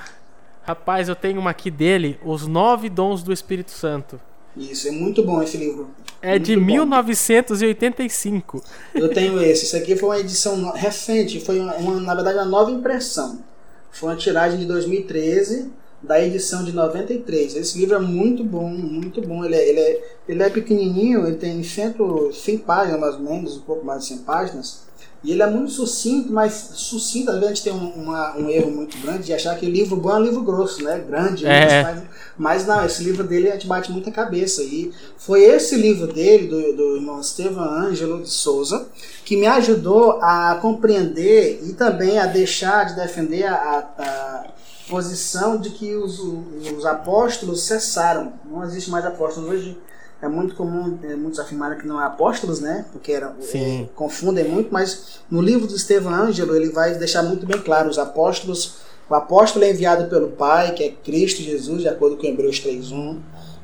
Rapaz, 0.65 1.09
eu 1.09 1.17
tenho 1.17 1.41
uma 1.41 1.51
aqui 1.51 1.71
dele, 1.71 2.21
Os 2.25 2.47
Nove 2.47 2.89
Dons 2.89 3.23
do 3.23 3.33
Espírito 3.33 3.71
Santo. 3.71 4.21
Isso, 4.57 4.87
é 4.87 4.91
muito 4.91 5.23
bom 5.25 5.43
esse 5.43 5.57
livro. 5.57 5.91
É 6.21 6.33
muito 6.33 6.45
de 6.45 6.57
bom. 6.57 6.65
1985. 6.67 8.63
Eu 8.95 9.09
tenho 9.09 9.43
esse. 9.43 9.65
Isso 9.65 9.77
aqui 9.77 9.97
foi 9.97 10.11
uma 10.11 10.21
edição 10.21 10.71
recente, 10.73 11.41
foi 11.41 11.59
uma, 11.59 12.01
na 12.01 12.15
verdade 12.15 12.37
uma 12.37 12.45
nova 12.45 12.71
impressão. 12.71 13.43
Foi 13.91 14.11
uma 14.11 14.17
tiragem 14.17 14.59
de 14.59 14.67
2013 14.67 15.71
da 16.03 16.21
edição 16.21 16.65
de 16.65 16.73
93. 16.73 17.55
Esse 17.57 17.79
livro 17.79 17.95
é 17.95 18.01
muito 18.01 18.43
bom, 18.43 18.69
muito 18.69 19.21
bom. 19.21 19.45
Ele 19.45 19.55
é, 19.55 19.69
ele 19.69 19.81
é, 19.81 20.05
ele 20.29 20.43
é 20.43 20.51
pequenininho, 20.51 21.27
ele 21.27 21.37
tem 21.37 21.63
100, 21.63 21.95
100 22.33 22.59
páginas 22.59 23.01
mais 23.01 23.15
ou 23.15 23.21
menos, 23.21 23.57
um 23.57 23.61
pouco 23.61 23.85
mais 23.85 24.03
de 24.03 24.09
100 24.09 24.19
páginas. 24.19 24.83
E 25.25 25.31
ele 25.31 25.43
é 25.43 25.47
muito 25.49 25.71
sucinto, 25.71 26.33
mas 26.33 26.53
sucinto, 26.75 27.31
às 27.31 27.37
vezes 27.37 27.47
a 27.47 27.55
gente 27.55 27.63
tem 27.63 27.73
um, 27.73 27.91
uma, 27.91 28.37
um 28.37 28.51
erro 28.51 28.73
muito 28.73 28.99
grande 28.99 29.27
de 29.27 29.33
achar 29.33 29.57
que 29.57 29.67
livro 29.67 29.95
bom 29.95 30.11
é 30.11 30.15
um 30.15 30.23
livro 30.23 30.43
grosso, 30.43 30.83
né? 30.83 30.99
Grande, 30.99 31.47
é. 31.47 31.83
mas, 31.85 32.03
mas, 32.37 32.67
não, 32.67 32.85
esse 32.85 33.05
livro 33.05 33.23
dele 33.23 33.49
a 33.49 33.53
gente 33.53 33.69
bate 33.69 33.93
muita 33.93 34.11
cabeça. 34.11 34.65
E 34.65 34.91
foi 35.17 35.45
esse 35.45 35.77
livro 35.77 36.13
dele, 36.13 36.49
do, 36.49 36.77
do 36.77 36.97
irmão 36.97 37.21
Estevam 37.21 37.63
Ângelo 37.63 38.21
de 38.21 38.31
Souza, 38.31 38.89
que 39.25 39.37
me 39.37 39.47
ajudou 39.47 40.19
a 40.21 40.59
compreender 40.61 41.61
e 41.69 41.73
também 41.73 42.19
a 42.19 42.27
deixar 42.27 42.87
de 42.87 42.97
defender 42.97 43.45
a, 43.45 43.55
a 43.97 44.47
posição 44.93 45.57
de 45.57 45.71
que 45.71 45.95
os, 45.95 46.21
os 46.21 46.85
apóstolos 46.85 47.63
cessaram. 47.63 48.35
Não 48.45 48.63
existe 48.63 48.91
mais 48.91 49.05
apóstolos 49.05 49.51
hoje. 49.51 49.79
É 50.21 50.29
muito 50.29 50.55
comum 50.55 50.99
é, 51.03 51.17
muitos 51.17 51.41
afirmarem 51.41 51.79
que 51.79 51.87
não 51.87 51.99
há 51.99 52.07
apóstolos, 52.07 52.61
né? 52.61 52.85
Porque 52.93 53.11
era, 53.11 53.35
é, 53.55 53.87
confundem 53.97 54.49
muito, 54.49 54.73
mas 54.73 55.21
no 55.29 55.43
livro 55.43 55.67
do 55.67 55.75
Estevão 55.75 56.15
Ângelo 56.15 56.55
ele 56.55 56.71
vai 56.71 56.95
deixar 56.95 57.25
muito 57.25 57.45
bem 57.45 57.61
claro: 57.61 57.91
os 57.91 57.99
apóstolos, 57.99 58.77
o 59.11 59.15
apóstolo 59.15 59.65
é 59.65 59.71
enviado 59.71 60.09
pelo 60.09 60.29
Pai, 60.29 60.75
que 60.75 60.85
é 60.85 60.91
Cristo 60.91 61.43
Jesus, 61.43 61.81
de 61.81 61.89
acordo 61.89 62.17
com 62.17 62.27
Hebreus 62.27 62.61
3.1 62.61 63.19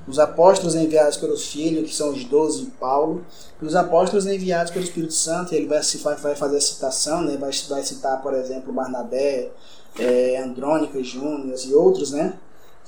os 0.08 0.18
apóstolos 0.18 0.74
enviados 0.74 1.18
pelos 1.18 1.46
filhos, 1.48 1.90
que 1.90 1.94
são 1.94 2.10
os 2.10 2.24
doze 2.24 2.64
de 2.64 2.70
Paulo, 2.70 3.24
e 3.60 3.64
os 3.64 3.76
apóstolos 3.76 4.26
enviados 4.26 4.72
pelo 4.72 4.84
Espírito 4.84 5.12
Santo, 5.12 5.54
ele 5.54 5.66
vai, 5.66 5.80
vai 6.16 6.34
fazer 6.34 6.56
a 6.56 6.60
citação, 6.60 7.22
né? 7.22 7.36
vai, 7.36 7.50
vai 7.68 7.82
citar, 7.82 8.22
por 8.22 8.32
exemplo, 8.32 8.72
Barnabé, 8.72 9.50
é, 9.98 10.42
Andrônica, 10.42 11.02
Júnior 11.02 11.56
e 11.66 11.74
outros, 11.74 12.12
né? 12.12 12.34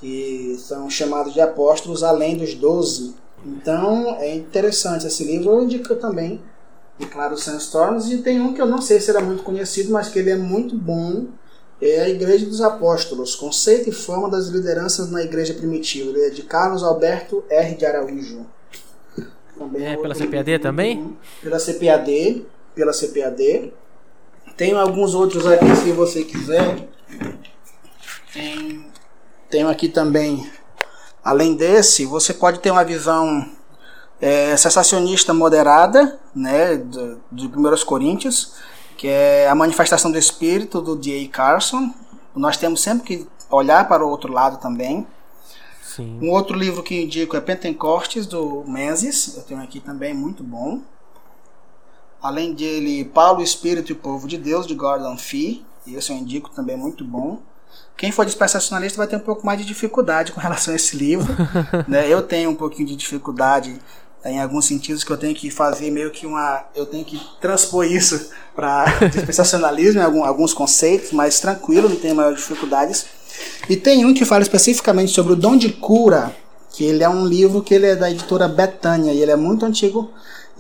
que 0.01 0.57
são 0.59 0.89
chamados 0.89 1.35
de 1.35 1.41
apóstolos 1.41 2.03
além 2.03 2.37
dos 2.37 2.55
doze. 2.55 3.15
Então 3.45 4.17
é 4.19 4.35
interessante 4.35 5.07
esse 5.07 5.23
livro, 5.25 5.51
eu 5.51 5.63
indico 5.63 5.95
também, 5.97 6.41
e 6.99 7.07
claro, 7.07 7.37
Sandstorms, 7.37 8.11
e 8.11 8.19
tem 8.19 8.41
um 8.41 8.53
que 8.53 8.61
eu 8.61 8.67
não 8.67 8.81
sei 8.81 9.01
se 9.01 9.11
era 9.11 9.21
muito 9.21 9.43
conhecido, 9.43 9.93
mas 9.93 10.09
que 10.09 10.19
ele 10.19 10.31
é 10.31 10.37
muito 10.37 10.77
bom, 10.77 11.27
é 11.81 12.01
a 12.01 12.09
Igreja 12.09 12.45
dos 12.45 12.61
Apóstolos, 12.61 13.35
Conceito 13.35 13.89
e 13.89 13.93
Forma 13.93 14.29
das 14.29 14.49
Lideranças 14.49 15.11
na 15.11 15.23
Igreja 15.23 15.55
Primitiva, 15.55 16.19
é 16.19 16.29
de 16.29 16.43
Carlos 16.43 16.83
Alberto 16.83 17.43
R. 17.49 17.75
de 17.75 17.87
Araújo. 17.87 18.47
Também 19.57 19.87
é 19.87 19.97
pela 19.97 20.15
CPAD 20.15 20.59
também? 20.59 21.17
Pela 21.43 21.59
CPAD, 21.59 22.47
pela 22.75 22.93
CPAD. 22.93 23.73
Tem 24.61 24.75
alguns 24.75 25.15
outros 25.15 25.47
aqui, 25.47 25.75
se 25.75 25.91
você 25.91 26.23
quiser. 26.23 26.87
Tem, 28.31 28.85
tenho 29.49 29.71
aqui 29.71 29.89
também, 29.89 30.51
além 31.25 31.55
desse, 31.55 32.05
você 32.05 32.35
pode 32.35 32.61
ter 32.61 32.71
uma 32.71 32.85
visão 32.85 33.51
é, 34.21 34.55
sensacionista 34.59 35.33
moderada, 35.33 36.21
né, 36.35 36.77
de, 36.77 37.17
de 37.33 37.47
1 37.47 37.87
Coríntios, 37.87 38.53
que 38.99 39.09
é 39.09 39.49
a 39.49 39.55
manifestação 39.55 40.13
do 40.13 40.19
espírito 40.19 40.83
do 40.83 40.95
D.A. 40.95 41.27
Carson. 41.31 41.95
Nós 42.37 42.59
temos 42.59 42.83
sempre 42.83 43.07
que 43.07 43.27
olhar 43.49 43.89
para 43.89 44.05
o 44.05 44.11
outro 44.11 44.31
lado 44.31 44.59
também. 44.59 45.07
Sim. 45.83 46.19
Um 46.21 46.29
outro 46.29 46.55
livro 46.55 46.83
que 46.83 47.05
indico 47.05 47.35
é 47.35 47.41
Pentecostes, 47.41 48.27
do 48.27 48.63
Menzies. 48.67 49.39
Eu 49.39 49.43
tenho 49.43 49.63
aqui 49.63 49.81
também, 49.81 50.13
muito 50.13 50.45
bom. 50.45 50.83
Além 52.23 52.53
dele, 52.53 53.05
Paulo, 53.05 53.43
Espírito 53.43 53.91
e 53.91 53.93
o 53.93 53.97
Povo 53.97 54.29
de 54.29 54.37
Deus, 54.37 54.67
de 54.67 54.75
Gordon 54.75 55.17
Fee. 55.17 55.65
Esse 55.87 56.13
eu 56.13 56.17
indico 56.17 56.51
também, 56.51 56.77
muito 56.77 57.05
bom. 57.05 57.41
Quem 57.97 58.13
for 58.13 58.25
dispensacionalista 58.25 58.99
vai 58.99 59.07
ter 59.07 59.17
um 59.17 59.21
pouco 59.21 59.45
mais 59.45 59.59
de 59.59 59.65
dificuldade 59.65 60.33
com 60.33 60.41
relação 60.41 60.73
a 60.73 60.77
esse 60.77 60.97
livro. 60.97 61.35
né? 61.89 62.09
Eu 62.09 62.23
tenho 62.23 62.51
um 62.51 62.55
pouquinho 62.55 62.89
de 62.89 62.97
dificuldade 62.97 63.79
em 64.25 64.41
alguns 64.41 64.67
sentidos 64.67 65.03
que 65.03 65.11
eu 65.11 65.17
tenho 65.17 65.35
que 65.35 65.51
fazer 65.51 65.91
meio 65.91 66.11
que 66.11 66.27
uma. 66.27 66.65
Eu 66.75 66.85
tenho 66.85 67.05
que 67.05 67.21
transpor 67.41 67.87
isso 67.87 68.31
para 68.55 68.85
dispensacionalismo, 69.09 70.01
em 70.01 70.23
alguns 70.23 70.53
conceitos, 70.53 71.13
mas 71.13 71.41
tranquilo, 71.41 71.89
não 71.89 71.97
tenho 71.97 72.15
maiores 72.15 72.41
dificuldades. 72.41 73.07
E 73.69 73.77
tem 73.77 74.05
um 74.05 74.13
que 74.13 74.25
fala 74.25 74.43
especificamente 74.43 75.13
sobre 75.13 75.33
o 75.33 75.37
dom 75.37 75.57
de 75.57 75.73
cura, 75.73 76.35
que 76.71 76.85
ele 76.85 77.03
é 77.03 77.09
um 77.09 77.25
livro 77.25 77.63
que 77.63 77.73
ele 77.73 77.87
é 77.87 77.97
da 77.97 78.11
editora 78.11 78.47
Betânia, 78.47 79.13
e 79.13 79.21
ele 79.21 79.31
é 79.31 79.37
muito 79.37 79.65
antigo 79.65 80.11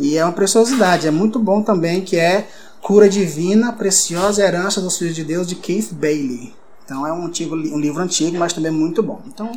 e 0.00 0.16
é 0.16 0.24
uma 0.24 0.32
preciosidade, 0.32 1.06
é 1.06 1.10
muito 1.10 1.38
bom 1.38 1.62
também, 1.62 2.00
que 2.00 2.16
é 2.16 2.48
Cura 2.80 3.08
Divina, 3.08 3.72
Preciosa 3.72 4.42
Herança 4.42 4.80
dos 4.80 4.96
Filhos 4.96 5.14
de 5.14 5.22
Deus, 5.22 5.46
de 5.46 5.54
Keith 5.54 5.92
Bailey. 5.92 6.54
Então 6.84 7.06
é 7.06 7.12
um, 7.12 7.26
antigo, 7.26 7.54
um 7.54 7.78
livro 7.78 8.02
antigo, 8.02 8.36
mas 8.38 8.52
também 8.52 8.72
muito 8.72 9.02
bom. 9.02 9.20
Então 9.26 9.52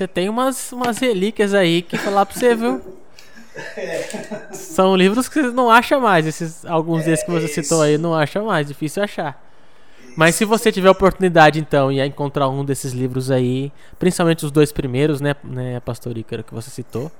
você 0.00 0.06
tem 0.06 0.28
umas, 0.28 0.72
umas 0.72 0.98
relíquias 0.98 1.52
aí 1.52 1.82
que 1.82 1.98
falar 1.98 2.24
pra 2.24 2.38
você, 2.38 2.54
viu? 2.54 2.80
São 4.52 4.96
livros 4.96 5.28
que 5.28 5.42
você 5.42 5.50
não 5.50 5.70
acha 5.70 5.98
mais. 5.98 6.26
Esses, 6.26 6.64
alguns 6.64 7.02
é, 7.02 7.06
desses 7.06 7.24
que 7.24 7.30
você 7.30 7.48
citou 7.48 7.82
aí 7.82 7.98
não 7.98 8.14
acha 8.14 8.40
mais, 8.42 8.68
difícil 8.68 9.02
achar. 9.02 9.42
Mas 10.16 10.36
se 10.36 10.44
você 10.44 10.72
tiver 10.72 10.88
oportunidade, 10.88 11.58
então, 11.60 11.92
e 11.92 12.00
encontrar 12.00 12.48
um 12.48 12.64
desses 12.64 12.92
livros 12.92 13.30
aí, 13.30 13.70
principalmente 13.98 14.44
os 14.44 14.50
dois 14.50 14.72
primeiros, 14.72 15.20
né, 15.20 15.34
né 15.44 15.80
Pastor 15.80 16.16
Ícaro, 16.16 16.44
que 16.44 16.54
você 16.54 16.70
citou. 16.70 17.12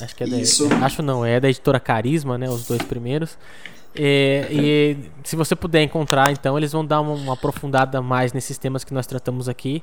Acho 0.00 0.14
que 0.16 0.24
é 0.24 0.26
Isso. 0.26 0.68
da. 0.68 0.84
Acho 0.84 1.02
não, 1.02 1.24
é 1.24 1.38
da 1.38 1.48
editora 1.48 1.78
Carisma, 1.78 2.36
né? 2.36 2.48
Os 2.48 2.66
dois 2.66 2.82
primeiros. 2.82 3.38
E, 3.94 4.46
e 4.50 4.96
se 5.22 5.36
você 5.36 5.54
puder 5.54 5.82
encontrar, 5.82 6.32
então, 6.32 6.58
eles 6.58 6.72
vão 6.72 6.84
dar 6.84 7.00
uma, 7.00 7.12
uma 7.12 7.32
aprofundada 7.34 8.02
mais 8.02 8.32
nesses 8.32 8.58
temas 8.58 8.82
que 8.82 8.92
nós 8.92 9.06
tratamos 9.06 9.48
aqui 9.48 9.82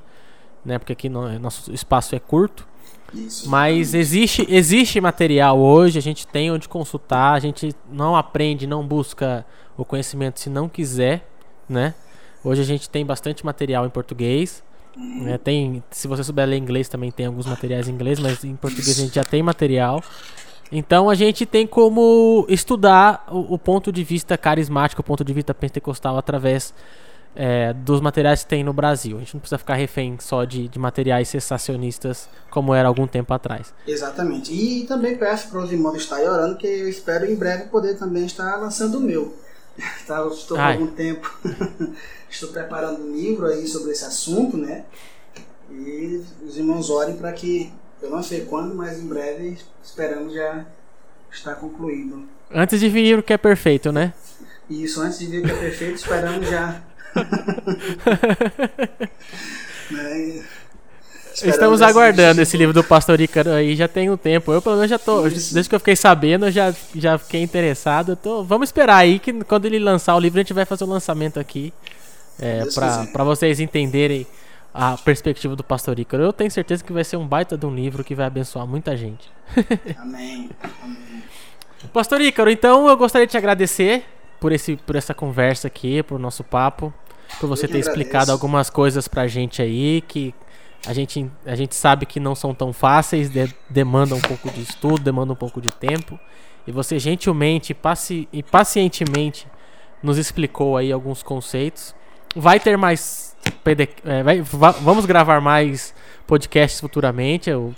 né? 0.66 0.78
Porque 0.78 0.94
aqui 0.94 1.10
no, 1.10 1.38
nosso 1.40 1.72
espaço 1.74 2.16
é 2.16 2.20
curto. 2.20 2.68
Isso, 3.14 3.50
Mas 3.50 3.94
existe, 3.94 4.46
existe 4.50 5.02
material 5.02 5.60
hoje, 5.60 6.00
a 6.00 6.02
gente 6.02 6.26
tem 6.26 6.50
onde 6.50 6.70
consultar, 6.70 7.34
a 7.34 7.40
gente 7.40 7.76
não 7.92 8.16
aprende, 8.16 8.66
não 8.66 8.88
busca 8.88 9.46
o 9.76 9.84
conhecimento 9.84 10.40
se 10.40 10.50
não 10.50 10.70
quiser, 10.70 11.28
né? 11.68 11.94
Hoje 12.42 12.62
a 12.62 12.64
gente 12.64 12.90
tem 12.90 13.06
bastante 13.06 13.46
material 13.46 13.86
em 13.86 13.90
português. 13.90 14.64
Né? 14.96 15.38
Tem, 15.38 15.84
se 15.90 16.08
você 16.08 16.24
souber 16.24 16.48
ler 16.48 16.58
inglês, 16.58 16.90
também 16.90 17.12
tem 17.12 17.26
alguns 17.26 17.46
materiais 17.46 17.88
em 17.88 17.92
inglês, 17.92 18.20
mas 18.20 18.44
em 18.44 18.56
português 18.56 19.00
a 19.00 19.02
gente 19.02 19.16
já 19.16 19.24
tem 19.24 19.42
material. 19.42 20.04
Então 20.72 21.10
a 21.10 21.16
gente 21.16 21.46
tem 21.46 21.68
como 21.68 22.46
estudar 22.48 23.26
o, 23.30 23.56
o 23.56 23.60
ponto 23.60 23.92
de 23.92 24.04
vista 24.04 24.38
carismático, 24.38 25.02
o 25.02 25.04
ponto 25.04 25.24
de 25.24 25.34
vista 25.34 25.54
pentecostal 25.54 26.18
através 26.18 26.74
é, 27.36 27.74
dos 27.74 28.02
materiais 28.02 28.44
que 28.44 28.50
tem 28.50 28.64
no 28.64 28.74
Brasil. 28.74 29.18
A 29.18 29.20
gente 29.20 29.34
não 29.34 29.42
precisa 29.42 29.58
ficar 29.58 29.76
refém 29.76 30.18
só 30.20 30.44
de, 30.44 30.68
de 30.68 30.80
materiais 30.80 31.28
sensacionistas 31.28 32.30
como 32.50 32.74
era 32.74 32.88
algum 32.88 33.08
tempo 33.08 33.34
atrás. 33.34 33.74
Exatamente. 33.88 34.54
E 34.54 34.86
também 34.86 35.18
peço 35.18 35.50
para 35.50 35.62
os 35.62 35.72
irmãos 35.72 35.96
estarem 35.96 36.28
orando 36.28 36.58
que 36.58 36.68
eu 36.68 36.90
espero 36.90 37.26
em 37.30 37.36
breve 37.36 37.66
poder 37.66 37.98
também 37.98 38.26
estar 38.26 38.58
lançando 38.58 38.98
o 38.98 39.02
meu. 39.02 39.36
Tá, 40.06 40.26
estou 40.28 40.58
há 40.58 40.74
algum 40.74 40.88
tempo. 40.88 41.32
estou 42.30 42.50
preparando 42.50 43.04
um 43.04 43.16
livro 43.16 43.46
aí 43.46 43.68
sobre 43.68 43.92
esse 43.92 44.06
assunto, 44.06 44.58
né? 44.58 44.86
E 45.70 46.22
os 46.44 46.58
irmãos 46.58 46.90
orem 46.90 47.16
para 47.16 47.32
que, 47.32 47.72
eu 48.02 48.10
não 48.10 48.22
sei 48.22 48.46
quando, 48.46 48.76
mas 48.76 49.00
em 49.00 49.08
breve 49.08 49.58
esperamos 49.84 50.34
já 50.34 50.66
estar 51.32 51.56
concluído. 51.56 52.28
Antes 52.54 52.80
de 52.80 52.90
vir 52.90 53.20
o 53.20 53.24
que 53.24 53.34
é 53.34 53.38
perfeito, 53.38 53.92
né? 53.92 54.14
Isso, 54.70 55.02
antes 55.02 55.20
de 55.20 55.28
vir 55.28 55.44
o 55.44 55.46
que 55.46 55.52
é 55.52 55.60
perfeito, 55.60 55.96
esperamos 55.96 56.50
já 56.50 56.82
né? 59.92 60.44
Estamos 61.34 61.82
aguardando 61.82 62.42
esse 62.42 62.58
livro 62.58 62.74
do 62.74 62.84
Pastor 62.84 63.20
Ícaro 63.20 63.52
aí 63.52 63.76
já 63.76 63.88
tem 63.88 64.10
um 64.10 64.18
tempo. 64.18 64.52
Eu 64.52 64.62
pelo 64.62 64.76
menos 64.76 64.90
já 64.90 65.00
tô, 65.00 65.26
Isso. 65.28 65.54
desde 65.54 65.70
que 65.70 65.76
eu 65.76 65.80
fiquei 65.80 65.96
sabendo, 65.96 66.48
eu 66.48 66.52
já, 66.52 66.74
já 66.96 67.18
fiquei 67.18 67.42
interessado. 67.42 68.16
Tô, 68.16 68.44
vamos 68.44 68.70
esperar 68.70 68.98
aí 68.98 69.20
que 69.20 69.34
quando 69.46 69.66
ele 69.66 69.80
lançar 69.80 70.16
o 70.16 70.20
livro 70.20 70.40
a 70.40 70.44
gente 70.44 70.54
vai 70.54 70.66
fazer 70.66 70.84
o 70.84 70.88
um 70.88 70.90
lançamento 70.90 71.40
aqui 71.40 71.74
é, 72.40 72.66
para 73.14 73.24
vocês 73.24 73.60
entenderem 73.60 74.28
a 74.74 74.98
perspectiva 74.98 75.56
do 75.56 75.64
Pastor 75.64 76.00
Ícaro. 76.00 76.24
Eu 76.24 76.34
tenho 76.34 76.52
certeza 76.52 76.84
que 76.84 76.94
vai 76.94 77.04
ser 77.04 77.18
um 77.18 77.28
baita 77.28 77.58
de 77.58 77.66
um 77.66 77.74
livro 77.74 78.04
que 78.04 78.16
vai 78.16 78.26
abençoar 78.26 78.66
muita 78.66 78.96
gente. 78.96 79.30
Amém. 79.98 80.50
Amém. 80.84 81.24
Pastor 81.94 82.22
Ícaro, 82.22 82.50
então 82.50 82.88
eu 82.88 82.96
gostaria 82.96 83.26
de 83.26 83.32
te 83.32 83.38
agradecer 83.38 84.06
por, 84.40 84.52
esse, 84.52 84.76
por 84.76 84.96
essa 84.96 85.14
conversa 85.14 85.68
aqui, 85.68 86.02
por 86.04 86.20
nosso 86.20 86.44
papo, 86.44 86.94
por 87.40 87.48
você 87.48 87.68
ter 87.68 87.80
explicado 87.80 88.32
algumas 88.32 88.70
coisas 88.70 89.08
pra 89.08 89.28
gente 89.28 89.62
aí 89.62 90.02
que 90.02 90.34
a 90.86 90.94
gente, 90.94 91.30
a 91.46 91.56
gente 91.56 91.76
sabe 91.76 92.06
que 92.06 92.20
não 92.20 92.34
são 92.34 92.54
tão 92.54 92.74
fáceis, 92.74 93.30
de, 93.30 93.54
demandam 93.70 94.18
um 94.18 94.22
pouco 94.22 94.50
de 94.50 94.62
estudo, 94.62 95.00
demandam 95.00 95.34
um 95.34 95.38
pouco 95.38 95.62
de 95.62 95.70
tempo. 95.70 96.20
E 96.66 96.72
você 96.72 96.98
gentilmente 96.98 97.74
paci 97.74 98.28
e 98.32 98.42
pacientemente 98.42 99.48
nos 100.02 100.18
explicou 100.18 100.78
aí 100.78 100.92
alguns 100.92 101.22
conceitos. 101.22 101.96
Vai 102.36 102.60
ter 102.60 102.78
mais. 102.78 103.36
PD, 103.64 103.90
é, 104.06 104.24
vai, 104.24 104.42
vamos 104.42 105.06
gravar 105.06 105.42
mais 105.42 105.94
podcasts 106.26 106.80
futuramente. 106.80 107.50
Eu 107.50 107.76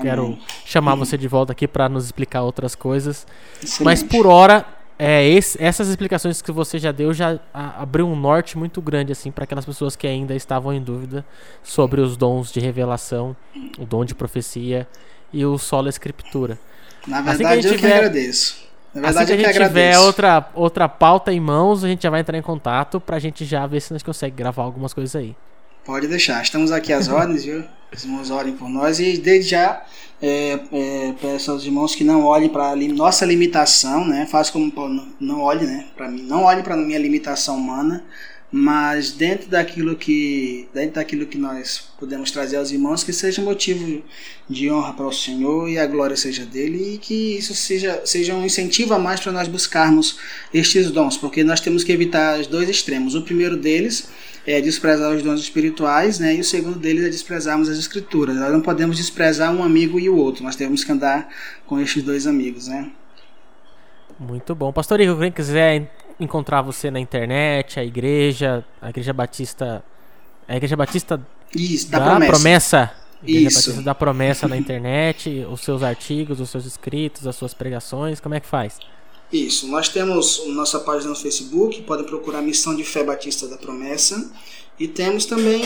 quero 0.00 0.26
Amém. 0.26 0.42
chamar 0.64 0.94
você 0.94 1.16
de 1.16 1.28
volta 1.28 1.52
aqui 1.52 1.66
para 1.66 1.88
nos 1.88 2.04
explicar 2.06 2.42
outras 2.42 2.74
coisas. 2.74 3.26
Excelente. 3.62 3.84
Mas 3.84 4.02
por 4.02 4.26
hora 4.26 4.64
é, 4.98 5.28
esse, 5.28 5.62
essas 5.62 5.88
explicações 5.88 6.40
que 6.40 6.50
você 6.50 6.78
já 6.78 6.90
deu 6.90 7.12
já 7.12 7.38
abriu 7.52 8.06
um 8.06 8.16
norte 8.16 8.56
muito 8.56 8.80
grande 8.80 9.12
assim 9.12 9.30
para 9.30 9.44
aquelas 9.44 9.64
pessoas 9.64 9.94
que 9.94 10.06
ainda 10.06 10.34
estavam 10.34 10.72
em 10.72 10.80
dúvida 10.80 11.24
sobre 11.62 12.00
os 12.00 12.16
dons 12.16 12.50
de 12.50 12.60
revelação, 12.60 13.36
o 13.78 13.84
dom 13.84 14.04
de 14.04 14.14
profecia 14.14 14.88
e 15.32 15.44
o 15.44 15.58
solo 15.58 15.88
escritura. 15.88 16.58
Na 17.06 17.20
verdade, 17.20 17.44
assim 17.44 17.60
que 17.60 17.66
eu 17.66 17.76
tiver, 17.76 17.88
que 17.88 17.94
agradeço. 17.94 18.66
Na 18.94 19.02
verdade, 19.02 19.32
assim 19.32 19.42
que 19.42 19.46
a 19.46 19.52
gente 19.52 19.66
tiver 19.68 19.98
outra, 19.98 20.50
outra 20.54 20.88
pauta 20.88 21.30
em 21.30 21.40
mãos, 21.40 21.84
a 21.84 21.88
gente 21.88 22.02
já 22.02 22.10
vai 22.10 22.20
entrar 22.20 22.38
em 22.38 22.42
contato 22.42 22.98
pra 22.98 23.18
gente 23.18 23.44
já 23.44 23.66
ver 23.66 23.80
se 23.80 23.92
nós 23.92 24.02
consegue 24.02 24.34
gravar 24.34 24.62
algumas 24.62 24.94
coisas 24.94 25.14
aí. 25.14 25.36
Pode 25.84 26.08
deixar. 26.08 26.42
Estamos 26.42 26.72
aqui 26.72 26.92
às 26.92 27.06
ordens, 27.12 27.44
viu? 27.44 27.64
Os 27.94 28.04
irmãos 28.04 28.30
orem 28.30 28.54
por 28.54 28.68
nós 28.68 28.98
e 29.00 29.16
desde 29.16 29.50
já 29.50 29.84
é, 30.20 30.58
é, 30.72 31.14
peço 31.20 31.50
aos 31.50 31.64
irmãos 31.64 31.94
que 31.94 32.02
não 32.02 32.24
olhem 32.24 32.48
para 32.48 32.70
a 32.70 32.76
nossa 32.76 33.24
limitação, 33.24 34.06
né? 34.06 34.26
Faça 34.26 34.52
como 34.52 34.72
não 35.20 35.40
olhe, 35.40 35.66
né? 35.66 35.86
Para 35.96 36.08
mim, 36.08 36.22
não 36.22 36.44
olhe 36.44 36.62
para 36.62 36.76
minha 36.76 36.98
limitação 36.98 37.56
humana, 37.56 38.04
mas 38.50 39.10
dentro 39.10 39.48
daquilo 39.48 39.96
que 39.96 40.68
dentro 40.72 40.94
daquilo 40.94 41.26
que 41.26 41.36
nós 41.36 41.88
podemos 41.98 42.30
trazer 42.30 42.56
aos 42.56 42.70
irmãos 42.70 43.02
que 43.02 43.12
seja 43.12 43.42
motivo 43.42 44.02
de 44.48 44.70
honra 44.70 44.92
para 44.92 45.06
o 45.06 45.12
Senhor 45.12 45.68
e 45.68 45.78
a 45.78 45.86
glória 45.86 46.16
seja 46.16 46.44
dele 46.44 46.94
e 46.94 46.98
que 46.98 47.36
isso 47.36 47.54
seja 47.54 48.02
seja 48.04 48.34
um 48.34 48.44
incentivo 48.44 48.94
a 48.94 48.98
mais 48.98 49.18
para 49.18 49.32
nós 49.32 49.48
buscarmos 49.48 50.18
estes 50.54 50.92
dons 50.92 51.16
porque 51.16 51.42
nós 51.42 51.60
temos 51.60 51.82
que 51.82 51.90
evitar 51.90 52.38
os 52.38 52.46
dois 52.46 52.68
extremos. 52.68 53.16
O 53.16 53.22
primeiro 53.22 53.56
deles 53.56 54.08
é 54.46 54.60
desprezar 54.60 55.12
os 55.12 55.22
dons 55.24 55.40
espirituais 55.40 56.20
né 56.20 56.36
e 56.36 56.40
o 56.40 56.44
segundo 56.44 56.78
deles 56.78 57.04
é 57.04 57.08
desprezarmos 57.08 57.68
as 57.68 57.78
escrituras. 57.78 58.36
Nós 58.36 58.52
não 58.52 58.60
podemos 58.60 58.96
desprezar 58.96 59.52
um 59.52 59.64
amigo 59.64 59.98
e 59.98 60.08
o 60.08 60.16
outro 60.16 60.44
nós 60.44 60.54
temos 60.54 60.84
que 60.84 60.92
andar 60.92 61.28
com 61.66 61.80
estes 61.80 62.02
dois 62.02 62.28
amigos 62.28 62.68
né. 62.68 62.92
Muito 64.20 64.54
bom. 64.54 64.72
Pastor 64.72 65.00
Igor, 65.00 65.18
quem 65.18 65.32
quiser 65.32 65.90
encontrar 66.18 66.62
você 66.62 66.90
na 66.90 66.98
internet, 66.98 67.78
a 67.78 67.84
igreja, 67.84 68.64
a 68.80 68.88
Igreja 68.90 69.12
Batista. 69.12 69.84
A 70.48 70.56
Igreja 70.56 70.76
Batista 70.76 71.20
Isso, 71.54 71.90
da, 71.90 71.98
da 71.98 72.06
promessa. 72.10 72.32
promessa. 72.32 72.92
Igreja 73.22 73.48
Isso. 73.48 73.58
Batista 73.58 73.82
da 73.82 73.94
promessa 73.94 74.48
na 74.48 74.56
internet, 74.56 75.46
os 75.50 75.60
seus 75.60 75.82
artigos, 75.82 76.40
os 76.40 76.48
seus 76.50 76.64
escritos, 76.64 77.26
as 77.26 77.36
suas 77.36 77.52
pregações, 77.52 78.20
como 78.20 78.34
é 78.34 78.40
que 78.40 78.46
faz? 78.46 78.78
Isso, 79.32 79.66
nós 79.68 79.88
temos 79.88 80.46
nossa 80.48 80.78
página 80.78 81.10
no 81.10 81.16
Facebook, 81.16 81.82
podem 81.82 82.06
procurar 82.06 82.40
Missão 82.42 82.76
de 82.76 82.84
Fé 82.84 83.02
Batista 83.02 83.48
da 83.48 83.56
Promessa. 83.56 84.30
E 84.78 84.86
temos 84.86 85.26
também 85.26 85.64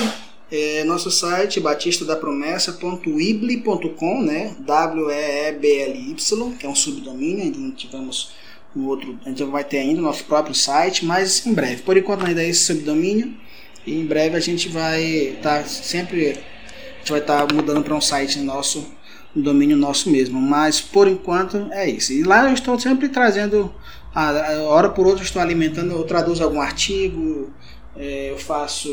é, 0.50 0.82
nosso 0.84 1.10
site 1.10 1.60
batistadapromessa.wibly.com, 1.60 4.22
né? 4.22 4.56
W-E-E-B-L-Y, 4.60 6.56
que 6.58 6.64
é 6.64 6.68
um 6.68 6.74
subdomínio, 6.74 7.44
ainda 7.44 7.58
não 7.58 7.72
tivemos 7.72 8.32
o 8.74 8.86
outro, 8.86 9.18
a 9.24 9.28
gente 9.28 9.42
vai 9.44 9.64
ter 9.64 9.78
ainda 9.78 10.00
o 10.00 10.04
nosso 10.04 10.24
próprio 10.24 10.54
site, 10.54 11.04
mas 11.04 11.44
em 11.46 11.52
breve. 11.52 11.82
Por 11.82 11.96
enquanto 11.96 12.24
ainda 12.24 12.42
é 12.42 12.48
esse 12.48 12.64
subdomínio 12.64 13.34
e 13.86 13.98
em 13.98 14.06
breve 14.06 14.36
a 14.36 14.40
gente 14.40 14.68
vai 14.68 15.02
estar 15.02 15.62
tá 15.62 15.64
sempre 15.64 16.30
a 16.30 16.98
gente 16.98 17.10
vai 17.10 17.20
estar 17.20 17.46
tá 17.46 17.54
mudando 17.54 17.82
para 17.82 17.94
um 17.94 18.00
site 18.00 18.38
nosso, 18.40 18.86
um 19.34 19.40
domínio 19.40 19.76
nosso 19.76 20.10
mesmo, 20.10 20.40
mas 20.40 20.80
por 20.80 21.08
enquanto 21.08 21.68
é 21.72 21.88
isso. 21.88 22.12
E 22.12 22.22
lá 22.22 22.48
eu 22.48 22.54
estou 22.54 22.78
sempre 22.78 23.08
trazendo 23.08 23.74
a, 24.14 24.54
a 24.54 24.62
hora 24.62 24.90
por 24.90 25.06
outra 25.06 25.22
eu 25.22 25.26
estou 25.26 25.40
alimentando, 25.40 25.92
eu 25.92 26.04
traduzo 26.04 26.44
algum 26.44 26.60
artigo, 26.60 27.50
é, 27.96 28.30
eu 28.30 28.38
faço 28.38 28.88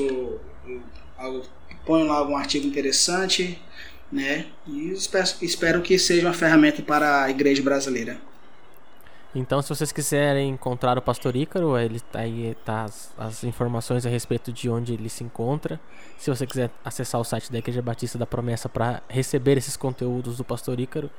eu, 1.19 1.43
ponho 1.85 2.05
lá 2.05 2.15
algum 2.15 2.35
artigo 2.35 2.67
interessante, 2.67 3.59
né? 4.11 4.45
E 4.67 4.91
espero, 4.91 5.27
espero 5.41 5.81
que 5.81 5.97
seja 5.97 6.27
uma 6.27 6.33
ferramenta 6.33 6.81
para 6.81 7.23
a 7.23 7.29
igreja 7.29 7.61
brasileira. 7.63 8.17
Então, 9.35 9.61
se 9.61 9.69
vocês 9.69 9.91
quiserem 9.91 10.49
encontrar 10.49 10.97
o 10.97 11.01
Pastor 11.01 11.35
Ícaro, 11.35 11.77
ele 11.77 11.99
tá 11.99 12.19
aí 12.19 12.55
tá 12.63 12.85
as, 12.85 13.13
as, 13.17 13.43
informações 13.43 14.05
a 14.05 14.09
respeito 14.09 14.51
de 14.53 14.69
onde 14.69 14.93
ele 14.93 15.09
se 15.09 15.23
encontra. 15.23 15.79
Se 16.17 16.29
você 16.29 16.47
quiser 16.47 16.71
acessar 16.83 17.19
o 17.19 17.23
site 17.23 17.51
da 17.51 17.57
Igreja 17.57 17.81
Batista 17.81 18.17
da 18.17 18.25
Promessa 18.25 18.69
para 18.69 19.01
receber 19.07 19.57
esses 19.57 19.75
conteúdos 19.75 20.37
do 20.37 20.43
Pastor 20.43 20.79
Ícaro, 20.79 21.09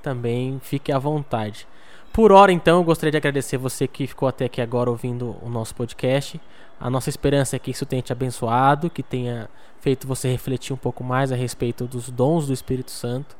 também 0.00 0.60
fique 0.62 0.92
à 0.92 0.98
vontade. 0.98 1.66
Por 2.12 2.32
hora, 2.32 2.52
então, 2.52 2.78
eu 2.78 2.84
gostaria 2.84 3.10
de 3.10 3.16
agradecer 3.18 3.58
você 3.58 3.86
que 3.86 4.06
ficou 4.06 4.28
até 4.28 4.46
aqui 4.46 4.62
agora 4.62 4.88
ouvindo 4.88 5.36
o 5.42 5.50
nosso 5.50 5.74
podcast. 5.74 6.40
A 6.80 6.88
nossa 6.88 7.10
esperança 7.10 7.56
é 7.56 7.58
que 7.58 7.72
isso 7.72 7.84
tenha 7.84 8.00
te 8.00 8.12
abençoado, 8.12 8.88
que 8.88 9.02
tenha 9.02 9.50
feito 9.80 10.06
você 10.06 10.28
refletir 10.30 10.72
um 10.72 10.78
pouco 10.78 11.02
mais 11.02 11.32
a 11.32 11.36
respeito 11.36 11.86
dos 11.86 12.10
dons 12.10 12.46
do 12.46 12.52
Espírito 12.52 12.90
Santo 12.90 13.36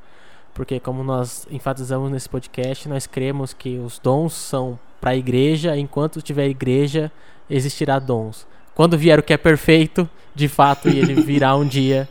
porque 0.57 0.81
como 0.81 1.05
nós 1.05 1.47
enfatizamos 1.51 2.11
nesse 2.11 2.29
podcast, 2.29 2.89
nós 2.89 3.07
cremos 3.07 3.53
que 3.53 3.77
os 3.77 3.99
dons 3.99 4.33
são 4.33 4.79
para 4.99 5.11
a 5.11 5.17
igreja, 5.17 5.77
enquanto 5.77 6.23
tiver 6.23 6.49
igreja, 6.49 7.13
existirá 7.49 7.99
dons. 7.99 8.47
Quando 8.75 8.97
vier 8.97 9.19
o 9.19 9.23
que 9.23 9.35
é 9.35 9.37
perfeito, 9.37 10.09
de 10.35 10.49
fato, 10.49 10.89
e 10.89 10.99
ele 10.99 11.15
virá 11.21 11.55
um 11.55 11.67
dia, 11.67 12.09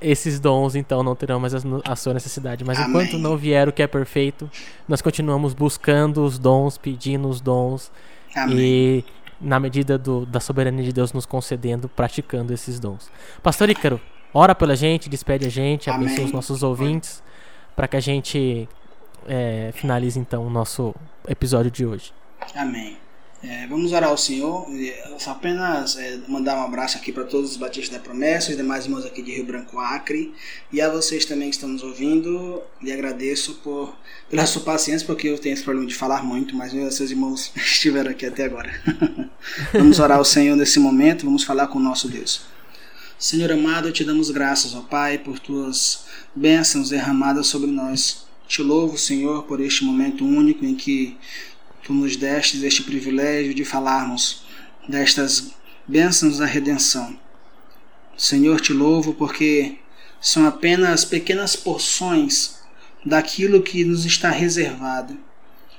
esses 0.00 0.38
dons 0.38 0.76
então 0.76 1.02
não 1.02 1.16
terão 1.16 1.40
mais 1.40 1.52
a 1.84 1.96
sua 1.96 2.14
necessidade. 2.14 2.64
Mas 2.64 2.78
Amém. 2.78 2.90
enquanto 2.90 3.18
não 3.18 3.36
vier 3.36 3.68
o 3.68 3.72
que 3.72 3.82
é 3.82 3.88
perfeito, 3.88 4.48
nós 4.88 5.02
continuamos 5.02 5.52
buscando 5.52 6.24
os 6.24 6.38
dons, 6.38 6.78
pedindo 6.78 7.28
os 7.28 7.40
dons 7.40 7.90
Amém. 8.36 8.56
e 8.56 9.04
na 9.40 9.58
medida 9.58 9.98
do, 9.98 10.24
da 10.24 10.38
soberania 10.38 10.84
de 10.84 10.92
Deus 10.92 11.12
nos 11.12 11.26
concedendo, 11.26 11.88
praticando 11.88 12.54
esses 12.54 12.78
dons. 12.78 13.10
Pastor 13.42 13.68
Ícaro, 13.68 14.00
ora 14.32 14.54
pela 14.54 14.76
gente, 14.76 15.08
despede 15.08 15.44
a 15.44 15.50
gente, 15.50 15.90
abençoa 15.90 16.14
Amém. 16.14 16.26
os 16.26 16.32
nossos 16.32 16.62
ouvintes 16.62 17.24
para 17.74 17.88
que 17.88 17.96
a 17.96 18.00
gente 18.00 18.68
é, 19.26 19.70
finalize 19.74 20.18
então 20.18 20.46
o 20.46 20.50
nosso 20.50 20.94
episódio 21.28 21.70
de 21.70 21.84
hoje. 21.84 22.12
Amém. 22.54 22.96
É, 23.46 23.66
vamos 23.66 23.92
orar 23.92 24.08
ao 24.08 24.16
Senhor. 24.16 24.66
Só 25.18 25.32
apenas 25.32 25.96
é, 25.98 26.18
mandar 26.26 26.56
um 26.56 26.62
abraço 26.62 26.96
aqui 26.96 27.12
para 27.12 27.24
todos 27.24 27.50
os 27.50 27.56
batistas 27.58 27.94
da 27.94 28.02
promessa, 28.02 28.50
os 28.50 28.56
demais 28.56 28.86
irmãos 28.86 29.04
aqui 29.04 29.22
de 29.22 29.32
Rio 29.32 29.44
Branco 29.44 29.78
Acre. 29.78 30.32
E 30.72 30.80
a 30.80 30.88
vocês 30.88 31.26
também 31.26 31.50
que 31.50 31.56
estão 31.56 31.68
nos 31.68 31.82
ouvindo, 31.82 32.62
lhe 32.80 32.90
agradeço 32.90 33.60
por, 33.62 33.94
pela 34.30 34.46
sua 34.46 34.62
paciência, 34.62 35.06
porque 35.06 35.28
eu 35.28 35.38
tenho 35.38 35.52
esse 35.52 35.62
problema 35.62 35.86
de 35.86 35.94
falar 35.94 36.24
muito, 36.24 36.56
mas 36.56 36.72
meus 36.72 36.94
seus 36.94 37.10
irmãos 37.10 37.52
estiveram 37.56 38.10
aqui 38.10 38.24
até 38.24 38.44
agora. 38.44 38.70
vamos 39.74 39.98
orar 39.98 40.16
ao 40.16 40.24
Senhor 40.24 40.56
nesse 40.56 40.80
momento, 40.80 41.26
vamos 41.26 41.44
falar 41.44 41.66
com 41.66 41.78
o 41.78 41.82
nosso 41.82 42.08
Deus. 42.08 42.53
Senhor 43.18 43.52
amado, 43.52 43.92
te 43.92 44.04
damos 44.04 44.30
graças, 44.30 44.74
ó 44.74 44.80
Pai, 44.80 45.18
por 45.18 45.38
tuas 45.38 46.04
bênçãos 46.34 46.90
derramadas 46.90 47.46
sobre 47.46 47.70
nós. 47.70 48.26
Te 48.48 48.60
louvo, 48.60 48.98
Senhor, 48.98 49.44
por 49.44 49.60
este 49.60 49.84
momento 49.84 50.24
único 50.24 50.64
em 50.64 50.74
que 50.74 51.16
tu 51.84 51.94
nos 51.94 52.16
destes 52.16 52.62
este 52.62 52.82
privilégio 52.82 53.54
de 53.54 53.64
falarmos 53.64 54.42
destas 54.88 55.52
bênçãos 55.86 56.38
da 56.38 56.46
redenção. 56.46 57.16
Senhor, 58.16 58.60
te 58.60 58.72
louvo 58.72 59.14
porque 59.14 59.78
são 60.20 60.46
apenas 60.46 61.04
pequenas 61.04 61.54
porções 61.54 62.56
daquilo 63.04 63.62
que 63.62 63.84
nos 63.84 64.04
está 64.04 64.30
reservado. 64.30 65.16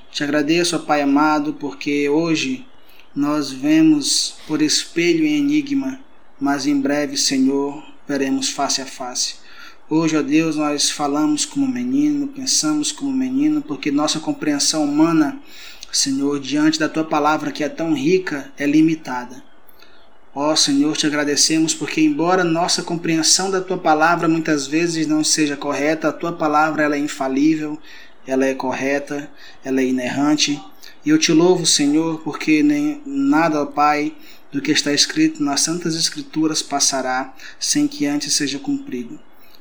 Te 0.09 0.23
agradeço, 0.23 0.77
ó 0.77 0.79
Pai 0.79 1.01
amado, 1.01 1.53
porque 1.53 2.07
hoje 2.07 2.65
nós 3.13 3.51
vemos 3.51 4.35
por 4.47 4.61
espelho 4.61 5.25
e 5.25 5.37
enigma, 5.37 5.99
mas 6.39 6.65
em 6.65 6.79
breve, 6.79 7.17
Senhor, 7.17 7.83
veremos 8.07 8.49
face 8.49 8.81
a 8.81 8.85
face. 8.85 9.35
Hoje, 9.89 10.17
ó 10.17 10.21
Deus, 10.21 10.55
nós 10.55 10.89
falamos 10.89 11.45
como 11.45 11.67
menino, 11.67 12.27
pensamos 12.27 12.91
como 12.91 13.11
menino, 13.11 13.61
porque 13.61 13.91
nossa 13.91 14.19
compreensão 14.19 14.83
humana, 14.83 15.39
Senhor, 15.91 16.39
diante 16.39 16.79
da 16.79 16.89
tua 16.89 17.03
palavra 17.03 17.51
que 17.51 17.63
é 17.63 17.69
tão 17.69 17.93
rica, 17.93 18.51
é 18.57 18.65
limitada. 18.65 19.43
Ó 20.33 20.53
Senhor, 20.53 20.97
te 20.97 21.07
agradecemos 21.07 21.73
porque, 21.73 22.01
embora 22.01 22.43
nossa 22.43 22.83
compreensão 22.83 23.49
da 23.49 23.61
tua 23.61 23.77
palavra 23.77 24.27
muitas 24.27 24.67
vezes 24.67 25.07
não 25.07 25.23
seja 25.23 25.55
correta, 25.55 26.09
a 26.09 26.13
tua 26.13 26.33
palavra 26.33 26.83
ela 26.83 26.95
é 26.95 26.99
infalível, 26.99 27.79
ela 28.27 28.45
é 28.45 28.53
correta, 28.53 29.29
ela 29.63 29.79
é 29.79 29.85
inerrante. 29.85 30.61
E 31.05 31.09
eu 31.09 31.17
te 31.17 31.31
louvo, 31.31 31.65
Senhor, 31.65 32.19
porque 32.19 32.61
nem 32.61 33.01
nada, 33.05 33.65
Pai, 33.65 34.13
do 34.55 34.61
que 34.61 34.71
está 34.71 34.93
escrito 34.93 35.43
nas 35.43 35.59
Santas 35.59 35.95
Escrituras 35.95 36.61
passará 36.61 37.35
sem 37.59 37.89
que 37.89 38.05
antes 38.05 38.33
seja 38.33 38.57
cumprido. 38.57 39.19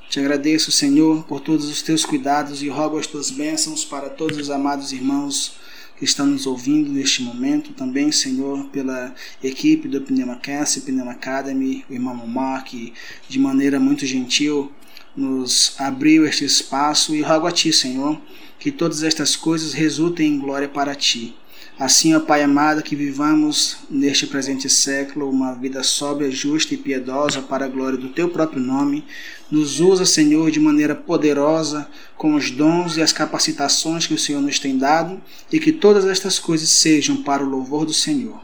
Te 0.08 0.20
agradeço, 0.20 0.70
Senhor, 0.70 1.24
por 1.24 1.40
todos 1.40 1.68
os 1.68 1.82
teus 1.82 2.04
cuidados 2.04 2.62
e 2.62 2.68
rogo 2.68 2.96
as 2.96 3.08
tuas 3.08 3.28
bênçãos 3.28 3.84
para 3.84 4.08
todos 4.08 4.38
os 4.38 4.50
amados 4.50 4.92
irmãos 4.92 5.56
que 5.98 6.04
estão 6.04 6.24
nos 6.24 6.46
ouvindo 6.46 6.92
neste 6.92 7.22
momento. 7.22 7.72
Também, 7.72 8.12
Senhor, 8.12 8.66
pela 8.66 9.12
equipe 9.42 9.88
do 9.88 10.00
Pneumacast, 10.00 10.82
Pneuma 10.82 11.10
Academy, 11.10 11.84
o 11.90 11.92
irmão 11.92 12.22
Omar, 12.22 12.62
que 12.62 12.92
de 13.28 13.40
maneira 13.40 13.80
muito 13.80 14.06
gentil 14.06 14.70
nos 15.16 15.74
abriu 15.76 16.24
este 16.24 16.44
espaço 16.44 17.16
e 17.16 17.20
rogo 17.20 17.48
a 17.48 17.50
Ti, 17.50 17.72
Senhor, 17.72 18.20
que 18.60 18.70
todas 18.70 19.02
estas 19.02 19.34
coisas 19.34 19.72
resultem 19.72 20.34
em 20.34 20.38
glória 20.38 20.68
para 20.68 20.94
Ti. 20.94 21.34
Assim, 21.78 22.14
ó 22.14 22.20
Pai 22.20 22.42
amado, 22.42 22.82
que 22.82 22.94
vivamos 22.94 23.78
neste 23.90 24.28
presente 24.28 24.70
século 24.70 25.28
uma 25.28 25.54
vida 25.54 25.82
sóbria, 25.82 26.30
justa 26.30 26.72
e 26.72 26.76
piedosa 26.76 27.42
para 27.42 27.64
a 27.64 27.68
glória 27.68 27.98
do 27.98 28.10
Teu 28.10 28.28
próprio 28.28 28.60
nome. 28.60 29.04
Nos 29.50 29.80
usa, 29.80 30.06
Senhor, 30.06 30.50
de 30.52 30.60
maneira 30.60 30.94
poderosa 30.94 31.88
com 32.16 32.34
os 32.34 32.50
dons 32.50 32.96
e 32.96 33.02
as 33.02 33.12
capacitações 33.12 34.06
que 34.06 34.14
o 34.14 34.18
Senhor 34.18 34.40
nos 34.40 34.60
tem 34.60 34.78
dado 34.78 35.20
e 35.50 35.58
que 35.58 35.72
todas 35.72 36.04
estas 36.04 36.38
coisas 36.38 36.68
sejam 36.68 37.22
para 37.22 37.44
o 37.44 37.48
louvor 37.48 37.84
do 37.84 37.92
Senhor. 37.92 38.40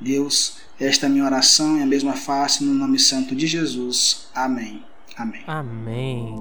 Deus, 0.00 0.56
esta 0.80 1.06
é 1.06 1.08
minha 1.10 1.24
oração 1.24 1.78
e 1.78 1.82
a 1.82 1.86
mesma 1.86 2.14
face 2.14 2.64
no 2.64 2.72
nome 2.72 2.98
santo 2.98 3.36
de 3.36 3.46
Jesus. 3.46 4.28
Amém. 4.34 4.82
Amém. 5.16 5.42
Amém. 5.46 6.34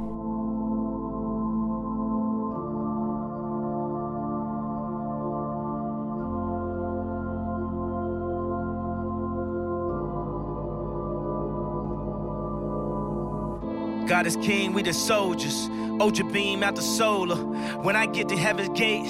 God 14.12 14.28
is 14.28 14.36
king, 14.36 14.74
we 14.74 14.84
the 14.84 14.92
soldiers. 14.92 15.70
Ultra 16.02 16.26
beam 16.26 16.64
out 16.64 16.76
the 16.76 16.82
solar. 16.82 17.38
When 17.78 17.96
I 17.96 18.08
get 18.08 18.28
to 18.28 18.36
heaven's 18.36 18.78
gates, 18.78 19.10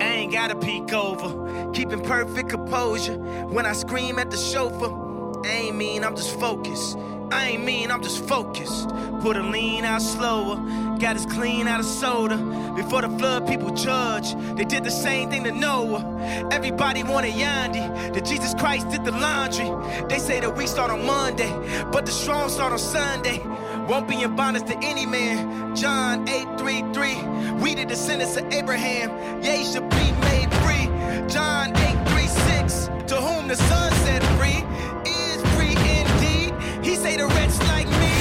I 0.00 0.14
ain't 0.16 0.32
gotta 0.32 0.56
peek 0.56 0.94
over. 0.94 1.70
Keeping 1.72 2.00
perfect 2.00 2.48
composure. 2.48 3.18
When 3.18 3.66
I 3.66 3.74
scream 3.74 4.18
at 4.18 4.30
the 4.30 4.38
chauffeur, 4.38 5.42
I 5.44 5.52
ain't 5.52 5.76
mean, 5.76 6.02
I'm 6.02 6.16
just 6.16 6.40
focused. 6.40 6.96
I 7.30 7.50
ain't 7.50 7.64
mean, 7.64 7.90
I'm 7.90 8.02
just 8.02 8.26
focused. 8.26 8.88
Put 9.20 9.36
a 9.36 9.42
lean 9.42 9.84
out 9.84 10.00
slower, 10.00 10.56
got 10.98 11.16
us 11.16 11.26
clean 11.26 11.68
out 11.68 11.80
of 11.80 11.86
soda. 11.86 12.38
Before 12.74 13.02
the 13.02 13.10
flood, 13.18 13.46
people 13.46 13.68
judge. 13.74 14.34
They 14.56 14.64
did 14.64 14.84
the 14.84 14.90
same 14.90 15.28
thing 15.30 15.44
to 15.44 15.52
Noah. 15.52 16.48
Everybody 16.50 17.02
wanted 17.02 17.34
Yandi, 17.34 18.14
that 18.14 18.24
Jesus 18.24 18.54
Christ 18.54 18.88
did 18.88 19.04
the 19.04 19.12
laundry. 19.12 19.70
They 20.08 20.18
say 20.18 20.40
that 20.40 20.56
we 20.56 20.66
start 20.66 20.90
on 20.90 21.04
Monday, 21.04 21.52
but 21.92 22.06
the 22.06 22.12
strong 22.12 22.48
start 22.48 22.72
on 22.72 22.78
Sunday. 22.78 23.44
Won't 23.88 24.08
be 24.08 24.22
in 24.22 24.36
bondage 24.36 24.66
to 24.66 24.76
any 24.82 25.06
man. 25.06 25.74
John 25.74 26.26
8:33. 26.26 27.16
We 27.60 27.74
the 27.74 27.84
descendants 27.84 28.36
of 28.36 28.44
Abraham. 28.52 29.10
Ye 29.42 29.64
should 29.64 29.88
be 29.90 30.12
made 30.28 30.50
free. 30.62 30.86
John 31.28 31.72
8:36. 31.74 32.90
To 33.08 33.16
whom 33.16 33.48
the 33.48 33.56
Son 33.56 33.92
set 34.04 34.22
free 34.38 34.64
is 35.04 35.42
free 35.54 35.76
indeed. 35.98 36.54
He 36.84 36.94
say 36.94 37.16
the 37.16 37.26
wretch 37.26 37.58
like 37.72 37.88
me. 38.02 38.14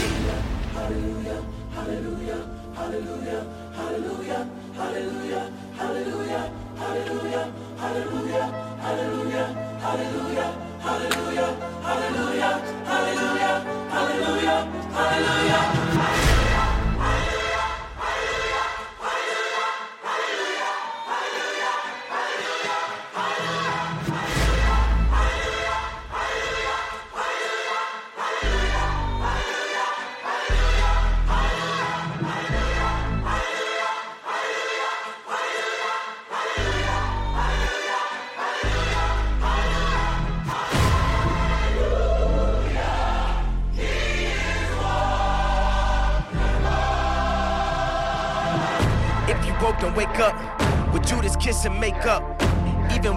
Hallelujah, 0.73 1.41
hallelujah, 1.75 2.41
hallelujah, 2.75 3.41
hallelujah, 3.75 4.47
hallelujah, 4.75 5.51
hallelujah, 5.77 6.51
hallelujah, 6.79 7.43
hallelujah, 7.77 8.45
hallelujah, 8.81 9.47
hallelujah, 9.81 10.47
hallelujah, 10.81 11.49
hallelujah, 11.83 12.53
hallelujah, 12.85 13.78
hallelujah, 13.89 14.65
hallelujah. 14.93 16.28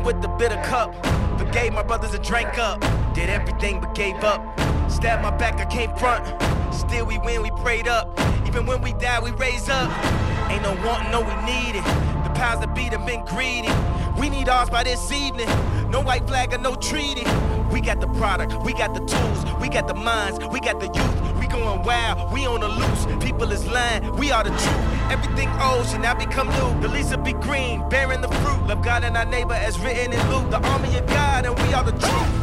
With 0.05 0.21
the 0.21 0.29
bitter 0.29 0.61
cup, 0.65 0.95
forgave 1.39 1.73
my 1.73 1.83
brothers 1.83 2.13
and 2.13 2.25
drank 2.25 2.59
up. 2.59 2.81
Did 3.15 3.31
everything 3.31 3.81
but 3.81 3.95
gave 3.95 4.17
up. 4.25 4.43
Stabbed 4.91 5.23
my 5.23 5.31
back, 5.31 5.61
I 5.61 5.65
came 5.67 5.95
front. 5.97 6.25
Still 6.75 7.07
we 7.07 7.19
win, 7.19 7.43
we 7.43 7.51
prayed 7.63 7.87
up. 7.87 8.19
Even 8.47 8.67
when 8.67 8.83
we 8.83 8.93
die, 8.95 9.21
we 9.21 9.31
raise 9.33 9.69
up. 9.69 9.91
Ain't 10.51 10.63
no 10.63 10.73
wanting, 10.85 11.13
no 11.13 11.21
we 11.21 11.35
need 11.47 11.77
it. 11.77 11.85
The 12.25 12.33
powers 12.35 12.61
that 12.61 12.75
beat 12.75 12.93
have 12.93 13.07
been 13.07 13.25
greedy. 13.25 13.71
We 14.19 14.29
need 14.29 14.49
ours 14.49 14.71
by 14.71 14.83
this 14.83 15.13
evening. 15.13 15.49
No 15.89 16.01
white 16.01 16.27
flag 16.27 16.53
or 16.53 16.59
no 16.59 16.75
treaty. 16.75 17.25
We 17.71 17.81
got 17.81 18.01
the 18.01 18.09
product, 18.09 18.61
we 18.65 18.73
got 18.73 18.95
the 18.95 19.01
tools, 19.01 19.45
we 19.61 19.69
got 19.69 19.87
the 19.89 19.95
minds, 19.95 20.39
we 20.49 20.61
got 20.61 20.81
the 20.81 20.87
youth. 20.87 21.39
We 21.39 21.47
going 21.47 21.83
wild, 21.85 22.33
we 22.33 22.45
on 22.45 22.61
the 22.61 22.69
loose. 22.69 23.07
People 23.25 23.51
is 23.53 23.67
lying, 23.67 24.15
we 24.17 24.33
are 24.33 24.43
the 24.43 24.51
truth. 24.51 25.02
Everything 25.11 25.49
old 25.61 25.87
should 25.87 26.01
now 26.01 26.15
become 26.15 26.49
new. 26.49 26.81
The 26.81 26.89
leaves 26.89 27.11
will 27.11 27.23
be 27.23 27.33
green, 27.33 27.89
bearing 27.89 28.21
the 28.21 28.29
fruit. 28.29 28.67
Love 28.67 28.83
God 28.85 29.05
and 29.05 29.17
our 29.17 29.25
neighbor 29.25 29.55
as 29.55 29.79
written 29.81 30.13
in 30.13 30.31
Luke. 30.31 30.51
The 30.51 30.61
army 30.69 30.97
of 30.97 31.07
God, 31.07 31.47
and 31.47 31.59
we 31.59 31.75
are 31.75 31.85
the 31.85 31.93
truth. 31.93 32.43